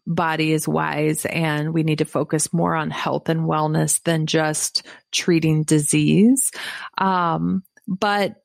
body 0.07 0.51
is 0.51 0.67
wise 0.67 1.25
and 1.25 1.73
we 1.73 1.83
need 1.83 1.99
to 1.99 2.05
focus 2.05 2.53
more 2.53 2.75
on 2.75 2.89
health 2.89 3.29
and 3.29 3.41
wellness 3.41 4.01
than 4.03 4.25
just 4.25 4.85
treating 5.11 5.63
disease. 5.63 6.51
Um, 6.97 7.63
but 7.87 8.35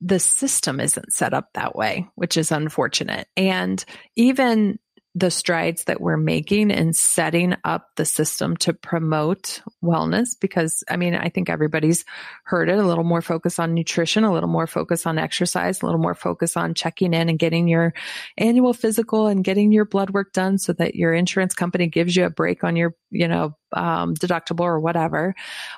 the 0.00 0.18
system 0.18 0.80
isn't 0.80 1.12
set 1.12 1.34
up 1.34 1.50
that 1.54 1.76
way, 1.76 2.08
which 2.14 2.36
is 2.36 2.52
unfortunate. 2.52 3.28
And 3.36 3.84
even 4.16 4.78
the 5.18 5.30
strides 5.30 5.84
that 5.84 6.00
we're 6.00 6.16
making 6.16 6.70
in 6.70 6.92
setting 6.92 7.54
up 7.64 7.88
the 7.96 8.04
system 8.04 8.56
to 8.56 8.72
promote 8.72 9.62
wellness 9.82 10.28
because 10.40 10.84
I 10.88 10.96
mean, 10.96 11.14
I 11.14 11.28
think 11.28 11.50
everybody's 11.50 12.04
heard 12.44 12.68
it 12.68 12.78
a 12.78 12.86
little 12.86 13.04
more 13.04 13.22
focus 13.22 13.58
on 13.58 13.74
nutrition, 13.74 14.22
a 14.22 14.32
little 14.32 14.48
more 14.48 14.68
focus 14.68 15.06
on 15.06 15.18
exercise, 15.18 15.82
a 15.82 15.86
little 15.86 16.00
more 16.00 16.14
focus 16.14 16.56
on 16.56 16.74
checking 16.74 17.14
in 17.14 17.28
and 17.28 17.38
getting 17.38 17.66
your 17.66 17.94
annual 18.36 18.72
physical 18.72 19.26
and 19.26 19.42
getting 19.42 19.72
your 19.72 19.84
blood 19.84 20.10
work 20.10 20.32
done 20.32 20.56
so 20.56 20.72
that 20.74 20.94
your 20.94 21.12
insurance 21.12 21.54
company 21.54 21.88
gives 21.88 22.14
you 22.14 22.24
a 22.24 22.30
break 22.30 22.62
on 22.62 22.76
your, 22.76 22.94
you 23.10 23.26
know, 23.26 23.56
um, 23.72 24.14
deductible 24.14 24.64
or 24.64 24.80
whatever. 24.80 25.34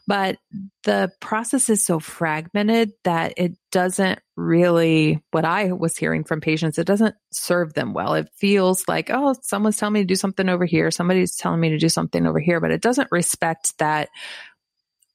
But 0.06 0.38
the 0.84 1.10
process 1.20 1.68
is 1.68 1.84
so 1.84 1.98
fragmented 1.98 2.92
that 3.04 3.34
it 3.36 3.52
doesn't 3.70 4.20
really, 4.36 5.22
what 5.30 5.44
I 5.44 5.72
was 5.72 5.96
hearing 5.96 6.24
from 6.24 6.40
patients, 6.40 6.78
it 6.78 6.86
doesn't 6.86 7.14
serve 7.32 7.74
them 7.74 7.92
well. 7.92 8.14
It 8.14 8.28
feels 8.36 8.86
like, 8.88 9.10
oh, 9.10 9.34
someone's 9.42 9.76
telling 9.76 9.94
me 9.94 10.00
to 10.00 10.06
do 10.06 10.14
something 10.14 10.48
over 10.48 10.64
here. 10.64 10.90
Somebody's 10.90 11.36
telling 11.36 11.60
me 11.60 11.70
to 11.70 11.78
do 11.78 11.88
something 11.88 12.26
over 12.26 12.38
here, 12.38 12.60
but 12.60 12.70
it 12.70 12.80
doesn't 12.80 13.12
respect 13.12 13.76
that 13.78 14.08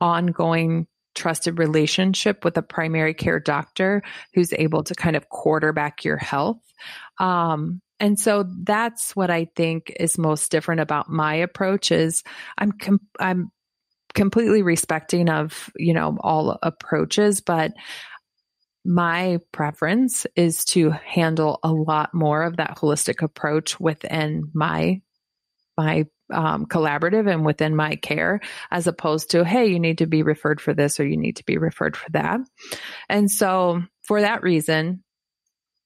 ongoing 0.01 0.87
trusted 1.15 1.57
relationship 1.57 2.43
with 2.43 2.57
a 2.57 2.61
primary 2.61 3.13
care 3.13 3.39
doctor 3.39 4.03
who's 4.33 4.53
able 4.53 4.83
to 4.83 4.93
kind 4.93 5.15
of 5.15 5.29
quarterback 5.29 6.03
your 6.03 6.17
health. 6.17 6.59
Um, 7.19 7.81
and 7.99 8.19
so 8.19 8.45
that's 8.63 9.15
what 9.15 9.29
I 9.29 9.45
think 9.55 9.93
is 9.99 10.17
most 10.17 10.51
different 10.51 10.81
about 10.81 11.09
my 11.09 11.35
approach 11.35 11.91
is 11.91 12.23
I'm 12.57 12.71
com- 12.73 13.07
I'm 13.19 13.51
completely 14.13 14.63
respecting 14.63 15.29
of, 15.29 15.71
you 15.75 15.93
know, 15.93 16.17
all 16.19 16.57
approaches, 16.61 17.41
but 17.41 17.73
my 18.83 19.39
preference 19.51 20.27
is 20.35 20.63
to 20.65 20.91
handle 20.91 21.59
a 21.63 21.71
lot 21.71 22.13
more 22.13 22.43
of 22.43 22.57
that 22.57 22.77
holistic 22.77 23.21
approach 23.21 23.79
within 23.79 24.51
my 24.53 25.01
my 25.77 26.05
um, 26.33 26.65
collaborative 26.65 27.31
and 27.31 27.45
within 27.45 27.75
my 27.75 27.95
care 27.97 28.39
as 28.71 28.87
opposed 28.87 29.31
to 29.31 29.43
hey 29.43 29.67
you 29.67 29.79
need 29.79 29.99
to 29.99 30.07
be 30.07 30.23
referred 30.23 30.61
for 30.61 30.73
this 30.73 30.99
or 30.99 31.05
you 31.05 31.17
need 31.17 31.35
to 31.35 31.45
be 31.45 31.57
referred 31.57 31.97
for 31.97 32.09
that. 32.11 32.39
And 33.09 33.29
so 33.29 33.83
for 34.03 34.21
that 34.21 34.43
reason 34.43 35.03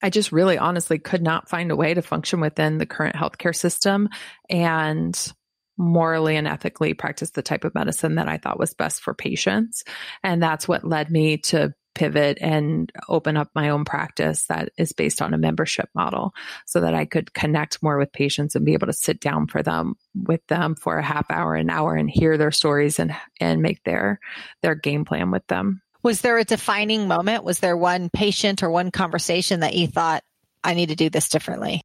I 0.02 0.10
just 0.10 0.32
really 0.32 0.58
honestly 0.58 1.00
could 1.00 1.22
not 1.22 1.50
find 1.50 1.72
a 1.72 1.76
way 1.76 1.94
to 1.94 2.02
function 2.02 2.40
within 2.40 2.78
the 2.78 2.86
current 2.86 3.16
healthcare 3.16 3.56
system 3.56 4.10
and 4.50 5.34
morally 5.78 6.36
and 6.36 6.48
ethically 6.48 6.94
practice 6.94 7.32
the 7.32 7.42
type 7.42 7.64
of 7.64 7.74
medicine 7.74 8.16
that 8.16 8.28
I 8.28 8.38
thought 8.38 8.60
was 8.60 8.74
best 8.74 9.02
for 9.02 9.14
patients. 9.14 9.84
And 10.24 10.44
that's 10.44 10.68
what 10.68 10.86
led 10.86 11.10
me 11.10 11.38
to 11.38 11.74
pivot 11.96 12.38
and 12.40 12.92
open 13.08 13.36
up 13.36 13.50
my 13.56 13.70
own 13.70 13.84
practice 13.84 14.46
that 14.46 14.70
is 14.78 14.94
based 14.94 15.22
on 15.22 15.34
a 15.34 15.38
membership 15.38 15.90
model 15.96 16.34
so 16.66 16.82
that 16.82 16.94
I 16.94 17.06
could 17.06 17.34
connect 17.34 17.82
more 17.82 17.98
with 17.98 18.14
patients 18.14 18.56
and 18.56 18.66
be 18.66 18.74
able 18.74 18.88
to 18.88 18.94
sit 18.94 19.20
down 19.20 19.48
for 19.48 19.64
them 19.64 19.96
with 20.16 20.46
them 20.48 20.76
for 20.76 20.98
a 20.98 21.04
half 21.04 21.30
hour, 21.32 21.56
an 21.56 21.70
hour 21.70 21.96
and 21.96 22.10
hear 22.10 22.38
their 22.38 22.52
stories 22.52 23.00
and, 23.00 23.16
and 23.40 23.62
make 23.62 23.84
their, 23.84 24.20
their 24.62 24.76
game 24.76 25.04
plan 25.04 25.32
with 25.32 25.46
them. 25.48 25.82
Was 26.04 26.22
there 26.22 26.38
a 26.38 26.44
defining 26.44 27.08
moment? 27.08 27.44
Was 27.44 27.60
there 27.60 27.76
one 27.76 28.10
patient 28.10 28.64
or 28.64 28.70
one 28.70 28.92
conversation 28.92 29.62
that 29.62 29.76
you 29.76 29.88
thought, 29.88 30.24
I 30.64 30.74
need 30.74 30.90
to 30.90 30.96
do 30.96 31.10
this 31.10 31.30
differently? 31.30 31.82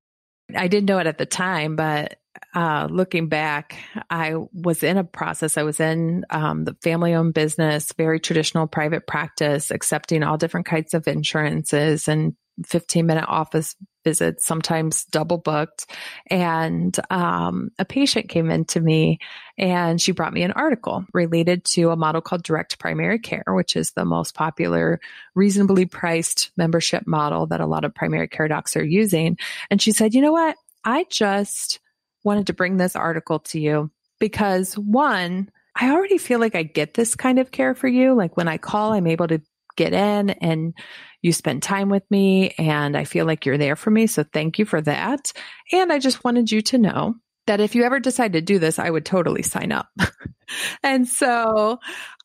I 0.55 0.69
didn't 0.69 0.89
know 0.89 0.99
it 0.99 1.07
at 1.07 1.19
the 1.19 1.27
time, 1.27 1.75
but 1.75 2.17
uh, 2.55 2.87
looking 2.91 3.29
back, 3.29 3.77
I 4.11 4.35
was 4.53 4.83
in 4.83 4.99
a 4.99 5.05
process. 5.05 5.57
I 5.57 5.63
was 5.63 5.81
in 5.81 6.25
um, 6.31 6.65
the 6.65 6.77
family 6.83 7.15
owned 7.15 7.35
business, 7.35 7.93
very 7.97 8.21
traditional 8.21 8.67
private 8.67 9.07
practice, 9.07 9.71
accepting 9.71 10.23
all 10.23 10.37
different 10.37 10.67
kinds 10.67 10.95
of 10.95 11.09
insurances 11.09 12.07
and 12.07 12.35
15 12.67 13.07
minute 13.07 13.27
office 13.27 13.75
visits, 14.05 14.47
sometimes 14.47 15.05
double 15.07 15.39
booked. 15.39 15.87
And 16.29 16.97
um, 17.11 17.71
a 17.79 17.85
patient 17.85 18.29
came 18.29 18.51
in 18.51 18.67
to 18.67 18.81
me 18.81 19.19
and 19.59 20.01
she 20.01 20.13
brought 20.13 20.33
me 20.33 20.43
an 20.43 20.53
article 20.53 21.05
related 21.13 21.65
to 21.65 21.91
a 21.91 21.97
model 21.97 22.21
called 22.21 22.43
direct 22.43 22.79
primary 22.79 23.19
care, 23.19 23.45
which 23.49 23.77
is 23.77 23.93
the 23.93 24.05
most 24.05 24.35
popular, 24.35 25.01
reasonably 25.35 25.87
priced 25.87 26.51
membership 26.57 27.07
model 27.07 27.47
that 27.47 27.61
a 27.61 27.67
lot 27.67 27.85
of 27.85 27.95
primary 27.95 28.29
care 28.29 28.49
docs 28.49 28.77
are 28.77 28.85
using. 28.85 29.39
And 29.71 29.81
she 29.81 29.93
said, 29.93 30.15
you 30.15 30.21
know 30.21 30.33
what? 30.33 30.57
I 30.85 31.07
just 31.11 31.81
wanted 32.23 32.47
to 32.49 32.53
bring 32.53 32.77
this 32.77 32.97
article 32.97 33.41
to 33.41 33.59
you 33.59 33.91
because 34.19 34.77
one, 34.79 35.51
I 35.75 35.91
already 35.91 36.19
feel 36.19 36.39
like 36.39 36.55
I 36.55 36.63
get 36.63 36.95
this 36.95 37.15
kind 37.15 37.39
of 37.39 37.51
care 37.51 37.75
for 37.75 37.89
you. 37.89 38.15
Like 38.15 38.37
when 38.37 38.49
I 38.49 38.59
call, 38.59 38.93
I'm 38.93 39.07
able 39.07 39.27
to 39.29 39.43
get 39.77 39.93
in 39.93 40.31
and 40.31 40.75
you 41.23 41.33
spend 41.33 41.63
time 41.63 41.89
with 41.89 42.03
me 42.11 42.55
and 42.59 42.97
I 42.97 43.05
feel 43.05 43.27
like 43.27 43.47
you're 43.47 43.59
there 43.59 43.77
for 43.77 43.91
me. 43.91 44.07
So 44.07 44.25
thank 44.25 44.59
you 44.59 44.65
for 44.65 44.81
that. 44.83 45.33
And 45.73 45.93
I 45.93 45.99
just 45.99 46.25
wanted 46.25 46.53
you 46.53 46.63
to 46.63 46.79
know 46.79 47.15
that 47.47 47.61
if 47.61 47.75
you 47.75 47.85
ever 47.85 48.01
decide 48.01 48.33
to 48.33 48.41
do 48.41 48.59
this, 48.59 48.79
I 48.79 48.89
would 48.89 49.05
totally 49.05 49.43
sign 49.43 49.71
up. 49.73 49.89
and 50.83 51.07
so 51.07 51.79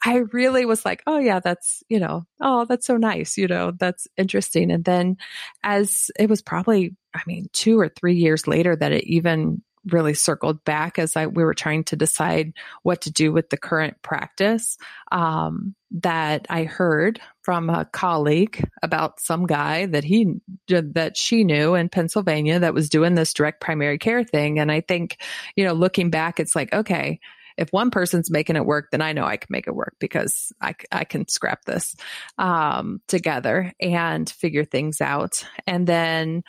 I 0.06 0.18
really 0.32 0.66
was 0.66 0.86
like, 0.86 1.04
oh, 1.08 1.20
yeah, 1.20 1.40
that's, 1.40 1.84
you 1.90 2.00
know, 2.00 2.24
oh, 2.42 2.66
that's 2.66 2.88
so 2.88 2.98
nice. 2.98 3.38
You 3.38 3.48
know, 3.48 3.72
that's 3.78 4.08
interesting. 4.18 4.72
And 4.72 4.86
then 4.86 5.18
as 5.64 6.10
it 6.18 6.30
was 6.30 6.42
probably, 6.42 6.96
I 7.14 7.22
mean, 7.28 7.48
two 7.52 7.80
or 7.80 7.90
three 7.90 8.16
years 8.16 8.48
later 8.48 8.76
that 8.76 8.92
it 8.92 9.04
even 9.06 9.62
really 9.92 10.14
circled 10.14 10.64
back 10.64 11.00
as 11.00 11.16
I 11.16 11.28
we 11.28 11.44
were 11.44 11.54
trying 11.54 11.84
to 11.86 11.96
decide 11.96 12.54
what 12.84 13.02
to 13.02 13.12
do 13.12 13.32
with 13.32 13.50
the 13.50 13.58
current 13.58 14.02
practice. 14.02 14.78
Um, 15.12 15.76
that 15.92 16.46
I 16.50 16.66
heard 16.66 17.20
from 17.42 17.70
a 17.70 17.86
colleague 17.86 18.64
about 18.84 19.20
some 19.20 19.48
guy 19.48 19.88
that 19.88 20.04
he 20.04 20.36
that 20.68 21.18
she 21.18 21.44
knew 21.44 21.76
in 21.76 21.90
Pennsylvania 21.90 22.60
that 22.60 22.76
was 22.76 22.90
doing 22.90 23.16
this 23.16 23.34
direct 23.34 23.60
primary 23.60 23.98
care 23.98 24.24
thing, 24.24 24.60
and 24.60 24.72
I 24.72 24.82
think 24.82 25.18
you 25.56 25.66
know 25.66 25.74
looking 25.74 26.10
back, 26.10 26.40
it's 26.40 26.56
like 26.56 26.74
okay. 26.74 27.20
If 27.58 27.74
one 27.74 27.92
person's 27.92 28.32
making 28.32 28.56
it 28.56 28.66
work, 28.66 28.90
then 28.90 29.02
I 29.02 29.12
know 29.12 29.26
I 29.26 29.36
can 29.36 29.50
make 29.50 29.68
it 29.68 29.76
work 29.76 29.96
because 30.00 30.54
I, 30.62 30.76
I 30.94 31.04
can 31.04 31.28
scrap 31.28 31.66
this 31.66 31.94
um, 32.38 33.02
together 33.10 33.74
and 33.82 34.30
figure 34.30 34.64
things 34.64 35.02
out. 35.02 35.46
And 35.68 35.86
then 35.86 36.44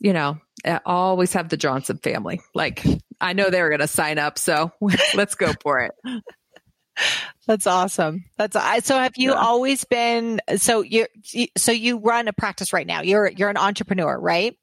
you 0.00 0.12
know, 0.12 0.38
always 0.84 1.32
have 1.32 1.48
the 1.48 1.56
Johnson 1.56 1.98
family. 1.98 2.40
Like, 2.54 2.84
I 3.20 3.32
know 3.32 3.50
they're 3.50 3.68
going 3.68 3.80
to 3.80 3.88
sign 3.88 4.18
up, 4.18 4.38
so 4.38 4.72
let's 5.14 5.34
go 5.34 5.52
for 5.62 5.80
it. 5.80 5.92
That's 7.46 7.66
awesome. 7.66 8.24
That's 8.36 8.56
so. 8.84 8.98
Have 8.98 9.12
you 9.16 9.30
yeah. 9.30 9.36
always 9.36 9.84
been 9.84 10.40
so 10.56 10.82
you 10.82 11.06
so 11.56 11.72
you 11.72 11.98
run 11.98 12.28
a 12.28 12.32
practice 12.32 12.72
right 12.72 12.86
now? 12.86 13.02
You're 13.02 13.28
you're 13.28 13.50
an 13.50 13.56
entrepreneur, 13.56 14.18
right? 14.18 14.56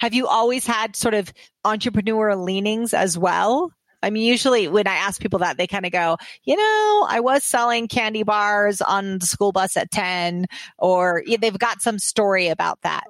Have 0.00 0.14
you 0.14 0.26
always 0.26 0.66
had 0.66 0.96
sort 0.96 1.14
of 1.14 1.32
entrepreneur 1.64 2.36
leanings 2.36 2.94
as 2.94 3.18
well? 3.18 3.72
I 4.02 4.10
mean, 4.10 4.24
usually 4.24 4.66
when 4.68 4.86
I 4.86 4.94
ask 4.94 5.20
people 5.20 5.40
that, 5.40 5.58
they 5.58 5.66
kind 5.66 5.84
of 5.84 5.92
go, 5.92 6.16
you 6.44 6.56
know, 6.56 7.06
I 7.08 7.20
was 7.20 7.44
selling 7.44 7.86
candy 7.86 8.22
bars 8.22 8.80
on 8.80 9.18
the 9.18 9.26
school 9.26 9.52
bus 9.52 9.76
at 9.76 9.90
10, 9.90 10.46
or 10.78 11.22
they've 11.38 11.58
got 11.58 11.82
some 11.82 11.98
story 11.98 12.48
about 12.48 12.80
that. 12.82 13.04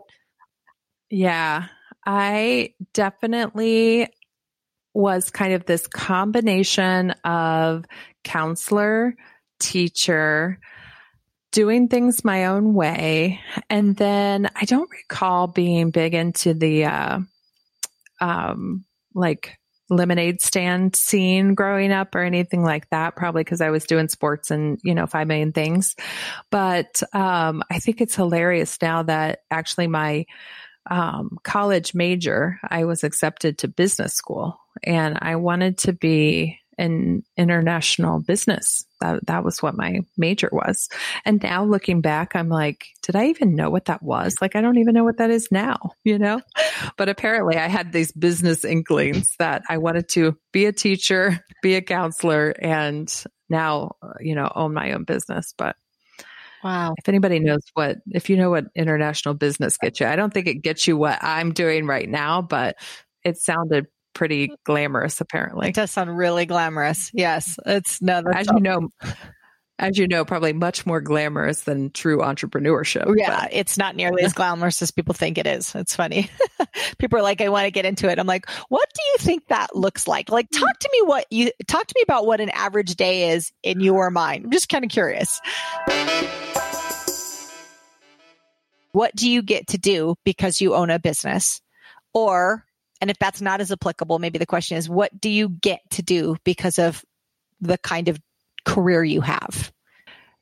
Yeah, 1.11 1.67
I 2.07 2.75
definitely 2.93 4.09
was 4.95 5.31
kind 5.31 5.53
of 5.55 5.67
this 5.67 5.87
combination 5.87 7.13
of 7.25 7.85
counselor, 8.25 9.15
teacher, 9.61 10.59
doing 11.53 11.89
things 11.89 12.25
my 12.25 12.47
own 12.47 12.75
way. 12.75 13.41
And 13.69 13.97
then 13.97 14.51
I 14.55 14.65
don't 14.65 14.91
recall 14.91 15.49
being 15.49 15.91
big 15.91 16.15
into 16.15 16.55
the, 16.55 16.85
uh, 16.85 17.21
um, 18.21 18.85
like 19.15 19.59
lemonade 19.89 20.41
stand 20.41 20.95
scene 20.95 21.55
growing 21.55 21.91
up 21.91 22.15
or 22.15 22.21
anything 22.21 22.63
like 22.63 22.89
that, 22.91 23.17
probably 23.17 23.43
because 23.43 23.61
I 23.61 23.71
was 23.71 23.85
doing 23.85 24.09
sports 24.09 24.51
and, 24.51 24.79
you 24.85 24.95
know, 24.95 25.07
5 25.07 25.27
million 25.27 25.53
things. 25.53 25.97
But 26.51 27.03
um, 27.13 27.63
I 27.71 27.81
think 27.81 28.01
it's 28.01 28.15
hilarious 28.15 28.79
now 28.81 29.03
that 29.05 29.41
actually 29.51 29.89
my 29.89 30.27
um, 30.91 31.39
college 31.45 31.95
major, 31.95 32.59
I 32.69 32.85
was 32.85 33.05
accepted 33.05 33.59
to 33.59 33.69
business 33.69 34.15
school 34.15 34.59
and 34.83 35.19
I 35.23 35.37
wanted 35.37 35.79
to 35.79 35.93
be 35.93 36.59
in 36.81 37.23
international 37.37 38.21
business. 38.21 38.87
That, 39.03 39.27
that 39.27 39.45
was 39.45 39.63
what 39.63 39.77
my 39.77 40.01
major 40.17 40.49
was. 40.51 40.89
And 41.27 41.43
now 41.43 41.65
looking 41.65 42.01
back, 42.01 42.35
I'm 42.35 42.49
like, 42.49 42.87
did 43.03 43.17
I 43.17 43.27
even 43.27 43.55
know 43.55 43.69
what 43.69 43.85
that 43.85 44.03
was? 44.03 44.37
Like, 44.41 44.57
I 44.57 44.63
don't 44.63 44.79
even 44.79 44.95
know 44.95 45.05
what 45.05 45.19
that 45.19 45.31
is 45.31 45.49
now, 45.53 45.93
you 46.05 46.19
know? 46.19 46.41
But 46.97 47.11
apparently 47.11 47.57
I 47.57 47.69
had 47.69 47.93
these 47.93 48.13
business 48.13 48.65
inklings 48.65 49.35
that 49.39 49.63
I 49.69 49.79
wanted 49.79 50.09
to 50.11 50.37
be 50.53 50.65
a 50.65 50.73
teacher, 50.73 51.45
be 51.63 51.75
a 51.75 51.83
counselor, 51.83 52.51
and 52.59 53.13
now, 53.51 53.97
you 54.21 54.35
know, 54.35 54.51
own 54.55 54.73
my 54.73 54.93
own 54.93 55.05
business. 55.05 55.53
But 55.57 55.77
Wow. 56.63 56.95
If 56.99 57.09
anybody 57.09 57.39
knows 57.39 57.63
what, 57.75 57.99
if 58.11 58.29
you 58.29 58.37
know 58.37 58.51
what 58.51 58.67
international 58.75 59.35
business 59.35 59.79
gets 59.79 60.01
you, 60.01 60.07
I 60.07 60.17
don't 60.17 60.33
think 60.33 60.47
it 60.47 60.63
gets 60.63 60.87
you 60.87 60.97
what 60.97 61.19
I'm 61.23 61.53
doing 61.53 61.87
right 61.87 62.09
now, 62.09 62.43
but 62.43 62.77
it 63.25 63.39
sounded 63.39 63.87
pretty 64.15 64.53
glamorous 64.65 65.21
apparently. 65.21 65.69
It 65.69 65.75
does 65.75 65.91
sound 65.91 66.17
really 66.17 66.47
glamorous. 66.47 67.11
Yes. 67.15 67.59
It's 67.65 68.03
no, 68.03 68.23
as 68.35 68.47
you 68.49 68.61
know, 68.61 68.91
as 69.81 69.97
you 69.97 70.07
know, 70.07 70.25
probably 70.25 70.53
much 70.53 70.85
more 70.85 71.01
glamorous 71.01 71.63
than 71.63 71.91
true 71.91 72.19
entrepreneurship. 72.19 73.13
Yeah, 73.17 73.41
but. 73.41 73.53
it's 73.53 73.79
not 73.79 73.97
nearly 73.97 74.23
as 74.23 74.35
glamorous 74.35 74.83
as 74.83 74.91
people 74.91 75.15
think 75.15 75.39
it 75.39 75.47
is. 75.47 75.75
It's 75.75 75.97
funny. 75.97 76.31
people 76.99 77.19
are 77.19 77.23
like, 77.23 77.41
I 77.41 77.49
want 77.49 77.65
to 77.65 77.71
get 77.71 77.87
into 77.87 78.09
it. 78.11 78.19
I'm 78.19 78.27
like, 78.27 78.49
what 78.69 78.89
do 78.95 79.01
you 79.13 79.19
think 79.19 79.49
that 79.49 79.75
looks 79.75 80.07
like? 80.07 80.31
Like, 80.31 80.49
hmm. 80.53 80.61
talk 80.61 80.79
to 80.79 80.91
me 80.93 81.03
what 81.07 81.27
you 81.31 81.51
talk 81.67 81.87
to 81.87 81.95
me 81.97 82.03
about 82.03 82.27
what 82.27 82.41
an 82.41 82.51
average 82.51 82.95
day 82.97 83.31
is 83.31 83.53
in 83.63 83.81
your 83.81 84.11
mind. 84.11 84.45
I'm 84.45 84.51
just 84.51 84.69
kind 84.69 84.85
of 84.85 84.91
curious. 84.91 85.41
What 88.93 89.15
do 89.15 89.31
you 89.31 89.43
get 89.43 89.69
to 89.69 89.79
do 89.79 90.17
because 90.25 90.61
you 90.61 90.75
own 90.75 90.91
a 90.91 90.99
business? 90.99 91.61
Or 92.13 92.65
and 93.01 93.11
if 93.11 93.19
that's 93.19 93.41
not 93.41 93.61
as 93.61 93.73
applicable, 93.73 94.19
maybe 94.19 94.39
the 94.39 94.47
question 94.47 94.77
is, 94.77 94.89
what 94.89 95.19
do 95.19 95.31
you 95.31 95.49
get 95.49 95.81
to 95.91 96.03
do 96.03 96.37
because 96.45 96.79
of 96.79 97.05
the 97.61 97.79
kind 97.79 98.09
of 98.09 98.21
career 98.65 99.03
you 99.03 99.23
have? 99.23 99.73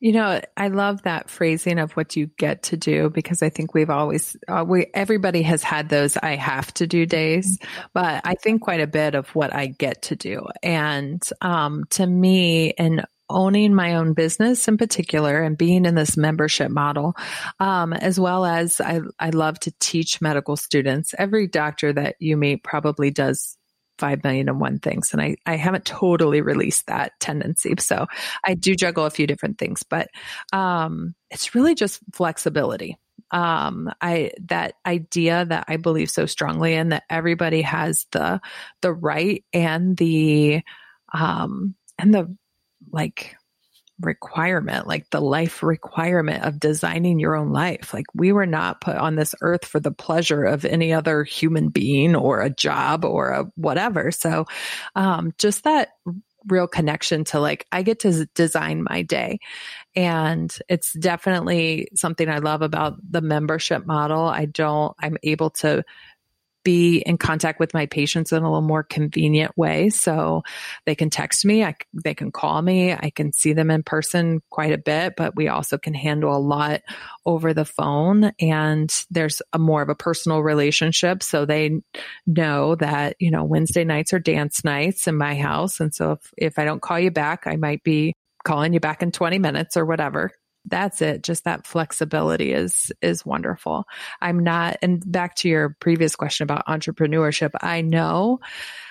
You 0.00 0.12
know, 0.12 0.40
I 0.56 0.68
love 0.68 1.02
that 1.02 1.28
phrasing 1.28 1.80
of 1.80 1.92
what 1.92 2.14
you 2.14 2.30
get 2.38 2.64
to 2.64 2.76
do 2.76 3.10
because 3.10 3.42
I 3.42 3.48
think 3.48 3.74
we've 3.74 3.90
always, 3.90 4.36
uh, 4.46 4.64
we, 4.66 4.86
everybody 4.94 5.42
has 5.42 5.62
had 5.64 5.88
those 5.88 6.16
I 6.16 6.36
have 6.36 6.72
to 6.74 6.86
do 6.86 7.04
days, 7.04 7.58
but 7.94 8.20
I 8.24 8.34
think 8.34 8.62
quite 8.62 8.80
a 8.80 8.86
bit 8.86 9.16
of 9.16 9.28
what 9.30 9.52
I 9.52 9.66
get 9.66 10.02
to 10.02 10.16
do. 10.16 10.46
And, 10.62 11.20
um, 11.40 11.84
to 11.90 12.06
me, 12.06 12.74
and 12.78 13.04
owning 13.30 13.74
my 13.74 13.96
own 13.96 14.12
business 14.14 14.68
in 14.68 14.76
particular 14.76 15.42
and 15.42 15.58
being 15.58 15.84
in 15.84 15.94
this 15.94 16.16
membership 16.16 16.70
model, 16.70 17.14
um, 17.60 17.92
as 17.92 18.18
well 18.18 18.44
as 18.44 18.80
I, 18.80 19.00
I 19.18 19.30
love 19.30 19.58
to 19.60 19.72
teach 19.78 20.20
medical 20.20 20.56
students. 20.56 21.14
Every 21.18 21.46
doctor 21.46 21.92
that 21.92 22.16
you 22.18 22.36
meet 22.36 22.62
probably 22.62 23.10
does 23.10 23.56
5 23.98 24.22
million 24.24 24.48
and 24.48 24.60
one 24.60 24.78
things. 24.78 25.12
And 25.12 25.20
I, 25.20 25.36
I 25.44 25.56
haven't 25.56 25.84
totally 25.84 26.40
released 26.40 26.86
that 26.86 27.18
tendency. 27.20 27.74
So 27.78 28.06
I 28.44 28.54
do 28.54 28.74
juggle 28.74 29.04
a 29.06 29.10
few 29.10 29.26
different 29.26 29.58
things, 29.58 29.82
but, 29.82 30.08
um, 30.52 31.14
it's 31.30 31.54
really 31.54 31.74
just 31.74 32.00
flexibility. 32.14 32.96
Um, 33.30 33.92
I, 34.00 34.30
that 34.46 34.74
idea 34.86 35.44
that 35.44 35.66
I 35.68 35.76
believe 35.76 36.10
so 36.10 36.26
strongly 36.26 36.74
in 36.74 36.90
that 36.90 37.02
everybody 37.10 37.62
has 37.62 38.06
the, 38.12 38.40
the 38.80 38.92
right 38.92 39.44
and 39.52 39.96
the, 39.96 40.62
um, 41.12 41.74
and 41.98 42.14
the 42.14 42.36
like 42.92 43.36
requirement, 44.00 44.86
like 44.86 45.10
the 45.10 45.20
life 45.20 45.62
requirement 45.62 46.44
of 46.44 46.60
designing 46.60 47.18
your 47.18 47.34
own 47.34 47.52
life. 47.52 47.92
Like 47.92 48.06
we 48.14 48.32
were 48.32 48.46
not 48.46 48.80
put 48.80 48.96
on 48.96 49.16
this 49.16 49.34
earth 49.40 49.64
for 49.64 49.80
the 49.80 49.90
pleasure 49.90 50.44
of 50.44 50.64
any 50.64 50.92
other 50.92 51.24
human 51.24 51.68
being 51.68 52.14
or 52.14 52.40
a 52.40 52.50
job 52.50 53.04
or 53.04 53.30
a 53.30 53.44
whatever. 53.56 54.12
So, 54.12 54.46
um, 54.94 55.32
just 55.38 55.64
that 55.64 55.90
real 56.46 56.68
connection 56.68 57.24
to 57.24 57.40
like, 57.40 57.66
I 57.72 57.82
get 57.82 58.00
to 58.00 58.26
design 58.34 58.84
my 58.84 59.02
day. 59.02 59.40
And 59.96 60.56
it's 60.68 60.92
definitely 60.92 61.88
something 61.94 62.28
I 62.28 62.38
love 62.38 62.62
about 62.62 62.94
the 63.10 63.20
membership 63.20 63.84
model. 63.84 64.24
I 64.24 64.44
don't, 64.44 64.94
I'm 65.00 65.16
able 65.24 65.50
to 65.50 65.84
be 66.64 66.98
in 66.98 67.18
contact 67.18 67.60
with 67.60 67.74
my 67.74 67.86
patients 67.86 68.32
in 68.32 68.42
a 68.42 68.46
little 68.46 68.60
more 68.60 68.82
convenient 68.82 69.56
way. 69.56 69.88
So 69.90 70.42
they 70.86 70.94
can 70.94 71.10
text 71.10 71.44
me, 71.44 71.64
I, 71.64 71.74
they 71.92 72.14
can 72.14 72.30
call 72.30 72.60
me, 72.60 72.92
I 72.92 73.10
can 73.14 73.32
see 73.32 73.52
them 73.52 73.70
in 73.70 73.82
person 73.82 74.42
quite 74.50 74.72
a 74.72 74.78
bit, 74.78 75.14
but 75.16 75.36
we 75.36 75.48
also 75.48 75.78
can 75.78 75.94
handle 75.94 76.36
a 76.36 76.38
lot 76.38 76.82
over 77.24 77.54
the 77.54 77.64
phone. 77.64 78.32
And 78.40 78.92
there's 79.10 79.40
a 79.52 79.58
more 79.58 79.82
of 79.82 79.88
a 79.88 79.94
personal 79.94 80.42
relationship. 80.42 81.22
So 81.22 81.44
they 81.44 81.80
know 82.26 82.74
that, 82.76 83.16
you 83.18 83.30
know, 83.30 83.44
Wednesday 83.44 83.84
nights 83.84 84.12
are 84.12 84.18
dance 84.18 84.64
nights 84.64 85.06
in 85.06 85.16
my 85.16 85.36
house. 85.36 85.80
And 85.80 85.94
so 85.94 86.12
if, 86.12 86.34
if 86.36 86.58
I 86.58 86.64
don't 86.64 86.82
call 86.82 86.98
you 86.98 87.10
back, 87.10 87.46
I 87.46 87.56
might 87.56 87.82
be 87.82 88.14
calling 88.44 88.72
you 88.72 88.80
back 88.80 89.02
in 89.02 89.12
20 89.12 89.38
minutes 89.38 89.76
or 89.76 89.84
whatever 89.84 90.32
that's 90.64 91.00
it. 91.02 91.22
Just 91.22 91.44
that 91.44 91.66
flexibility 91.66 92.52
is, 92.52 92.92
is 93.00 93.24
wonderful. 93.24 93.84
I'm 94.20 94.40
not, 94.40 94.76
and 94.82 95.02
back 95.10 95.36
to 95.36 95.48
your 95.48 95.76
previous 95.80 96.16
question 96.16 96.44
about 96.44 96.66
entrepreneurship, 96.66 97.50
I 97.60 97.80
know 97.80 98.40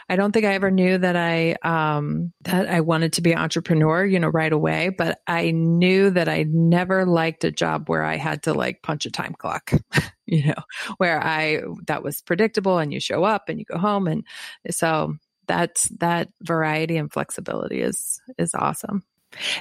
I 0.09 0.15
don't 0.15 0.31
think 0.31 0.45
I 0.45 0.53
ever 0.53 0.71
knew 0.71 0.97
that 0.97 1.17
I 1.17 1.55
um, 1.63 2.31
that 2.41 2.69
I 2.69 2.79
wanted 2.79 3.13
to 3.13 3.21
be 3.21 3.33
an 3.33 3.39
entrepreneur, 3.39 4.05
you 4.05 4.19
know, 4.19 4.29
right 4.29 4.51
away. 4.51 4.89
But 4.89 5.19
I 5.27 5.51
knew 5.51 6.09
that 6.11 6.29
I 6.29 6.43
never 6.47 7.05
liked 7.05 7.43
a 7.43 7.51
job 7.51 7.89
where 7.89 8.03
I 8.03 8.15
had 8.15 8.43
to 8.43 8.53
like 8.53 8.81
punch 8.81 9.05
a 9.05 9.11
time 9.11 9.33
clock, 9.37 9.71
you 10.25 10.47
know, 10.47 10.63
where 10.97 11.21
I 11.21 11.61
that 11.87 12.03
was 12.03 12.21
predictable 12.21 12.77
and 12.77 12.93
you 12.93 13.01
show 13.01 13.25
up 13.25 13.49
and 13.49 13.59
you 13.59 13.65
go 13.65 13.77
home, 13.77 14.07
and 14.07 14.23
so 14.71 15.15
that's 15.45 15.89
that 15.99 16.29
variety 16.41 16.95
and 16.95 17.11
flexibility 17.11 17.81
is 17.81 18.21
is 18.37 18.55
awesome. 18.55 19.03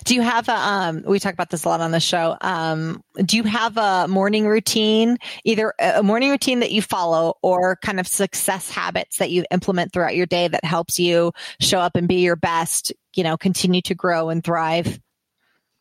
Do 0.05 0.15
you 0.15 0.23
have 0.23 0.49
a, 0.49 0.55
um, 0.55 1.03
we 1.07 1.19
talk 1.19 1.35
about 1.35 1.51
this 1.51 1.65
a 1.65 1.69
lot 1.69 1.81
on 1.81 1.91
the 1.91 2.01
show. 2.01 2.37
Um, 2.41 3.03
do 3.17 3.37
you 3.37 3.43
have 3.43 3.77
a 3.77 4.07
morning 4.09 4.47
routine, 4.47 5.19
either 5.45 5.75
a 5.79 6.03
morning 6.03 6.31
routine 6.31 6.61
that 6.61 6.71
you 6.71 6.81
follow 6.81 7.35
or 7.43 7.77
kind 7.77 8.01
of 8.01 8.07
success 8.07 8.71
habits 8.71 9.19
that 9.19 9.31
you 9.31 9.45
implement 9.51 9.93
throughout 9.93 10.17
your 10.17 10.27
day 10.27 10.49
that 10.49 10.65
helps 10.65 10.99
you 10.99 11.33
show 11.61 11.79
up 11.79 11.97
and 11.97 12.09
be 12.09 12.17
your 12.17 12.37
best, 12.37 12.93
you 13.15 13.25
know, 13.25 13.37
continue 13.37 13.83
to 13.83 13.95
grow 13.95 14.29
and 14.29 14.43
thrive? 14.43 14.99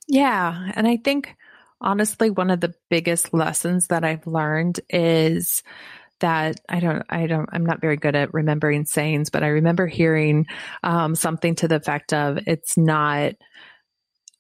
Yeah. 0.08 0.72
And 0.76 0.88
I 0.88 0.98
think 0.98 1.36
honestly, 1.82 2.30
one 2.30 2.50
of 2.50 2.60
the 2.60 2.74
biggest 2.90 3.34
lessons 3.34 3.88
that 3.88 4.04
I've 4.04 4.28
learned 4.28 4.80
is 4.90 5.64
that 6.22 6.62
I 6.70 6.80
don't, 6.80 7.04
I 7.10 7.28
don't, 7.28 7.50
I'm 7.52 7.66
not 7.66 7.82
very 7.82 7.98
good 7.98 8.16
at 8.16 8.34
remembering 8.34 8.86
sayings, 8.86 9.30
but 9.30 9.44
I 9.44 9.48
remember 9.48 9.86
hearing 9.86 10.48
um, 10.84 11.16
something 11.16 11.56
to 11.56 11.68
the 11.68 11.76
effect 11.76 12.14
of 12.14 12.40
it's 12.48 12.78
not, 12.78 13.34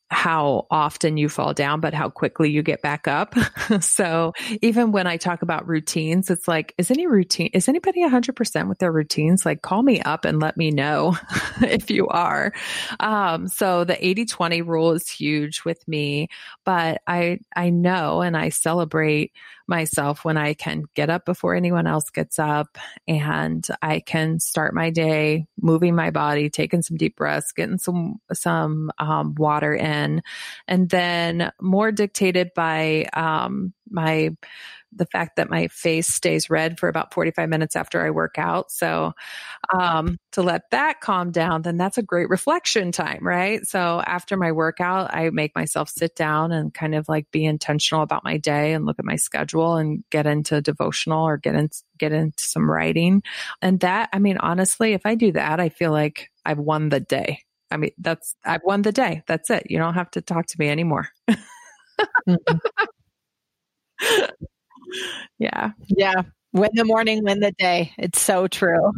how 0.10 0.68
often 0.70 1.18
you 1.18 1.28
fall 1.30 1.54
down, 1.54 1.80
but 1.80 1.94
how 1.94 2.10
quickly 2.10 2.50
you 2.52 2.62
get 2.62 2.82
back 2.82 3.08
up. 3.08 3.34
so 3.82 4.34
even 4.62 4.92
when 4.92 5.08
I 5.08 5.18
talk 5.18 5.42
about 5.42 5.68
routines, 5.68 6.30
it's 6.30 6.48
like, 6.48 6.74
is 6.78 6.92
any 6.92 7.08
routine, 7.08 7.50
is 7.54 7.68
anybody 7.68 8.04
100% 8.04 8.70
with 8.70 8.78
their 8.78 8.92
routines? 8.92 9.46
Like 9.46 9.62
call 9.64 9.82
me 9.82 10.02
up 10.02 10.24
and 10.26 10.40
let 10.40 10.58
me 10.58 10.70
know 10.70 11.18
if 11.62 11.90
you 11.90 12.08
are. 12.08 12.54
Um, 13.00 13.48
so 13.48 13.84
the 13.84 14.06
80 14.06 14.26
20 14.26 14.62
rule 14.62 14.92
is 14.92 15.10
huge 15.10 15.64
with 15.66 15.86
me, 15.88 16.30
but 16.66 17.02
I, 17.08 17.40
I 17.56 17.72
know 17.72 18.22
and 18.22 18.38
I 18.38 18.50
celebrate 18.50 19.32
myself 19.68 20.24
when 20.24 20.38
I 20.38 20.54
can 20.54 20.84
get 20.94 21.10
up 21.10 21.26
before 21.26 21.56
anyone 21.56 21.88
else 21.88 22.10
gets 22.10 22.40
up 22.40 22.78
and 23.08 23.66
I 23.82 24.00
can 24.00 24.40
start 24.40 24.74
my 24.74 24.90
day 24.90 25.48
moving 25.60 25.96
my 25.96 26.12
body, 26.12 26.50
taking 26.50 26.82
some 26.82 26.98
deep 26.98 27.16
breaths, 27.16 27.52
getting 27.52 27.78
some, 27.78 28.22
some, 28.34 28.92
um, 28.98 29.36
water 29.36 29.74
in 29.74 30.22
and 30.68 30.90
then 30.90 31.52
more 31.62 31.92
dictated 31.92 32.52
by, 32.56 33.08
um, 33.14 33.74
my 33.90 34.36
the 34.96 35.06
fact 35.08 35.36
that 35.38 35.50
my 35.50 35.68
face 35.68 36.08
stays 36.08 36.50
red 36.50 36.80
for 36.80 36.90
about 36.90 37.14
45 37.14 37.50
minutes 37.50 37.76
after 37.76 38.06
I 38.06 38.10
work 38.12 38.36
out. 38.38 38.72
So, 38.72 39.14
um, 39.78 40.18
to 40.34 40.42
let 40.42 40.70
that 40.72 41.02
calm 41.02 41.32
down, 41.32 41.62
then 41.64 41.78
that's 41.78 41.98
a 41.98 42.04
great 42.04 42.30
reflection 42.30 42.92
time, 42.92 43.20
right? 43.26 43.66
So 43.66 44.02
after 44.06 44.38
my 44.38 44.52
workout, 44.52 45.14
I 45.14 45.30
make 45.32 45.56
myself 45.56 45.90
sit 45.90 46.16
down 46.16 46.52
and 46.52 46.74
kind 46.74 46.96
of 46.96 47.08
like 47.10 47.30
be 47.32 47.46
intentional 47.46 48.04
about 48.04 48.24
my 48.24 48.38
day 48.38 48.74
and 48.74 48.86
look 48.86 49.00
at 49.00 49.06
my 49.06 49.16
schedule 49.16 49.76
and 49.78 50.04
get 50.12 50.26
into 50.26 50.62
devotional 50.62 51.24
or 51.24 51.38
get 51.38 51.56
in, 51.56 51.70
get 51.98 52.12
into 52.12 52.44
some 52.44 52.70
writing. 52.70 53.24
And 53.62 53.80
that, 53.82 54.10
I 54.14 54.20
mean, 54.20 54.38
honestly, 54.38 54.94
if 54.94 55.06
I 55.06 55.16
do 55.16 55.32
that, 55.34 55.60
I 55.60 55.70
feel 55.70 55.92
like 55.92 56.30
I've 56.46 56.60
won 56.60 56.90
the 56.90 57.00
day. 57.00 57.40
I 57.72 57.78
mean, 57.78 57.92
that's, 57.98 58.36
I've 58.46 58.62
won 58.64 58.84
the 58.84 58.92
day. 58.92 59.24
That's 59.28 59.50
it. 59.50 59.64
You 59.70 59.80
don't 59.80 59.96
have 59.96 60.12
to 60.12 60.22
talk 60.22 60.46
to 60.48 60.56
me 60.60 60.70
anymore. 60.70 61.10
mm-hmm. 62.28 62.58
yeah. 65.40 65.72
Yeah. 65.88 66.24
Win 66.54 66.72
the 66.74 66.86
morning, 66.86 67.24
win 67.24 67.40
the 67.40 67.52
day. 67.52 67.94
It's 67.98 68.20
so 68.20 68.48
true. 68.48 68.94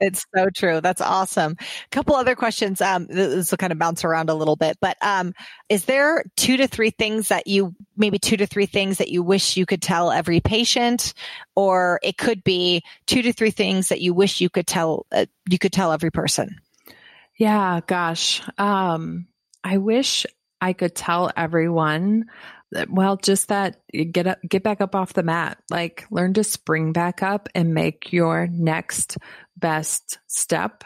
It's 0.00 0.24
so 0.34 0.48
true. 0.54 0.80
That's 0.80 1.00
awesome. 1.00 1.56
A 1.60 1.88
couple 1.90 2.14
other 2.14 2.36
questions. 2.36 2.80
Um, 2.80 3.06
this 3.06 3.50
will 3.50 3.58
kind 3.58 3.72
of 3.72 3.78
bounce 3.78 4.04
around 4.04 4.30
a 4.30 4.34
little 4.34 4.54
bit, 4.54 4.76
but 4.80 4.96
um, 5.02 5.32
is 5.68 5.86
there 5.86 6.24
two 6.36 6.56
to 6.58 6.68
three 6.68 6.90
things 6.90 7.28
that 7.28 7.46
you 7.46 7.74
maybe 7.96 8.18
two 8.18 8.36
to 8.36 8.46
three 8.46 8.66
things 8.66 8.98
that 8.98 9.08
you 9.08 9.22
wish 9.22 9.56
you 9.56 9.66
could 9.66 9.82
tell 9.82 10.12
every 10.12 10.40
patient, 10.40 11.14
or 11.56 11.98
it 12.02 12.16
could 12.16 12.44
be 12.44 12.84
two 13.06 13.22
to 13.22 13.32
three 13.32 13.50
things 13.50 13.88
that 13.88 14.00
you 14.00 14.14
wish 14.14 14.40
you 14.40 14.48
could 14.48 14.66
tell 14.66 15.06
uh, 15.10 15.26
you 15.48 15.58
could 15.58 15.72
tell 15.72 15.90
every 15.90 16.10
person? 16.10 16.60
Yeah, 17.36 17.80
gosh. 17.84 18.42
Um, 18.56 19.26
I 19.64 19.78
wish 19.78 20.26
I 20.60 20.72
could 20.72 20.94
tell 20.94 21.30
everyone 21.36 22.26
well, 22.88 23.16
just 23.16 23.48
that 23.48 23.80
get 24.12 24.26
up, 24.26 24.38
get 24.48 24.62
back 24.62 24.80
up 24.80 24.94
off 24.94 25.14
the 25.14 25.22
mat, 25.22 25.58
like 25.70 26.06
learn 26.10 26.34
to 26.34 26.44
spring 26.44 26.92
back 26.92 27.22
up 27.22 27.48
and 27.54 27.74
make 27.74 28.12
your 28.12 28.46
next 28.50 29.16
best 29.56 30.18
step. 30.26 30.84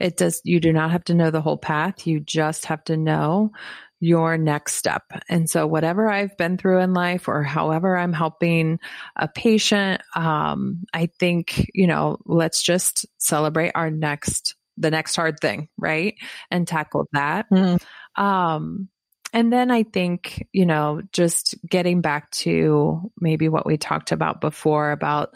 It 0.00 0.16
does, 0.16 0.40
you 0.44 0.60
do 0.60 0.72
not 0.72 0.92
have 0.92 1.04
to 1.04 1.14
know 1.14 1.30
the 1.30 1.42
whole 1.42 1.58
path. 1.58 2.06
You 2.06 2.20
just 2.20 2.66
have 2.66 2.84
to 2.84 2.96
know 2.96 3.52
your 4.00 4.36
next 4.36 4.74
step. 4.74 5.04
And 5.28 5.48
so 5.48 5.66
whatever 5.66 6.10
I've 6.10 6.36
been 6.36 6.58
through 6.58 6.80
in 6.80 6.94
life 6.94 7.26
or 7.26 7.42
however 7.42 7.96
I'm 7.96 8.12
helping 8.12 8.78
a 9.16 9.28
patient, 9.28 10.02
um, 10.14 10.84
I 10.92 11.06
think, 11.18 11.70
you 11.74 11.86
know, 11.86 12.18
let's 12.26 12.62
just 12.62 13.06
celebrate 13.18 13.72
our 13.74 13.90
next, 13.90 14.56
the 14.76 14.90
next 14.90 15.16
hard 15.16 15.40
thing, 15.40 15.68
right? 15.78 16.14
And 16.50 16.68
tackle 16.68 17.08
that. 17.12 17.46
Mm. 17.50 17.80
Um, 18.16 18.88
and 19.34 19.52
then 19.52 19.72
I 19.72 19.82
think, 19.82 20.46
you 20.52 20.64
know, 20.64 21.02
just 21.12 21.56
getting 21.68 22.00
back 22.00 22.30
to 22.30 23.10
maybe 23.20 23.48
what 23.48 23.66
we 23.66 23.76
talked 23.76 24.12
about 24.12 24.40
before 24.40 24.92
about 24.92 25.34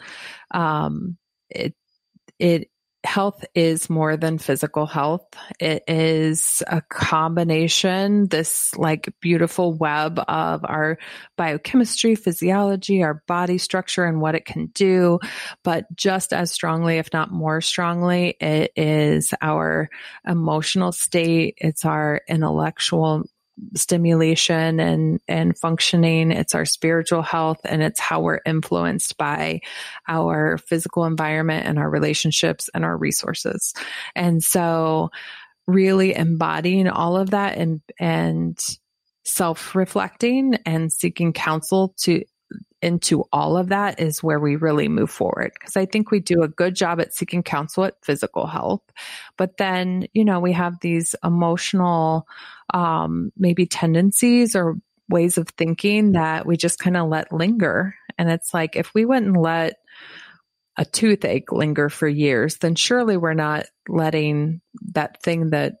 um, 0.51 1.17
it, 1.49 1.75
it, 2.39 2.69
health 3.03 3.43
is 3.53 3.89
more 3.89 4.15
than 4.15 4.37
physical 4.37 4.85
health. 4.85 5.25
It 5.59 5.83
is 5.87 6.63
a 6.67 6.81
combination, 6.81 8.27
this 8.27 8.73
like 8.77 9.13
beautiful 9.19 9.73
web 9.73 10.19
of 10.27 10.61
our 10.63 10.97
biochemistry, 11.37 12.15
physiology, 12.15 13.03
our 13.03 13.21
body 13.27 13.57
structure 13.57 14.05
and 14.05 14.21
what 14.21 14.35
it 14.35 14.45
can 14.45 14.67
do. 14.67 15.19
But 15.63 15.93
just 15.95 16.31
as 16.31 16.51
strongly, 16.51 16.97
if 16.97 17.11
not 17.11 17.31
more 17.31 17.59
strongly, 17.59 18.35
it 18.39 18.71
is 18.77 19.33
our 19.41 19.89
emotional 20.25 20.93
state. 20.93 21.55
It's 21.57 21.83
our 21.83 22.21
intellectual 22.29 23.25
stimulation 23.75 24.79
and 24.79 25.19
and 25.27 25.57
functioning 25.57 26.31
it's 26.31 26.55
our 26.55 26.65
spiritual 26.65 27.21
health 27.21 27.59
and 27.65 27.81
it's 27.81 27.99
how 27.99 28.21
we're 28.21 28.39
influenced 28.45 29.17
by 29.17 29.59
our 30.07 30.57
physical 30.57 31.05
environment 31.05 31.65
and 31.65 31.77
our 31.77 31.89
relationships 31.89 32.69
and 32.73 32.85
our 32.85 32.97
resources 32.97 33.73
and 34.15 34.43
so 34.43 35.09
really 35.67 36.15
embodying 36.15 36.87
all 36.87 37.17
of 37.17 37.31
that 37.31 37.57
and 37.57 37.81
and 37.99 38.59
self-reflecting 39.25 40.55
and 40.65 40.91
seeking 40.91 41.33
counsel 41.33 41.93
to 41.97 42.23
into 42.81 43.25
all 43.33 43.57
of 43.57 43.69
that 43.69 43.99
is 43.99 44.23
where 44.23 44.39
we 44.39 44.55
really 44.55 44.87
move 44.87 45.09
forward. 45.09 45.51
Because 45.53 45.75
I 45.75 45.85
think 45.85 46.11
we 46.11 46.19
do 46.19 46.41
a 46.43 46.47
good 46.47 46.75
job 46.75 46.99
at 46.99 47.13
seeking 47.13 47.43
counsel 47.43 47.85
at 47.85 48.03
physical 48.03 48.47
health. 48.47 48.81
But 49.37 49.57
then, 49.57 50.07
you 50.13 50.23
know, 50.23 50.39
we 50.39 50.53
have 50.53 50.79
these 50.79 51.15
emotional, 51.23 52.27
um, 52.73 53.31
maybe 53.37 53.65
tendencies 53.65 54.55
or 54.55 54.75
ways 55.09 55.37
of 55.37 55.49
thinking 55.49 56.13
that 56.13 56.45
we 56.45 56.57
just 56.57 56.79
kind 56.79 56.95
of 56.95 57.09
let 57.09 57.33
linger. 57.33 57.95
And 58.17 58.29
it's 58.29 58.53
like, 58.53 58.75
if 58.75 58.93
we 58.93 59.05
wouldn't 59.05 59.37
let 59.37 59.77
a 60.77 60.85
toothache 60.85 61.51
linger 61.51 61.89
for 61.89 62.07
years, 62.07 62.57
then 62.57 62.75
surely 62.75 63.17
we're 63.17 63.33
not 63.33 63.65
letting 63.87 64.61
that 64.93 65.21
thing 65.21 65.49
that 65.49 65.75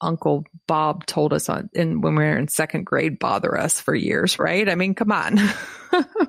Uncle 0.00 0.44
Bob 0.66 1.06
told 1.06 1.32
us 1.32 1.48
on 1.48 1.68
in 1.72 2.00
when 2.00 2.14
we 2.14 2.24
were 2.24 2.38
in 2.38 2.48
second 2.48 2.86
grade 2.86 3.18
bother 3.18 3.58
us 3.58 3.80
for 3.80 3.94
years, 3.94 4.38
right? 4.38 4.68
I 4.68 4.74
mean, 4.74 4.94
come 4.94 5.12
on. 5.12 5.38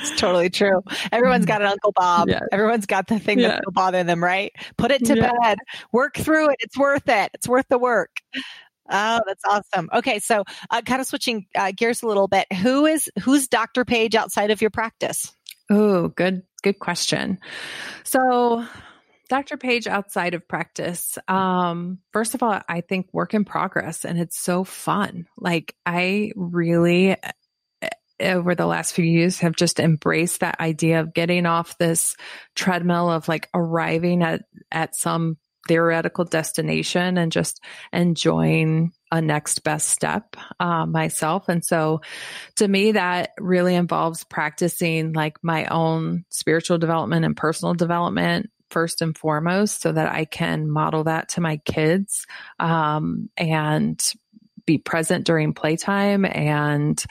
It's 0.00 0.18
totally 0.18 0.50
true. 0.50 0.82
Everyone's 1.12 1.46
got 1.46 1.60
an 1.60 1.68
Uncle 1.68 1.92
Bob. 1.92 2.28
Yeah. 2.28 2.40
Everyone's 2.50 2.86
got 2.86 3.06
the 3.06 3.18
thing 3.18 3.38
yeah. 3.38 3.60
will 3.64 3.72
bother 3.72 4.02
them, 4.02 4.22
right? 4.22 4.52
Put 4.76 4.90
it 4.90 5.04
to 5.06 5.16
yeah. 5.16 5.30
bed. 5.42 5.58
Work 5.92 6.16
through 6.16 6.50
it. 6.50 6.56
It's 6.60 6.78
worth 6.78 7.08
it. 7.08 7.30
It's 7.34 7.46
worth 7.46 7.66
the 7.68 7.78
work. 7.78 8.10
Oh, 8.90 9.20
that's 9.26 9.44
awesome. 9.44 9.88
Okay, 9.92 10.18
so 10.18 10.44
uh, 10.70 10.82
kind 10.82 11.00
of 11.00 11.06
switching 11.06 11.46
uh, 11.54 11.72
gears 11.76 12.02
a 12.02 12.06
little 12.06 12.28
bit. 12.28 12.52
Who 12.52 12.86
is 12.86 13.10
who's 13.22 13.48
Dr. 13.48 13.84
Paige 13.84 14.14
outside 14.14 14.50
of 14.50 14.60
your 14.60 14.70
practice? 14.70 15.32
Oh, 15.70 16.08
good 16.08 16.42
good 16.62 16.78
question. 16.78 17.38
So, 18.04 18.66
Dr. 19.28 19.56
Paige 19.56 19.86
outside 19.86 20.34
of 20.34 20.46
practice. 20.48 21.16
Um, 21.28 21.98
first 22.12 22.34
of 22.34 22.42
all, 22.42 22.60
I 22.68 22.80
think 22.80 23.08
work 23.12 23.32
in 23.32 23.44
progress 23.44 24.04
and 24.04 24.18
it's 24.18 24.38
so 24.38 24.64
fun. 24.64 25.26
Like 25.38 25.76
I 25.86 26.32
really 26.34 27.16
over 28.20 28.54
the 28.54 28.66
last 28.66 28.92
few 28.92 29.04
years 29.04 29.40
have 29.40 29.56
just 29.56 29.80
embraced 29.80 30.40
that 30.40 30.60
idea 30.60 31.00
of 31.00 31.14
getting 31.14 31.46
off 31.46 31.78
this 31.78 32.16
treadmill 32.54 33.10
of 33.10 33.28
like 33.28 33.48
arriving 33.54 34.22
at, 34.22 34.42
at 34.70 34.94
some 34.94 35.38
theoretical 35.68 36.24
destination 36.24 37.18
and 37.18 37.32
just 37.32 37.62
enjoying 37.92 38.92
a 39.12 39.20
next 39.20 39.60
best 39.60 39.88
step 39.88 40.36
uh, 40.58 40.86
myself. 40.86 41.48
And 41.48 41.64
so 41.64 42.00
to 42.56 42.66
me, 42.66 42.92
that 42.92 43.30
really 43.38 43.74
involves 43.74 44.24
practicing 44.24 45.12
like 45.12 45.38
my 45.42 45.66
own 45.66 46.24
spiritual 46.30 46.78
development 46.78 47.24
and 47.24 47.36
personal 47.36 47.74
development 47.74 48.50
first 48.70 49.02
and 49.02 49.16
foremost 49.16 49.82
so 49.82 49.92
that 49.92 50.12
I 50.12 50.24
can 50.24 50.70
model 50.70 51.04
that 51.04 51.30
to 51.30 51.40
my 51.40 51.58
kids 51.58 52.26
um, 52.58 53.28
and 53.36 54.00
be 54.64 54.78
present 54.78 55.26
during 55.26 55.52
playtime 55.52 56.24
and 56.24 57.04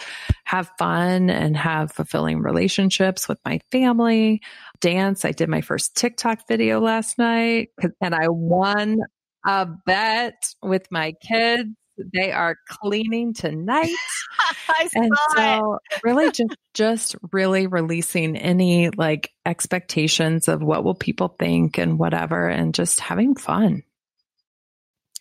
have 0.50 0.72
fun 0.80 1.30
and 1.30 1.56
have 1.56 1.92
fulfilling 1.92 2.40
relationships 2.40 3.30
with 3.30 3.38
my 3.46 3.60
family. 3.72 4.42
Dance. 4.82 5.24
I 5.24 5.32
did 5.32 5.48
my 5.48 5.62
first 5.62 5.96
TikTok 5.96 6.48
video 6.48 6.80
last 6.80 7.20
night 7.20 7.70
and 8.02 8.16
I 8.16 8.30
won 8.30 8.98
a 9.46 9.68
bet 9.86 10.56
with 10.64 10.88
my 10.90 11.14
kids. 11.22 11.70
They 12.16 12.32
are 12.32 12.56
cleaning 12.68 13.36
tonight. 13.36 13.94
and 14.96 15.12
so 15.36 15.78
it. 15.92 16.02
really 16.04 16.32
just 16.32 16.56
just 16.74 17.16
really 17.32 17.68
releasing 17.68 18.36
any 18.36 18.90
like 18.90 19.32
expectations 19.46 20.48
of 20.48 20.64
what 20.64 20.84
will 20.84 20.96
people 20.96 21.36
think 21.38 21.78
and 21.78 22.00
whatever 22.00 22.48
and 22.48 22.74
just 22.74 23.02
having 23.02 23.36
fun. 23.36 23.84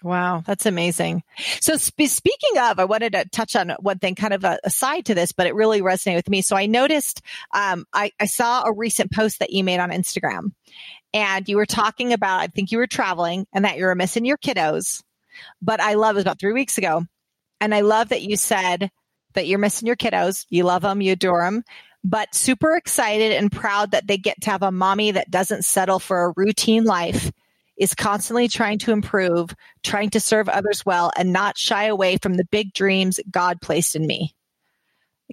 Wow, 0.03 0.45
that's 0.47 0.67
amazing. 0.67 1.25
So 1.61 1.77
sp- 1.77 2.07
speaking 2.07 2.59
of, 2.61 2.79
I 2.79 2.85
wanted 2.85 3.15
to 3.15 3.29
touch 3.31 3.57
on 3.57 3.71
one 3.81 3.99
thing, 3.99 4.15
kind 4.15 4.33
of 4.33 4.45
a, 4.45 4.59
side 4.71 5.07
to 5.07 5.15
this, 5.15 5.33
but 5.33 5.49
it 5.49 5.57
really 5.57 5.81
resonated 5.81 6.17
with 6.17 6.31
me. 6.31 6.41
So 6.41 6.57
I 6.57 6.67
noticed, 6.67 7.21
um, 7.53 7.85
I, 7.93 8.13
I 8.21 8.27
saw 8.27 8.63
a 8.63 8.73
recent 8.73 9.11
post 9.11 9.41
that 9.41 9.51
you 9.51 9.65
made 9.65 9.81
on 9.81 9.91
Instagram, 9.91 10.53
and 11.13 11.49
you 11.49 11.57
were 11.57 11.67
talking 11.67 12.13
about, 12.13 12.41
I 12.41 12.47
think 12.47 12.71
you 12.71 12.79
were 12.79 12.87
traveling, 12.87 13.47
and 13.53 13.65
that 13.65 13.77
you 13.77 13.87
were 13.87 13.97
missing 13.97 14.25
your 14.25 14.39
kiddos. 14.39 15.03
But 15.61 15.81
I 15.81 15.95
love 15.95 16.15
it 16.15 16.19
was 16.19 16.25
about 16.25 16.39
three 16.39 16.53
weeks 16.53 16.79
ago, 16.79 17.05
and 17.61 17.75
I 17.75 17.81
love 17.81 18.11
that 18.11 18.23
you 18.23 18.37
said 18.37 18.91
that 19.35 19.49
you're 19.49 19.59
missing 19.59 19.87
your 19.87 19.97
kiddos. 19.97 20.47
You 20.49 20.63
love 20.63 20.83
them, 20.83 21.01
you 21.01 21.13
adore 21.13 21.43
them, 21.43 21.65
but 22.05 22.37
super 22.37 22.77
excited 22.77 23.33
and 23.33 23.51
proud 23.51 23.91
that 23.91 24.07
they 24.07 24.17
get 24.17 24.41
to 24.43 24.51
have 24.51 24.63
a 24.63 24.71
mommy 24.71 25.11
that 25.11 25.31
doesn't 25.31 25.65
settle 25.65 25.99
for 25.99 26.25
a 26.25 26.33
routine 26.37 26.85
life 26.85 27.33
is 27.79 27.95
constantly 27.95 28.49
trying 28.49 28.79
to 28.81 28.93
improve, 28.93 29.55
trying 29.83 30.11
to 30.11 30.21
serve 30.21 30.49
others 30.49 30.85
well, 30.85 31.11
and 31.17 31.33
not 31.33 31.57
shy 31.57 31.85
away 31.85 32.17
from 32.17 32.35
the 32.35 32.45
big 32.45 32.73
dreams 32.75 33.21
God 33.31 33.61
placed 33.61 33.97
in 33.97 34.07
me. 34.07 34.35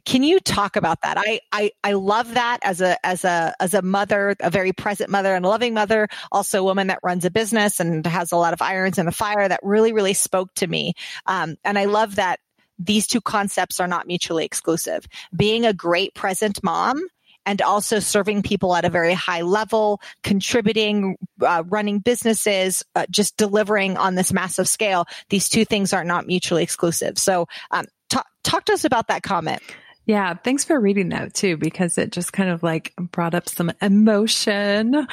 Can 0.03 0.23
you 0.23 0.39
talk 0.39 0.75
about 0.75 1.01
that? 1.03 1.17
I, 1.17 1.39
I, 1.51 1.71
I 1.83 1.93
love 1.93 2.33
that 2.33 2.59
as 2.63 2.81
a, 2.81 3.03
as 3.05 3.23
a, 3.23 3.55
as 3.59 3.73
a 3.73 3.81
mother, 3.81 4.35
a 4.41 4.49
very 4.49 4.73
present 4.73 5.09
mother 5.09 5.33
and 5.33 5.45
a 5.45 5.47
loving 5.47 5.73
mother, 5.73 6.09
also 6.31 6.59
a 6.59 6.63
woman 6.63 6.87
that 6.87 6.99
runs 7.01 7.23
a 7.23 7.31
business 7.31 7.79
and 7.79 8.05
has 8.05 8.31
a 8.31 8.37
lot 8.37 8.53
of 8.53 8.61
irons 8.61 8.97
in 8.97 9.05
the 9.05 9.11
fire 9.13 9.47
that 9.47 9.61
really, 9.63 9.93
really 9.93 10.13
spoke 10.13 10.53
to 10.55 10.67
me. 10.67 10.93
Um, 11.25 11.55
and 11.63 11.79
I 11.79 11.85
love 11.85 12.15
that 12.15 12.39
these 12.77 13.07
two 13.07 13.21
concepts 13.21 13.79
are 13.79 13.87
not 13.87 14.05
mutually 14.05 14.43
exclusive. 14.43 15.07
Being 15.33 15.65
a 15.65 15.73
great 15.73 16.13
present 16.13 16.61
mom 16.61 17.01
and 17.45 17.61
also 17.61 17.99
serving 17.99 18.41
people 18.43 18.75
at 18.75 18.85
a 18.85 18.89
very 18.89 19.13
high 19.13 19.41
level, 19.41 20.01
contributing, 20.23 21.17
uh, 21.41 21.63
running 21.67 21.99
businesses, 21.99 22.83
uh, 22.95 23.05
just 23.09 23.37
delivering 23.37 23.97
on 23.97 24.15
this 24.15 24.33
massive 24.33 24.67
scale. 24.67 25.05
These 25.29 25.49
two 25.49 25.65
things 25.65 25.93
are 25.93 26.03
not 26.03 26.27
mutually 26.27 26.63
exclusive. 26.63 27.17
So, 27.17 27.47
um, 27.71 27.85
talk, 28.09 28.27
talk 28.43 28.65
to 28.65 28.73
us 28.73 28.85
about 28.85 29.07
that 29.07 29.23
comment. 29.23 29.61
Yeah, 30.05 30.35
thanks 30.35 30.63
for 30.63 30.79
reading 30.79 31.09
that 31.09 31.33
too, 31.33 31.57
because 31.57 31.97
it 31.97 32.11
just 32.11 32.31
kind 32.31 32.49
of 32.49 32.61
like 32.61 32.93
brought 32.99 33.33
up 33.33 33.49
some 33.49 33.71
emotion. 33.81 35.07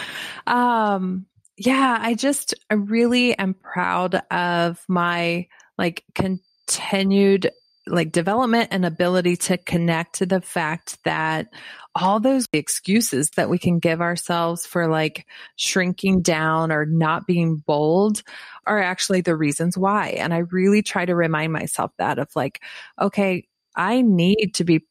Um, 0.46 1.26
yeah, 1.56 1.98
I 2.00 2.14
just 2.14 2.54
I 2.70 2.74
really 2.74 3.36
am 3.38 3.54
proud 3.54 4.16
of 4.30 4.84
my 4.88 5.46
like 5.78 6.04
continued 6.14 7.50
like 7.86 8.12
development 8.12 8.68
and 8.70 8.84
ability 8.84 9.36
to 9.36 9.58
connect 9.58 10.16
to 10.16 10.26
the 10.26 10.40
fact 10.40 10.98
that 11.04 11.48
all 11.94 12.20
those 12.20 12.46
excuses 12.52 13.30
that 13.30 13.50
we 13.50 13.58
can 13.58 13.78
give 13.78 14.00
ourselves 14.00 14.64
for 14.64 14.86
like 14.86 15.26
shrinking 15.56 16.22
down 16.22 16.70
or 16.70 16.86
not 16.86 17.26
being 17.26 17.56
bold 17.56 18.22
are 18.66 18.80
actually 18.80 19.20
the 19.20 19.36
reasons 19.36 19.76
why. 19.76 20.10
And 20.10 20.32
I 20.32 20.38
really 20.38 20.82
try 20.82 21.04
to 21.04 21.14
remind 21.14 21.52
myself 21.52 21.90
that 21.98 22.18
of 22.18 22.28
like, 22.36 22.62
okay, 23.00 23.48
I 23.74 24.02
need 24.02 24.54
to 24.54 24.64
be 24.64 24.86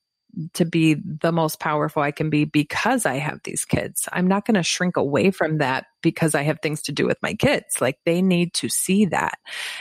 to 0.53 0.65
be 0.65 0.95
the 0.95 1.31
most 1.31 1.59
powerful 1.59 2.01
I 2.01 2.11
can 2.11 2.29
be 2.29 2.45
because 2.45 3.05
I 3.05 3.15
have 3.15 3.39
these 3.43 3.65
kids. 3.65 4.07
I'm 4.11 4.27
not 4.27 4.45
going 4.45 4.55
to 4.55 4.63
shrink 4.63 4.97
away 4.97 5.31
from 5.31 5.57
that 5.59 5.85
because 6.01 6.35
I 6.35 6.43
have 6.43 6.59
things 6.61 6.81
to 6.83 6.91
do 6.91 7.05
with 7.05 7.17
my 7.21 7.33
kids. 7.33 7.81
Like 7.81 7.99
they 8.05 8.21
need 8.21 8.53
to 8.55 8.69
see 8.69 9.05
that. 9.05 9.39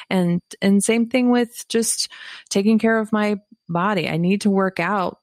And 0.08 0.40
and 0.60 0.82
same 0.82 1.08
thing 1.08 1.30
with 1.30 1.66
just 1.68 2.08
taking 2.48 2.78
care 2.78 2.98
of 2.98 3.12
my 3.12 3.36
body. 3.68 4.08
I 4.08 4.16
need 4.16 4.42
to 4.42 4.50
work 4.50 4.80
out 4.80 5.18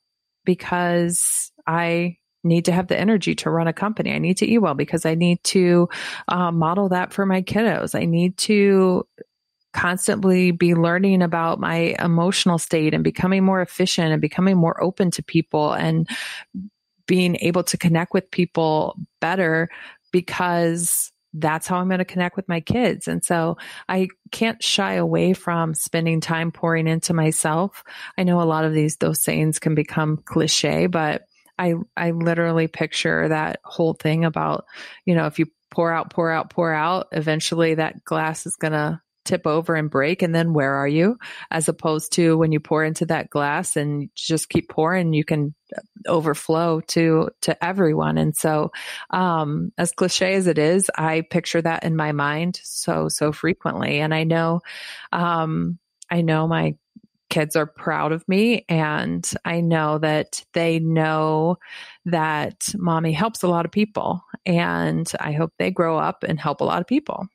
because 0.45 1.51
I 1.65 2.17
need 2.43 2.65
to 2.65 2.71
have 2.71 2.87
the 2.87 2.97
energy 2.97 3.35
to 3.35 3.49
run 3.49 3.67
a 3.67 3.73
company. 3.73 4.13
I 4.13 4.19
need 4.19 4.37
to 4.37 4.45
eat 4.45 4.59
well 4.59 4.73
because 4.73 5.05
I 5.05 5.15
need 5.15 5.43
to 5.45 5.89
uh, 6.27 6.51
model 6.51 6.89
that 6.89 7.11
for 7.11 7.25
my 7.25 7.41
kiddos. 7.41 7.99
I 7.99 8.05
need 8.05 8.37
to 8.37 9.05
constantly 9.77 10.49
be 10.49 10.73
learning 10.73 11.21
about 11.21 11.59
my 11.59 11.95
emotional 11.99 12.57
state 12.57 12.95
and 12.95 13.03
becoming 13.03 13.43
more 13.43 13.61
efficient 13.61 14.11
and 14.11 14.19
becoming 14.19 14.57
more 14.57 14.81
open 14.83 15.11
to 15.11 15.21
people 15.21 15.71
and 15.71 16.09
being 17.05 17.37
able 17.41 17.63
to 17.63 17.77
connect 17.77 18.11
with 18.11 18.31
people 18.31 18.97
better 19.21 19.69
because 20.11 21.11
that's 21.31 21.67
how 21.67 21.77
I'm 21.77 21.89
going 21.89 21.99
to 21.99 22.05
connect 22.05 22.35
with 22.35 22.49
my 22.49 22.59
kids. 22.59 23.07
And 23.07 23.23
so 23.23 23.57
I 23.87 24.07
can't 24.31 24.63
shy 24.63 24.93
away 24.93 25.33
from 25.33 25.75
spending 25.75 26.21
time 26.21 26.51
pouring 26.51 26.87
into 26.87 27.13
myself. 27.13 27.83
I 28.17 28.23
know 28.23 28.41
a 28.41 28.49
lot 28.49 28.65
of 28.65 28.73
these, 28.73 28.97
those 28.97 29.23
sayings 29.23 29.59
can 29.59 29.75
become 29.75 30.17
cliche, 30.25 30.87
but 30.87 31.21
I, 31.59 31.75
I 31.95 32.11
literally 32.11 32.67
picture 32.67 33.27
that 33.27 33.59
whole 33.63 33.93
thing 33.93 34.25
about, 34.25 34.65
you 35.05 35.13
know, 35.13 35.27
if 35.27 35.37
you 35.37 35.45
pour 35.69 35.91
out, 35.91 36.09
pour 36.09 36.31
out, 36.31 36.49
pour 36.49 36.73
out, 36.73 37.09
eventually 37.11 37.75
that 37.75 38.03
glass 38.03 38.47
is 38.47 38.55
going 38.55 38.73
to 38.73 38.99
tip 39.27 39.45
over 39.45 39.75
and 39.75 39.89
break 39.89 40.21
and 40.21 40.33
then 40.33 40.53
where 40.53 40.73
are 40.73 40.87
you? 40.87 41.17
As 41.51 41.67
opposed 41.67 42.11
to 42.13 42.37
when 42.37 42.51
you 42.51 42.59
pour 42.59 42.83
into 42.83 43.05
that 43.07 43.29
glass 43.29 43.75
and 43.75 44.09
just 44.15 44.49
keep 44.49 44.69
pouring 44.69 45.13
you 45.13 45.23
can 45.23 45.53
overflow 46.07 46.79
to 46.87 47.29
to 47.41 47.63
everyone. 47.63 48.17
And 48.17 48.35
so 48.35 48.71
um 49.11 49.71
as 49.77 49.91
cliche 49.91 50.33
as 50.35 50.47
it 50.47 50.57
is 50.57 50.89
i 50.97 51.21
picture 51.29 51.61
that 51.61 51.83
in 51.83 51.95
my 51.95 52.11
mind 52.11 52.59
so 52.63 53.09
so 53.09 53.31
frequently. 53.31 53.99
And 53.99 54.13
i 54.13 54.23
know 54.23 54.61
um 55.11 55.77
i 56.09 56.21
know 56.21 56.47
my 56.47 56.75
kids 57.29 57.55
are 57.55 57.65
proud 57.65 58.11
of 58.11 58.27
me 58.27 58.65
and 58.69 59.29
I 59.43 59.61
know 59.61 59.97
that 59.99 60.43
they 60.53 60.79
know 60.79 61.57
that 62.05 62.73
mommy 62.75 63.11
helps 63.11 63.43
a 63.43 63.47
lot 63.47 63.65
of 63.65 63.71
people 63.71 64.21
and 64.45 65.11
I 65.19 65.33
hope 65.33 65.51
they 65.57 65.71
grow 65.71 65.97
up 65.97 66.23
and 66.23 66.39
help 66.39 66.61
a 66.61 66.63
lot 66.63 66.81
of 66.81 66.87
people. 66.87 67.27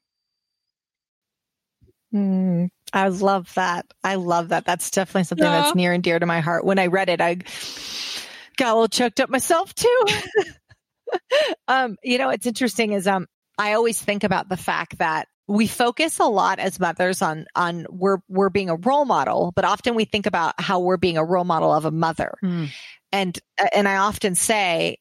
Mm, 2.15 2.69
I 2.93 3.09
love 3.09 3.53
that. 3.55 3.87
I 4.05 4.17
love 4.17 4.51
that. 4.51 4.65
That's 4.65 4.91
definitely 4.91 5.25
something 5.25 5.47
yeah. 5.47 5.63
that's 5.63 5.75
near 5.75 5.93
and 5.93 6.03
dear 6.03 6.19
to 6.19 6.27
my 6.27 6.41
heart. 6.41 6.65
When 6.65 6.79
I 6.79 6.87
read 6.87 7.09
it, 7.09 7.21
I 7.21 7.37
got 8.57 8.73
a 8.73 8.75
little 8.75 8.89
choked 8.89 9.21
up 9.21 9.31
myself 9.31 9.75
too. 9.75 10.05
um, 11.69 11.97
you 12.03 12.19
know, 12.19 12.29
it's 12.29 12.47
interesting 12.47 12.93
is 12.93 13.07
um 13.07 13.27
I 13.59 13.75
always 13.75 14.01
think 14.01 14.25
about 14.25 14.49
the 14.49 14.57
fact 14.57 14.99
that 14.99 15.29
we 15.49 15.67
focus 15.67 16.19
a 16.19 16.25
lot 16.25 16.59
as 16.59 16.79
mothers 16.79 17.23
on 17.23 17.47
on 17.55 17.87
we're 17.91 18.19
we're 18.29 18.51
being 18.51 18.71
a 18.71 18.77
role 18.77 19.05
model, 19.05 19.53
but 19.55 19.65
often 19.65 19.95
we 19.95 20.05
think 20.05 20.27
about 20.27 20.55
how 20.59 20.81
we're 20.81 20.97
being 20.97 21.19
a 21.19 21.25
role 21.25 21.45
model 21.45 21.73
of 21.73 21.85
a 21.85 21.91
mother. 21.91 22.35
Mm. 22.43 22.71
And 23.11 23.39
and 23.75 23.89
I 23.89 23.97
often 23.97 24.35
say 24.35 24.99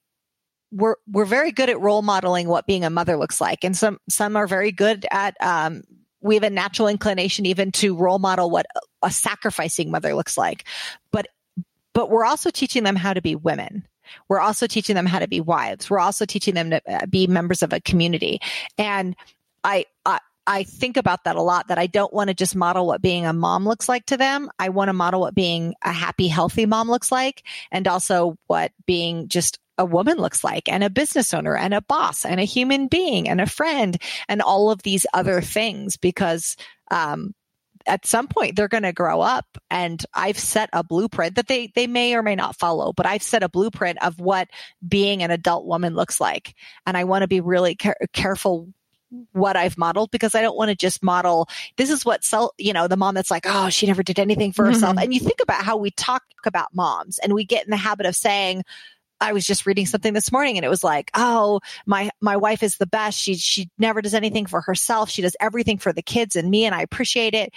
we're 0.72 0.96
we're 1.08 1.26
very 1.26 1.52
good 1.52 1.70
at 1.70 1.80
role 1.80 2.02
modeling 2.02 2.48
what 2.48 2.66
being 2.66 2.84
a 2.84 2.90
mother 2.90 3.18
looks 3.18 3.40
like, 3.40 3.64
and 3.64 3.76
some 3.76 4.00
some 4.10 4.36
are 4.36 4.48
very 4.48 4.72
good 4.72 5.06
at 5.12 5.36
um, 5.42 5.84
we 6.22 6.36
have 6.36 6.44
a 6.44 6.50
natural 6.50 6.88
inclination 6.88 7.46
even 7.46 7.72
to 7.74 7.96
role 7.96 8.20
model 8.20 8.50
what 8.50 8.66
a 9.02 9.12
sacrificing 9.12 9.92
mother 9.92 10.14
looks 10.14 10.38
like. 10.38 10.66
But, 11.12 11.28
but 11.94 12.10
we're 12.10 12.26
also 12.26 12.50
teaching 12.50 12.84
them 12.84 12.96
how 12.96 13.14
to 13.14 13.22
be 13.22 13.36
women. 13.36 13.88
We're 14.28 14.40
also 14.40 14.68
teaching 14.68 14.96
them 14.96 15.06
how 15.06 15.20
to 15.20 15.28
be 15.28 15.42
wives. 15.42 15.90
We're 15.90 16.00
also 16.00 16.26
teaching 16.26 16.54
them 16.54 16.72
to 16.72 16.82
uh, 16.88 17.06
be 17.06 17.28
members 17.28 17.64
of 17.64 17.74
a 17.74 17.80
community. 17.80 18.40
And 18.78 19.16
I, 19.64 19.86
I, 20.06 20.20
I 20.48 20.64
think 20.64 20.98
about 20.98 21.24
that 21.26 21.36
a 21.36 21.42
lot 21.42 21.68
that 21.68 21.78
I 21.78 21.88
don't 21.88 22.14
want 22.14 22.30
to 22.30 22.34
just 22.34 22.56
model 22.56 22.88
what 22.88 23.02
being 23.02 23.26
a 23.26 23.34
mom 23.34 23.66
looks 23.66 23.88
like 23.88 24.06
to 24.08 24.18
them. 24.18 24.50
I 24.60 24.70
want 24.70 24.90
to 24.90 24.94
model 24.94 25.22
what 25.22 25.36
being 25.36 25.76
a 25.82 25.92
happy, 25.92 26.28
healthy 26.28 26.66
mom 26.66 26.90
looks 26.90 27.12
like 27.12 27.44
and 27.72 27.88
also 27.88 28.38
what 28.48 28.72
being 28.86 29.28
just 29.28 29.60
a 29.82 29.86
woman 29.86 30.18
looks 30.18 30.44
like 30.44 30.70
and 30.70 30.84
a 30.84 30.90
business 30.90 31.34
owner 31.34 31.58
and 31.58 31.74
a 31.74 31.82
boss 31.82 32.24
and 32.24 32.40
a 32.40 32.46
human 32.46 32.88
being 32.88 33.28
and 33.28 33.42
a 33.42 33.48
friend 33.48 34.00
and 34.30 34.42
all 34.42 34.70
of 34.70 34.84
these 34.84 35.08
other 35.12 35.42
things 35.42 35.98
because 35.98 36.56
um, 36.92 37.34
at 37.88 38.06
some 38.06 38.28
point 38.28 38.56
they're 38.56 38.68
going 38.68 38.84
to 38.84 38.94
grow 38.94 39.22
up 39.22 39.58
and 39.72 40.06
I've 40.14 40.38
set 40.38 40.70
a 40.72 40.84
blueprint 40.84 41.36
that 41.36 41.48
they 41.48 41.72
they 41.74 41.88
may 41.88 42.14
or 42.14 42.22
may 42.22 42.36
not 42.36 42.60
follow 42.60 42.94
but 42.94 43.08
I've 43.08 43.24
set 43.24 43.42
a 43.42 43.50
blueprint 43.50 43.98
of 44.04 44.20
what 44.20 44.50
being 44.88 45.24
an 45.24 45.32
adult 45.32 45.66
woman 45.66 45.96
looks 45.96 46.22
like 46.22 46.54
and 46.86 46.96
I 46.96 47.06
want 47.06 47.24
to 47.24 47.28
be 47.28 47.42
really 47.42 47.74
care- 47.74 47.98
careful 48.14 48.70
what 49.32 49.58
I've 49.58 49.80
modeled 49.80 50.12
because 50.12 50.36
I 50.36 50.42
don't 50.42 50.56
want 50.56 50.70
to 50.70 50.76
just 50.76 51.02
model 51.02 51.50
this 51.78 51.90
is 51.90 52.06
what 52.06 52.24
self 52.24 52.52
you 52.60 52.72
know 52.72 52.88
the 52.88 52.98
mom 52.98 53.16
that's 53.16 53.32
like 53.32 53.46
oh 53.48 53.70
she 53.70 53.88
never 53.88 54.04
did 54.04 54.20
anything 54.20 54.52
for 54.52 54.64
herself 54.64 54.92
mm-hmm. 54.96 55.04
and 55.06 55.14
you 55.14 55.20
think 55.20 55.40
about 55.42 55.64
how 55.64 55.76
we 55.76 55.90
talk 55.90 56.22
about 56.46 56.74
moms 56.76 57.18
and 57.18 57.34
we 57.34 57.46
get 57.46 57.66
in 57.66 57.72
the 57.72 57.78
habit 57.78 58.06
of 58.06 58.16
saying 58.16 58.64
I 59.22 59.34
was 59.34 59.46
just 59.46 59.66
reading 59.66 59.86
something 59.86 60.14
this 60.14 60.32
morning 60.32 60.58
and 60.58 60.66
it 60.66 60.70
was 60.70 60.84
like, 60.84 61.12
oh, 61.14 61.62
my, 61.86 62.10
my 62.20 62.38
wife 62.38 62.64
is 62.64 62.78
the 62.78 62.88
best. 62.88 63.20
She, 63.20 63.36
she 63.36 63.70
never 63.78 64.02
does 64.02 64.16
anything 64.16 64.48
for 64.48 64.62
herself. 64.62 65.10
She 65.10 65.22
does 65.22 65.36
everything 65.40 65.78
for 65.78 65.94
the 65.94 66.02
kids 66.02 66.36
and 66.36 66.50
me 66.50 66.66
and 66.66 66.74
I 66.74 66.82
appreciate 66.82 67.36
it. 67.36 67.54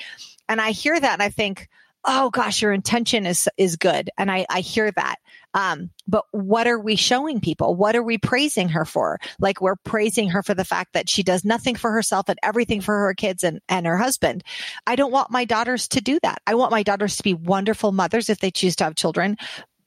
And 0.48 0.60
I 0.60 0.72
hear 0.72 0.98
that 0.98 1.14
and 1.14 1.22
I 1.22 1.30
think, 1.30 1.68
oh 2.04 2.30
gosh, 2.30 2.60
your 2.60 2.72
intention 2.72 3.26
is, 3.26 3.48
is 3.56 3.76
good. 3.76 4.10
And 4.18 4.30
I, 4.30 4.44
I 4.50 4.60
hear 4.60 4.90
that. 4.90 5.16
Um, 5.54 5.90
but 6.06 6.24
what 6.32 6.66
are 6.66 6.78
we 6.78 6.96
showing 6.96 7.40
people? 7.40 7.76
What 7.76 7.96
are 7.96 8.02
we 8.02 8.18
praising 8.18 8.68
her 8.70 8.84
for? 8.84 9.18
Like 9.38 9.60
we're 9.60 9.76
praising 9.76 10.28
her 10.30 10.42
for 10.42 10.52
the 10.52 10.64
fact 10.64 10.92
that 10.92 11.08
she 11.08 11.22
does 11.22 11.44
nothing 11.44 11.76
for 11.76 11.92
herself 11.92 12.28
and 12.28 12.38
everything 12.42 12.80
for 12.80 12.98
her 12.98 13.14
kids 13.14 13.44
and, 13.44 13.60
and 13.68 13.86
her 13.86 13.96
husband. 13.96 14.42
I 14.86 14.96
don't 14.96 15.12
want 15.12 15.30
my 15.30 15.44
daughters 15.44 15.88
to 15.88 16.00
do 16.00 16.18
that. 16.22 16.42
I 16.46 16.56
want 16.56 16.72
my 16.72 16.82
daughters 16.82 17.16
to 17.16 17.22
be 17.22 17.34
wonderful 17.34 17.92
mothers 17.92 18.28
if 18.28 18.40
they 18.40 18.50
choose 18.50 18.76
to 18.76 18.84
have 18.84 18.96
children, 18.96 19.38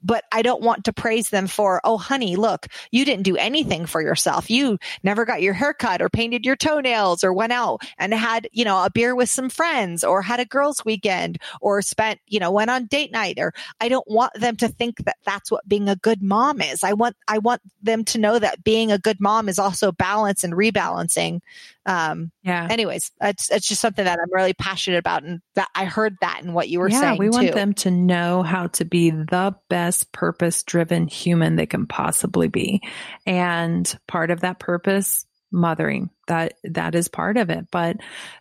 but 0.08 0.24
I 0.32 0.42
don't 0.42 0.64
want 0.64 0.86
to 0.86 0.94
praise 0.94 1.30
them 1.30 1.48
for, 1.48 1.82
oh, 1.84 1.98
honey, 1.98 2.38
look, 2.38 2.68
you 2.92 3.04
didn't 3.04 3.24
do 3.26 3.36
anything 3.36 3.86
for 3.86 4.02
yourself. 4.02 4.50
You 4.50 4.80
never 5.04 5.26
got 5.26 5.42
your 5.42 5.54
hair 5.54 5.74
cut 5.74 6.02
or 6.02 6.10
painted 6.10 6.46
your 6.46 6.56
toenails 6.56 7.26
or 7.26 7.34
went 7.34 7.52
out 7.52 7.82
and 7.98 8.14
had, 8.14 8.48
you 8.54 8.64
know, 8.64 8.84
a 8.84 8.90
beer 8.90 9.16
with 9.16 9.30
some 9.30 9.50
friends 9.50 10.06
or 10.06 10.22
had 10.22 10.40
a 10.40 10.46
girls 10.46 10.86
weekend 10.86 11.40
or 11.60 11.82
spent, 11.82 12.22
you 12.28 12.40
know, 12.40 12.52
went 12.52 12.72
on 12.72 12.86
date 12.86 13.12
night 13.12 13.38
or 13.38 13.54
I 13.82 13.90
don't 13.90 14.10
want 14.10 14.34
them 14.34 14.56
to 14.58 14.70
think 14.70 15.04
that 15.04 15.18
that's 15.26 15.52
what 15.52 15.68
being 15.68 15.90
a 15.90 15.98
good 15.98 16.22
mom 16.22 16.62
is. 16.62 16.86
I 16.86 16.94
want, 16.94 17.18
I 17.28 17.40
want 17.40 17.62
them 17.82 18.06
to 18.06 18.18
know 18.18 18.40
that 18.40 18.64
being 18.64 18.94
a 18.94 18.98
good 18.98 19.20
mom 19.20 19.50
is 19.50 19.60
also 19.60 19.92
balance 19.92 20.46
and 20.46 20.54
rebalancing 20.54 21.42
um, 21.88 22.32
yeah. 22.44 22.68
Anyways, 22.70 23.12
it's 23.22 23.50
it's 23.50 23.68
just 23.68 23.82
something 23.82 24.04
that 24.04 24.20
I'm 24.20 24.32
really 24.32 24.54
passionate 24.54 24.98
about, 24.98 25.24
and 25.24 25.40
that 25.56 25.70
I 25.74 25.86
heard 25.86 26.18
that 26.22 26.42
in 26.44 26.54
what 26.54 26.68
you 26.68 26.80
were 26.80 26.90
saying. 26.90 27.02
yeah, 27.02 27.10
saying. 27.12 27.20
we 27.20 27.30
too. 27.30 27.38
want 27.38 27.54
them 27.54 27.74
to 27.76 27.92
know 27.92 28.44
how 28.44 28.68
to 28.68 28.86
be 28.86 29.10
the 29.10 29.56
best 29.70 30.12
purpose-driven 30.12 31.08
human 31.08 31.56
they 31.56 31.66
can 31.66 31.88
possibly 31.88 32.50
be, 32.50 32.84
and 33.26 33.98
part 34.08 34.32
of 34.32 34.42
that 34.42 34.60
purpose 34.60 35.26
mothering 35.50 36.10
that 36.28 36.56
that 36.66 36.94
is 36.94 37.08
part 37.08 37.38
of 37.38 37.50
it 37.50 37.66
but 37.72 37.96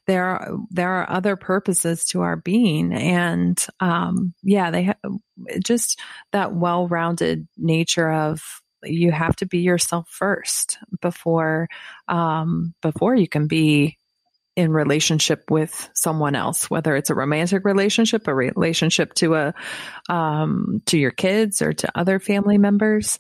there 0.09 0.25
are 0.25 0.57
there 0.71 0.91
are 0.91 1.09
other 1.09 1.37
purposes 1.37 2.05
to 2.05 2.21
our 2.21 2.35
being 2.35 2.93
and 2.93 3.65
um 3.79 4.35
yeah 4.43 4.73
they 4.73 4.83
have 4.83 4.97
just 5.65 6.01
that 6.33 6.53
well-rounded 6.53 7.47
nature 7.57 8.11
of 8.11 8.61
you 8.83 9.13
have 9.13 9.37
to 9.37 9.47
be 9.47 9.59
yourself 9.59 10.09
first 10.09 10.79
before 11.01 11.69
um, 12.09 12.75
before 12.83 13.15
you 13.15 13.29
can 13.29 13.47
be 13.47 13.99
in 14.57 14.73
relationship 14.73 15.51
with 15.51 15.89
someone 15.95 16.35
else, 16.35 16.71
whether 16.71 16.97
it's 16.97 17.11
a 17.11 17.15
romantic 17.15 17.65
relationship, 17.65 18.27
a 18.27 18.35
relationship 18.35 19.13
to 19.15 19.35
a 19.35 19.55
um, 20.09 20.83
to 20.87 20.99
your 20.99 21.11
kids 21.11 21.61
or 21.61 21.73
to 21.75 21.99
other 21.99 22.19
family 22.19 22.59
members. 22.59 23.19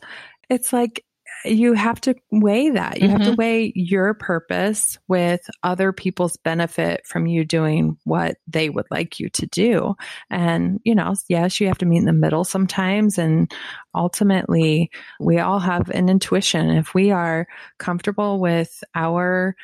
It's 0.48 0.72
like 0.72 1.04
you 1.48 1.72
have 1.74 2.00
to 2.02 2.14
weigh 2.30 2.70
that. 2.70 3.00
You 3.00 3.08
mm-hmm. 3.08 3.12
have 3.12 3.22
to 3.22 3.30
mm-hmm. 3.30 3.40
weigh 3.40 3.72
your 3.74 4.14
purpose 4.14 4.98
with 5.08 5.40
other 5.62 5.92
people's 5.92 6.36
benefit 6.38 7.06
from 7.06 7.26
you 7.26 7.44
doing 7.44 7.96
what 8.04 8.36
they 8.46 8.70
would 8.70 8.86
like 8.90 9.20
you 9.20 9.28
to 9.30 9.46
do. 9.46 9.94
And, 10.30 10.80
you 10.84 10.94
know, 10.94 11.14
yes, 11.28 11.60
you 11.60 11.68
have 11.68 11.78
to 11.78 11.86
meet 11.86 11.98
in 11.98 12.04
the 12.04 12.12
middle 12.12 12.44
sometimes. 12.44 13.18
And 13.18 13.52
ultimately, 13.94 14.90
we 15.20 15.38
all 15.38 15.58
have 15.58 15.88
an 15.90 16.08
intuition. 16.08 16.70
If 16.70 16.94
we 16.94 17.10
are 17.10 17.46
comfortable 17.78 18.40
with 18.40 18.82
our 18.94 19.56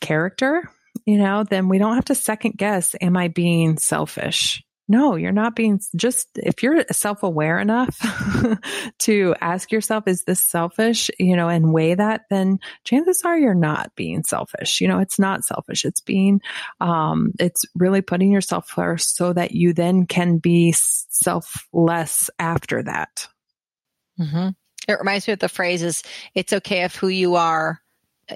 character, 0.00 0.70
you 1.06 1.18
know, 1.18 1.44
then 1.44 1.68
we 1.68 1.78
don't 1.78 1.94
have 1.94 2.06
to 2.06 2.14
second 2.14 2.56
guess, 2.56 2.94
am 3.00 3.16
I 3.16 3.28
being 3.28 3.78
selfish? 3.78 4.62
No, 4.88 5.16
you're 5.16 5.32
not 5.32 5.54
being 5.54 5.80
just, 5.94 6.28
if 6.36 6.62
you're 6.62 6.82
self 6.92 7.22
aware 7.22 7.58
enough 7.58 7.98
to 9.00 9.34
ask 9.40 9.70
yourself, 9.70 10.08
is 10.08 10.24
this 10.24 10.42
selfish, 10.42 11.10
you 11.18 11.36
know, 11.36 11.48
and 11.48 11.72
weigh 11.72 11.94
that, 11.94 12.22
then 12.30 12.58
chances 12.84 13.22
are 13.24 13.38
you're 13.38 13.54
not 13.54 13.94
being 13.96 14.22
selfish. 14.22 14.80
You 14.80 14.88
know, 14.88 14.98
it's 14.98 15.18
not 15.18 15.44
selfish. 15.44 15.84
It's 15.84 16.00
being, 16.00 16.40
um, 16.80 17.32
it's 17.38 17.64
really 17.74 18.00
putting 18.00 18.32
yourself 18.32 18.68
first 18.68 19.16
so 19.16 19.32
that 19.34 19.52
you 19.52 19.74
then 19.74 20.06
can 20.06 20.38
be 20.38 20.74
selfless 20.74 22.30
after 22.38 22.82
that. 22.82 23.28
Mm-hmm. 24.18 24.48
It 24.88 24.98
reminds 24.98 25.26
me 25.26 25.34
of 25.34 25.38
the 25.38 25.50
phrase 25.50 25.82
is 25.82 26.02
it's 26.34 26.54
okay 26.54 26.84
if 26.84 26.96
who 26.96 27.08
you 27.08 27.34
are 27.34 27.82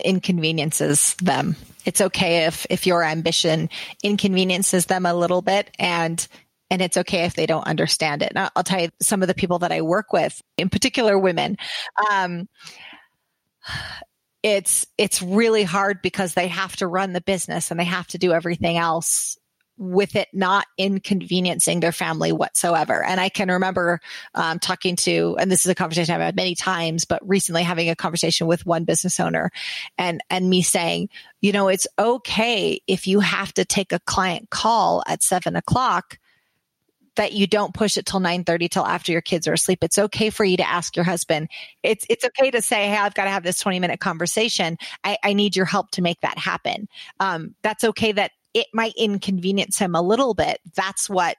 inconveniences 0.05 1.15
them. 1.15 1.57
It's 1.85 2.01
okay 2.01 2.47
if 2.47 2.67
if 2.71 2.87
your 2.87 3.03
ambition 3.03 3.69
inconveniences 4.03 4.87
them 4.87 5.07
a 5.07 5.15
little 5.15 5.43
bit 5.43 5.71
and 5.79 6.27
and 6.71 6.81
it's 6.81 6.97
okay 6.97 7.25
if 7.25 7.35
they 7.35 7.45
don't 7.45 7.67
understand 7.67 8.23
it. 8.23 8.33
And 8.35 8.51
I'll 8.57 8.63
tell 8.63 8.81
you 8.81 8.89
some 9.01 9.21
of 9.21 9.29
the 9.29 9.35
people 9.35 9.59
that 9.59 9.73
I 9.73 9.83
work 9.83 10.13
with, 10.13 10.41
in 10.57 10.71
particular 10.71 11.19
women. 11.19 11.59
Um, 12.11 12.49
it's 14.43 14.87
it's 14.97 15.23
really 15.23 15.65
hard 15.65 16.01
because 16.03 16.35
they 16.35 16.49
have 16.49 16.75
to 16.77 16.87
run 16.87 17.13
the 17.13 17.21
business 17.21 17.71
and 17.71 17.79
they 17.79 17.85
have 17.85 18.07
to 18.09 18.19
do 18.19 18.33
everything 18.33 18.79
else 18.79 19.37
with 19.79 20.17
it 20.17 20.29
not 20.33 20.67
inconveniencing 20.79 21.81
their 21.81 21.93
family 21.93 22.33
whatsoever. 22.33 23.03
And 23.05 23.21
I 23.21 23.29
can 23.29 23.49
remember 23.49 24.01
um, 24.35 24.59
talking 24.59 24.97
to, 24.97 25.37
and 25.39 25.51
this 25.51 25.65
is 25.65 25.71
a 25.71 25.75
conversation 25.75 26.15
I've 26.15 26.21
had 26.21 26.37
many 26.37 26.55
times, 26.55 27.05
but 27.05 27.27
recently 27.27 27.63
having 27.63 27.89
a 27.89 27.97
conversation 27.97 28.47
with 28.47 28.67
one 28.67 28.85
business 28.85 29.19
owner 29.19 29.51
and, 29.99 30.23
and 30.31 30.49
me 30.49 30.63
saying, 30.63 31.09
you 31.41 31.53
know, 31.53 31.69
it's 31.69 31.87
okay 31.99 32.81
if 32.87 33.07
you 33.07 33.21
have 33.21 33.53
to 33.55 33.65
take 33.65 33.93
a 33.93 34.01
client 34.01 34.51
call 34.51 35.03
at 35.07 35.23
seven 35.23 35.57
o'clock 35.57 36.19
that 37.17 37.33
you 37.33 37.47
don't 37.47 37.75
push 37.75 37.99
it 37.99 38.07
till 38.07 38.21
9:30 38.21 38.71
till 38.71 38.87
after 38.87 39.13
your 39.13 39.21
kids 39.21 39.47
are 39.47 39.53
asleep. 39.53 39.85
It's 39.85 39.99
okay 39.99 40.31
for 40.31 40.45
you 40.45 40.57
to 40.57 40.69
ask 40.69 40.97
your 40.97 41.05
husband. 41.05 41.49
It's 41.83 42.07
it's 42.09 42.25
okay 42.25 42.51
to 42.51 42.63
say, 42.63 42.89
"Hey, 42.89 42.97
I've 42.97 43.15
got 43.15 43.25
to 43.25 43.31
have 43.31 43.43
this 43.43 43.59
20 43.59 43.81
minute 43.81 44.01
conversation. 44.01 44.79
I, 45.05 45.19
I 45.23 45.33
need 45.35 45.55
your 45.57 45.67
help 45.67 45.91
to 45.93 46.03
make 46.03 46.21
that 46.21 46.39
happen." 46.39 46.89
Um, 47.21 47.55
that's 47.63 47.85
okay. 47.85 48.13
That 48.13 48.33
it 48.55 48.67
might 48.73 48.95
inconvenience 48.97 49.79
him 49.79 49.95
a 49.95 50.03
little 50.03 50.35
bit. 50.35 50.61
That's 50.75 51.09
what 51.09 51.37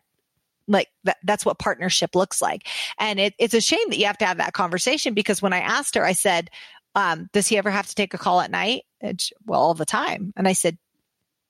like 0.67 0.87
that, 1.03 1.17
that's 1.23 1.45
what 1.45 1.59
partnership 1.59 2.15
looks 2.15 2.41
like. 2.41 2.67
And 2.97 3.19
it, 3.19 3.33
it's 3.37 3.53
a 3.53 3.61
shame 3.61 3.89
that 3.89 3.97
you 3.97 4.05
have 4.05 4.17
to 4.19 4.25
have 4.25 4.37
that 4.37 4.53
conversation 4.53 5.13
because 5.13 5.41
when 5.41 5.53
I 5.53 5.59
asked 5.59 5.95
her, 5.95 6.05
I 6.05 6.13
said, 6.13 6.49
um, 6.95 7.29
does 7.33 7.47
he 7.47 7.57
ever 7.57 7.69
have 7.69 7.87
to 7.87 7.95
take 7.95 8.13
a 8.13 8.17
call 8.17 8.39
at 8.39 8.51
night? 8.51 8.83
She, 9.17 9.33
well, 9.45 9.59
all 9.59 9.73
the 9.73 9.85
time. 9.85 10.33
And 10.37 10.47
I 10.47 10.53
said, 10.53 10.77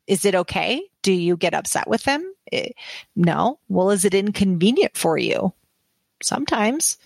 is 0.08 0.26
it 0.26 0.36
okay? 0.36 0.82
Do 1.02 1.12
you 1.12 1.38
get 1.38 1.54
upset 1.54 1.88
with 1.88 2.04
him? 2.04 2.26
It, 2.52 2.70
eh, 2.70 2.82
no. 3.16 3.60
Well, 3.70 3.92
is 3.92 4.06
it 4.06 4.14
inconvenient 4.14 4.98
for 4.98 5.18
you? 5.18 5.54
Sometimes 6.22 6.98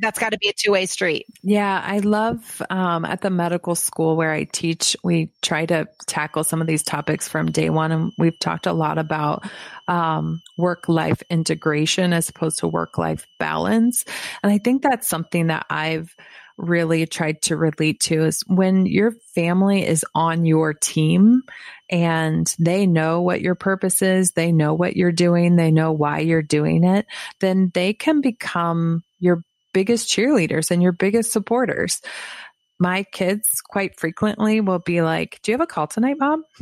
that's 0.00 0.18
got 0.18 0.32
to 0.32 0.38
be 0.38 0.48
a 0.48 0.52
two 0.52 0.72
way 0.72 0.86
street. 0.86 1.26
Yeah, 1.42 1.82
I 1.84 1.98
love 1.98 2.62
um, 2.70 3.04
at 3.04 3.20
the 3.20 3.30
medical 3.30 3.74
school 3.74 4.16
where 4.16 4.32
I 4.32 4.44
teach, 4.44 4.96
we 5.02 5.32
try 5.42 5.66
to 5.66 5.88
tackle 6.06 6.44
some 6.44 6.60
of 6.60 6.66
these 6.66 6.82
topics 6.82 7.28
from 7.28 7.50
day 7.50 7.70
one. 7.70 7.92
And 7.92 8.12
we've 8.18 8.38
talked 8.38 8.66
a 8.66 8.72
lot 8.72 8.98
about 8.98 9.44
um, 9.88 10.40
work 10.56 10.88
life 10.88 11.22
integration 11.30 12.12
as 12.12 12.28
opposed 12.28 12.60
to 12.60 12.68
work 12.68 12.98
life 12.98 13.26
balance. 13.38 14.04
And 14.42 14.52
I 14.52 14.58
think 14.58 14.82
that's 14.82 15.08
something 15.08 15.48
that 15.48 15.66
I've 15.70 16.14
really 16.60 17.06
tried 17.06 17.42
to 17.42 17.56
relate 17.56 18.00
to 18.00 18.24
is 18.24 18.42
when 18.46 18.86
your 18.86 19.12
family 19.34 19.86
is 19.86 20.04
on 20.14 20.44
your 20.44 20.74
team 20.74 21.42
and 21.90 22.54
they 22.58 22.86
know 22.86 23.22
what 23.22 23.40
your 23.40 23.54
purpose 23.54 24.02
is, 24.02 24.32
they 24.32 24.52
know 24.52 24.74
what 24.74 24.96
you're 24.96 25.12
doing, 25.12 25.56
they 25.56 25.70
know 25.70 25.92
why 25.92 26.20
you're 26.20 26.42
doing 26.42 26.84
it, 26.84 27.06
then 27.40 27.70
they 27.74 27.92
can 27.92 28.20
become 28.20 29.02
your 29.18 29.42
biggest 29.72 30.10
cheerleaders 30.10 30.70
and 30.70 30.82
your 30.82 30.92
biggest 30.92 31.32
supporters. 31.32 32.00
My 32.78 33.04
kids 33.12 33.46
quite 33.68 33.98
frequently 33.98 34.60
will 34.60 34.78
be 34.78 35.02
like, 35.02 35.40
Do 35.42 35.52
you 35.52 35.54
have 35.58 35.62
a 35.62 35.66
call 35.66 35.86
tonight, 35.86 36.16
mom? 36.18 36.44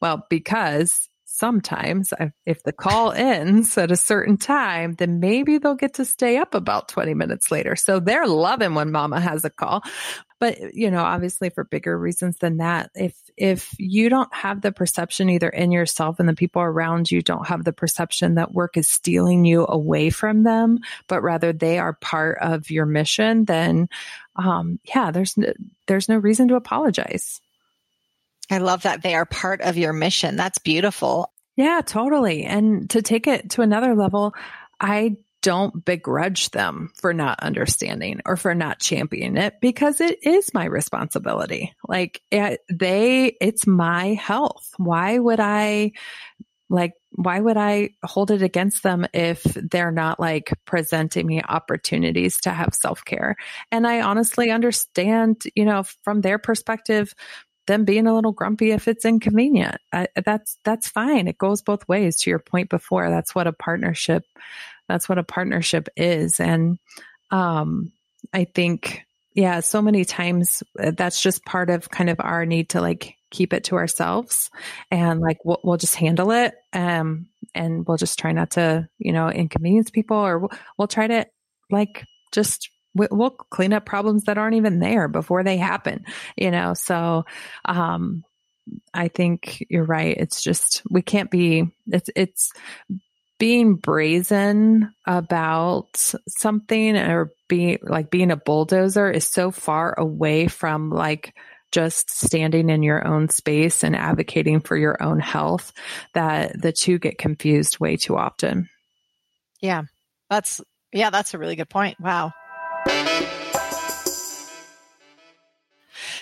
Well, 0.00 0.26
because 0.30 1.07
sometimes 1.38 2.12
if 2.44 2.62
the 2.64 2.72
call 2.72 3.12
ends 3.12 3.78
at 3.78 3.92
a 3.92 3.96
certain 3.96 4.36
time, 4.36 4.94
then 4.94 5.20
maybe 5.20 5.58
they'll 5.58 5.74
get 5.74 5.94
to 5.94 6.04
stay 6.04 6.36
up 6.36 6.54
about 6.54 6.88
20 6.88 7.14
minutes 7.14 7.50
later. 7.50 7.76
So 7.76 8.00
they're 8.00 8.26
loving 8.26 8.74
when 8.74 8.90
mama 8.90 9.20
has 9.20 9.44
a 9.44 9.50
call. 9.50 9.82
But, 10.40 10.74
you 10.74 10.90
know, 10.90 11.02
obviously 11.02 11.50
for 11.50 11.64
bigger 11.64 11.98
reasons 11.98 12.36
than 12.38 12.58
that, 12.58 12.90
if, 12.94 13.14
if 13.36 13.74
you 13.78 14.08
don't 14.08 14.32
have 14.34 14.60
the 14.60 14.72
perception 14.72 15.30
either 15.30 15.48
in 15.48 15.72
yourself 15.72 16.20
and 16.20 16.28
the 16.28 16.34
people 16.34 16.62
around 16.62 17.10
you 17.10 17.22
don't 17.22 17.48
have 17.48 17.64
the 17.64 17.72
perception 17.72 18.34
that 18.34 18.52
work 18.52 18.76
is 18.76 18.88
stealing 18.88 19.44
you 19.44 19.66
away 19.68 20.10
from 20.10 20.44
them, 20.44 20.78
but 21.08 21.22
rather 21.22 21.52
they 21.52 21.78
are 21.78 21.94
part 21.94 22.38
of 22.40 22.70
your 22.70 22.86
mission, 22.86 23.44
then, 23.46 23.88
um, 24.36 24.78
yeah, 24.84 25.10
there's 25.10 25.36
no, 25.36 25.52
there's 25.86 26.08
no 26.08 26.16
reason 26.16 26.48
to 26.48 26.54
apologize. 26.54 27.40
I 28.50 28.58
love 28.58 28.82
that 28.82 29.02
they 29.02 29.14
are 29.14 29.26
part 29.26 29.60
of 29.60 29.76
your 29.76 29.92
mission. 29.92 30.36
That's 30.36 30.58
beautiful. 30.58 31.32
Yeah, 31.56 31.80
totally. 31.84 32.44
And 32.44 32.88
to 32.90 33.02
take 33.02 33.26
it 33.26 33.50
to 33.50 33.62
another 33.62 33.94
level, 33.94 34.34
I 34.80 35.16
don't 35.42 35.84
begrudge 35.84 36.50
them 36.50 36.90
for 37.00 37.12
not 37.12 37.40
understanding 37.40 38.20
or 38.26 38.36
for 38.36 38.54
not 38.54 38.80
championing 38.80 39.36
it 39.36 39.54
because 39.60 40.00
it 40.00 40.18
is 40.22 40.52
my 40.52 40.64
responsibility. 40.64 41.74
Like 41.86 42.20
it, 42.30 42.60
they, 42.70 43.36
it's 43.40 43.66
my 43.66 44.14
health. 44.14 44.68
Why 44.76 45.18
would 45.18 45.40
I 45.40 45.92
like, 46.70 46.92
why 47.12 47.40
would 47.40 47.56
I 47.56 47.90
hold 48.02 48.30
it 48.30 48.42
against 48.42 48.82
them 48.82 49.06
if 49.14 49.42
they're 49.42 49.90
not 49.90 50.20
like 50.20 50.52
presenting 50.66 51.26
me 51.26 51.42
opportunities 51.42 52.40
to 52.42 52.50
have 52.50 52.74
self 52.74 53.04
care? 53.04 53.36
And 53.72 53.86
I 53.86 54.02
honestly 54.02 54.50
understand, 54.50 55.44
you 55.54 55.64
know, 55.64 55.84
from 56.04 56.20
their 56.20 56.38
perspective, 56.38 57.14
them 57.68 57.84
being 57.84 58.08
a 58.08 58.14
little 58.14 58.32
grumpy 58.32 58.72
if 58.72 58.88
it's 58.88 59.04
inconvenient. 59.04 59.80
that's 60.24 60.58
that's 60.64 60.88
fine. 60.88 61.28
It 61.28 61.38
goes 61.38 61.62
both 61.62 61.86
ways. 61.86 62.16
To 62.18 62.30
your 62.30 62.40
point 62.40 62.68
before, 62.68 63.08
that's 63.08 63.34
what 63.34 63.46
a 63.46 63.52
partnership. 63.52 64.24
That's 64.88 65.08
what 65.08 65.18
a 65.18 65.22
partnership 65.22 65.88
is, 65.96 66.40
and 66.40 66.78
um, 67.30 67.92
I 68.32 68.44
think 68.44 69.04
yeah, 69.34 69.60
so 69.60 69.80
many 69.80 70.04
times 70.04 70.64
uh, 70.80 70.90
that's 70.96 71.22
just 71.22 71.44
part 71.44 71.70
of 71.70 71.88
kind 71.90 72.10
of 72.10 72.16
our 72.18 72.44
need 72.44 72.70
to 72.70 72.80
like 72.80 73.14
keep 73.30 73.52
it 73.52 73.64
to 73.64 73.76
ourselves 73.76 74.50
and 74.90 75.20
like 75.20 75.44
we'll, 75.44 75.60
we'll 75.62 75.76
just 75.76 75.96
handle 75.96 76.30
it 76.30 76.54
um 76.72 77.26
and 77.54 77.86
we'll 77.86 77.98
just 77.98 78.18
try 78.18 78.32
not 78.32 78.52
to 78.52 78.88
you 78.98 79.12
know 79.12 79.28
inconvenience 79.28 79.90
people 79.90 80.16
or 80.16 80.38
we'll, 80.38 80.50
we'll 80.78 80.88
try 80.88 81.06
to 81.06 81.26
like 81.70 82.04
just 82.32 82.70
we'll 82.94 83.30
clean 83.30 83.72
up 83.72 83.86
problems 83.86 84.24
that 84.24 84.38
aren't 84.38 84.56
even 84.56 84.80
there 84.80 85.08
before 85.08 85.44
they 85.44 85.56
happen, 85.56 86.04
you 86.36 86.50
know? 86.50 86.74
So, 86.74 87.24
um, 87.64 88.24
I 88.92 89.08
think 89.08 89.64
you're 89.70 89.84
right. 89.84 90.16
It's 90.16 90.42
just, 90.42 90.82
we 90.90 91.02
can't 91.02 91.30
be, 91.30 91.70
it's, 91.86 92.10
it's, 92.14 92.52
being 93.38 93.76
brazen 93.76 94.92
about 95.06 96.12
something 96.28 96.96
or 96.96 97.32
being 97.48 97.78
like 97.82 98.10
being 98.10 98.30
a 98.30 98.36
bulldozer 98.36 99.10
is 99.10 99.26
so 99.26 99.50
far 99.50 99.94
away 99.98 100.48
from 100.48 100.90
like 100.90 101.34
just 101.70 102.10
standing 102.10 102.70
in 102.70 102.82
your 102.82 103.06
own 103.06 103.28
space 103.28 103.84
and 103.84 103.94
advocating 103.94 104.60
for 104.60 104.76
your 104.76 105.00
own 105.02 105.20
health 105.20 105.72
that 106.14 106.60
the 106.60 106.72
two 106.72 106.98
get 106.98 107.18
confused 107.18 107.78
way 107.78 107.96
too 107.96 108.16
often. 108.16 108.68
Yeah. 109.60 109.82
That's 110.30 110.60
yeah, 110.92 111.10
that's 111.10 111.34
a 111.34 111.38
really 111.38 111.56
good 111.56 111.68
point. 111.68 112.00
Wow. 112.00 112.32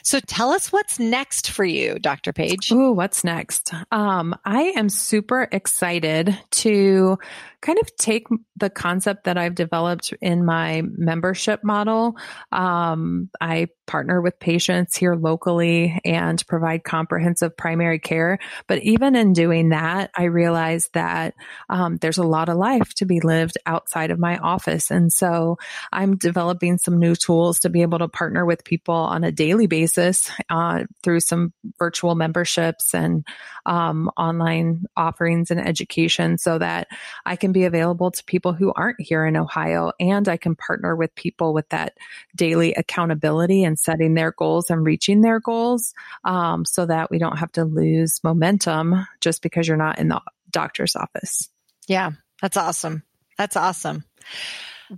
So 0.06 0.20
tell 0.20 0.50
us 0.50 0.70
what's 0.70 1.00
next 1.00 1.50
for 1.50 1.64
you, 1.64 1.98
Dr. 1.98 2.32
Paige. 2.32 2.70
Ooh, 2.70 2.92
what's 2.92 3.24
next? 3.24 3.72
Um, 3.90 4.36
I 4.44 4.72
am 4.76 4.88
super 4.88 5.48
excited 5.50 6.38
to 6.52 7.18
kind 7.60 7.76
of 7.80 7.96
take 7.96 8.28
the 8.56 8.70
concept 8.70 9.24
that 9.24 9.36
I've 9.36 9.56
developed 9.56 10.14
in 10.20 10.44
my 10.44 10.84
membership 10.84 11.64
model. 11.64 12.16
Um, 12.52 13.30
I 13.40 13.66
partner 13.86 14.20
with 14.20 14.38
patients 14.38 14.96
here 14.96 15.14
locally 15.14 16.00
and 16.04 16.44
provide 16.46 16.84
comprehensive 16.84 17.56
primary 17.56 17.98
care. 17.98 18.38
But 18.66 18.82
even 18.82 19.16
in 19.16 19.32
doing 19.32 19.70
that, 19.70 20.10
I 20.16 20.24
realized 20.24 20.92
that 20.94 21.34
um, 21.68 21.96
there's 21.98 22.18
a 22.18 22.24
lot 22.24 22.48
of 22.48 22.56
life 22.56 22.94
to 22.94 23.06
be 23.06 23.20
lived 23.20 23.58
outside 23.66 24.10
of 24.10 24.18
my 24.18 24.38
office. 24.38 24.90
And 24.90 25.12
so 25.12 25.58
I'm 25.92 26.16
developing 26.16 26.78
some 26.78 26.98
new 26.98 27.14
tools 27.14 27.60
to 27.60 27.70
be 27.70 27.82
able 27.82 27.98
to 27.98 28.08
partner 28.08 28.44
with 28.44 28.64
people 28.64 28.94
on 28.94 29.24
a 29.24 29.32
daily 29.32 29.66
basis 29.66 30.30
uh, 30.50 30.84
through 31.02 31.20
some 31.20 31.52
virtual 31.78 32.14
memberships 32.14 32.94
and 32.94 33.24
um, 33.64 34.10
online 34.16 34.84
offerings 34.96 35.50
and 35.50 35.60
education 35.60 36.38
so 36.38 36.58
that 36.58 36.88
I 37.24 37.36
can 37.36 37.52
be 37.52 37.64
available 37.64 38.10
to 38.10 38.24
people 38.24 38.52
who 38.52 38.72
aren't 38.74 39.00
here 39.00 39.26
in 39.26 39.36
Ohio 39.36 39.92
and 39.98 40.28
I 40.28 40.36
can 40.36 40.54
partner 40.54 40.94
with 40.94 41.14
people 41.14 41.52
with 41.52 41.68
that 41.70 41.96
daily 42.34 42.74
accountability 42.74 43.64
and 43.64 43.75
setting 43.76 44.14
their 44.14 44.32
goals 44.32 44.70
and 44.70 44.84
reaching 44.84 45.20
their 45.20 45.40
goals 45.40 45.94
um, 46.24 46.64
so 46.64 46.86
that 46.86 47.10
we 47.10 47.18
don't 47.18 47.38
have 47.38 47.52
to 47.52 47.64
lose 47.64 48.20
momentum 48.24 49.06
just 49.20 49.42
because 49.42 49.68
you're 49.68 49.76
not 49.76 49.98
in 49.98 50.08
the 50.08 50.20
doctor's 50.50 50.96
office. 50.96 51.48
Yeah. 51.86 52.12
That's 52.42 52.56
awesome. 52.56 53.02
That's 53.38 53.56
awesome. 53.56 54.04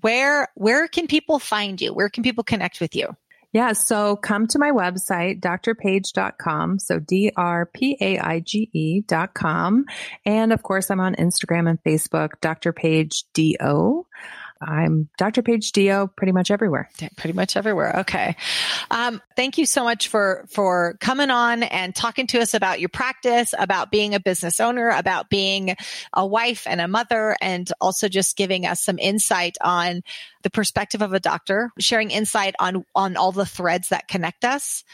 Where 0.01 0.49
where 0.55 0.89
can 0.89 1.07
people 1.07 1.39
find 1.39 1.81
you? 1.81 1.93
Where 1.95 2.09
can 2.09 2.23
people 2.23 2.45
connect 2.45 2.81
with 2.81 2.95
you? 2.95 3.17
Yeah, 3.53 3.73
so 3.73 4.15
come 4.17 4.47
to 4.49 4.59
my 4.59 4.73
website, 4.73 5.41
drpaige.com. 5.41 6.79
So 6.81 6.99
D 6.99 7.33
R 7.35 7.65
P 7.65 7.97
A 7.99 8.19
I 8.19 8.41
G 8.41 8.69
E.com. 8.75 9.87
And 10.27 10.53
of 10.53 10.63
course, 10.63 10.91
I'm 10.91 11.01
on 11.01 11.15
Instagram 11.15 11.69
and 11.69 11.83
Facebook, 11.83 12.33
Dr. 12.43 12.75
Paige 12.75 13.25
D.O. 13.33 14.07
I'm 14.61 15.09
Dr. 15.19 15.43
Paige 15.43 15.71
D.O. 15.73 16.09
pretty 16.09 16.33
much 16.33 16.51
everywhere. 16.51 16.91
Pretty 17.17 17.33
much 17.33 17.57
everywhere. 17.57 18.01
Okay. 18.01 18.37
Um, 18.91 19.23
thank 19.37 19.57
you 19.57 19.67
so 19.67 19.85
much 19.85 20.09
for, 20.09 20.47
for 20.49 20.97
coming 21.01 21.31
on 21.31 21.63
and 21.63 21.95
talking 21.95 22.27
to 22.29 22.41
us 22.41 22.55
about 22.55 22.81
your 22.81 22.89
practice, 22.89 23.55
about 23.57 23.91
being 23.91 24.15
a 24.15 24.21
business 24.21 24.59
owner, 24.59 24.89
about 24.91 25.31
being 25.31 25.77
a 26.13 26.27
wife 26.27 26.67
and 26.67 26.81
a 26.81 26.89
mother, 26.89 27.37
and 27.41 27.71
also 27.81 28.09
just 28.09 28.37
giving 28.37 28.67
us 28.67 28.83
some 28.83 28.99
insight 28.99 29.57
on 29.61 30.03
the 30.43 30.51
perspective 30.51 31.03
of 31.03 31.13
a 31.13 31.21
doctor, 31.21 31.71
sharing 31.79 32.11
insight 32.11 32.55
on, 32.59 32.85
on 32.95 33.17
all 33.17 33.33
the 33.33 33.47
threads 33.47 33.91
that 33.91 34.09
connect 34.09 34.45
us 34.45 34.85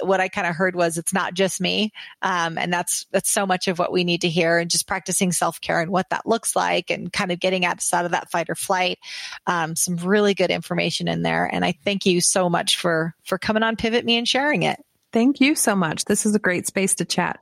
what 0.00 0.20
I 0.20 0.28
kind 0.28 0.46
of 0.46 0.54
heard 0.54 0.74
was 0.74 0.98
it's 0.98 1.12
not 1.12 1.34
just 1.34 1.60
me. 1.60 1.92
Um, 2.22 2.58
and 2.58 2.72
that's, 2.72 3.06
that's 3.12 3.30
so 3.30 3.46
much 3.46 3.68
of 3.68 3.78
what 3.78 3.92
we 3.92 4.04
need 4.04 4.22
to 4.22 4.28
hear 4.28 4.58
and 4.58 4.70
just 4.70 4.86
practicing 4.86 5.32
self 5.32 5.60
care 5.60 5.80
and 5.80 5.90
what 5.90 6.10
that 6.10 6.26
looks 6.26 6.56
like 6.56 6.90
and 6.90 7.12
kind 7.12 7.32
of 7.32 7.40
getting 7.40 7.64
us 7.64 7.92
out 7.92 8.04
of 8.04 8.12
that 8.12 8.30
fight 8.30 8.50
or 8.50 8.54
flight. 8.54 8.98
Um, 9.46 9.76
some 9.76 9.96
really 9.96 10.34
good 10.34 10.50
information 10.50 11.08
in 11.08 11.22
there. 11.22 11.44
And 11.44 11.64
I 11.64 11.72
thank 11.84 12.06
you 12.06 12.20
so 12.20 12.48
much 12.48 12.78
for, 12.78 13.14
for 13.24 13.38
coming 13.38 13.62
on 13.62 13.76
Pivot 13.76 14.04
Me 14.04 14.16
and 14.16 14.26
sharing 14.26 14.62
it. 14.62 14.82
Thank 15.12 15.40
you 15.40 15.54
so 15.54 15.76
much. 15.76 16.06
This 16.06 16.24
is 16.24 16.34
a 16.34 16.38
great 16.38 16.66
space 16.66 16.94
to 16.96 17.04
chat. 17.04 17.40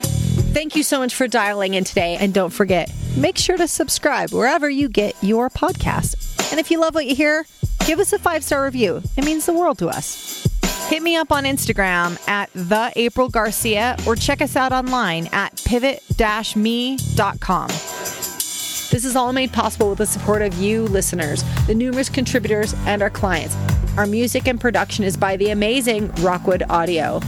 Thank 0.00 0.76
you 0.76 0.82
so 0.82 0.98
much 0.98 1.14
for 1.14 1.26
dialing 1.28 1.74
in 1.74 1.84
today. 1.84 2.16
And 2.20 2.34
don't 2.34 2.50
forget, 2.50 2.92
make 3.16 3.38
sure 3.38 3.56
to 3.56 3.66
subscribe 3.66 4.32
wherever 4.32 4.68
you 4.68 4.88
get 4.88 5.14
your 5.22 5.48
podcast. 5.48 6.50
And 6.50 6.60
if 6.60 6.70
you 6.70 6.78
love 6.78 6.94
what 6.94 7.06
you 7.06 7.14
hear, 7.14 7.46
give 7.86 7.98
us 8.00 8.12
a 8.12 8.18
five 8.18 8.44
star 8.44 8.64
review. 8.64 9.00
It 9.16 9.24
means 9.24 9.46
the 9.46 9.54
world 9.54 9.78
to 9.78 9.88
us. 9.88 10.46
Hit 10.88 11.02
me 11.02 11.16
up 11.16 11.32
on 11.32 11.44
Instagram 11.44 12.18
at 12.28 12.52
the 12.52 12.92
April 12.96 13.28
Garcia 13.28 13.96
or 14.06 14.14
check 14.14 14.42
us 14.42 14.56
out 14.56 14.72
online 14.72 15.26
at 15.32 15.56
pivot-me.com. 15.64 17.68
This 17.68 19.06
is 19.06 19.16
all 19.16 19.32
made 19.32 19.54
possible 19.54 19.88
with 19.88 19.98
the 19.98 20.06
support 20.06 20.42
of 20.42 20.52
you 20.54 20.82
listeners, 20.82 21.42
the 21.66 21.74
numerous 21.74 22.10
contributors, 22.10 22.74
and 22.84 23.00
our 23.00 23.08
clients. 23.08 23.56
Our 23.96 24.06
music 24.06 24.48
and 24.48 24.60
production 24.60 25.04
is 25.04 25.16
by 25.16 25.38
the 25.38 25.48
amazing 25.48 26.12
Rockwood 26.16 26.64
Audio. 26.68 27.20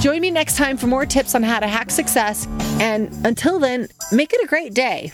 Join 0.00 0.22
me 0.22 0.30
next 0.30 0.56
time 0.56 0.78
for 0.78 0.86
more 0.86 1.04
tips 1.04 1.34
on 1.34 1.42
how 1.42 1.60
to 1.60 1.66
hack 1.66 1.90
success. 1.90 2.46
And 2.80 3.10
until 3.26 3.58
then, 3.58 3.88
make 4.10 4.32
it 4.32 4.42
a 4.42 4.46
great 4.46 4.72
day. 4.72 5.12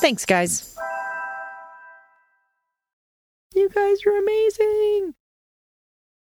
Thanks, 0.00 0.24
guys. 0.24 0.74
You 3.54 3.68
guys 3.68 3.98
are 4.06 4.18
amazing. 4.18 5.14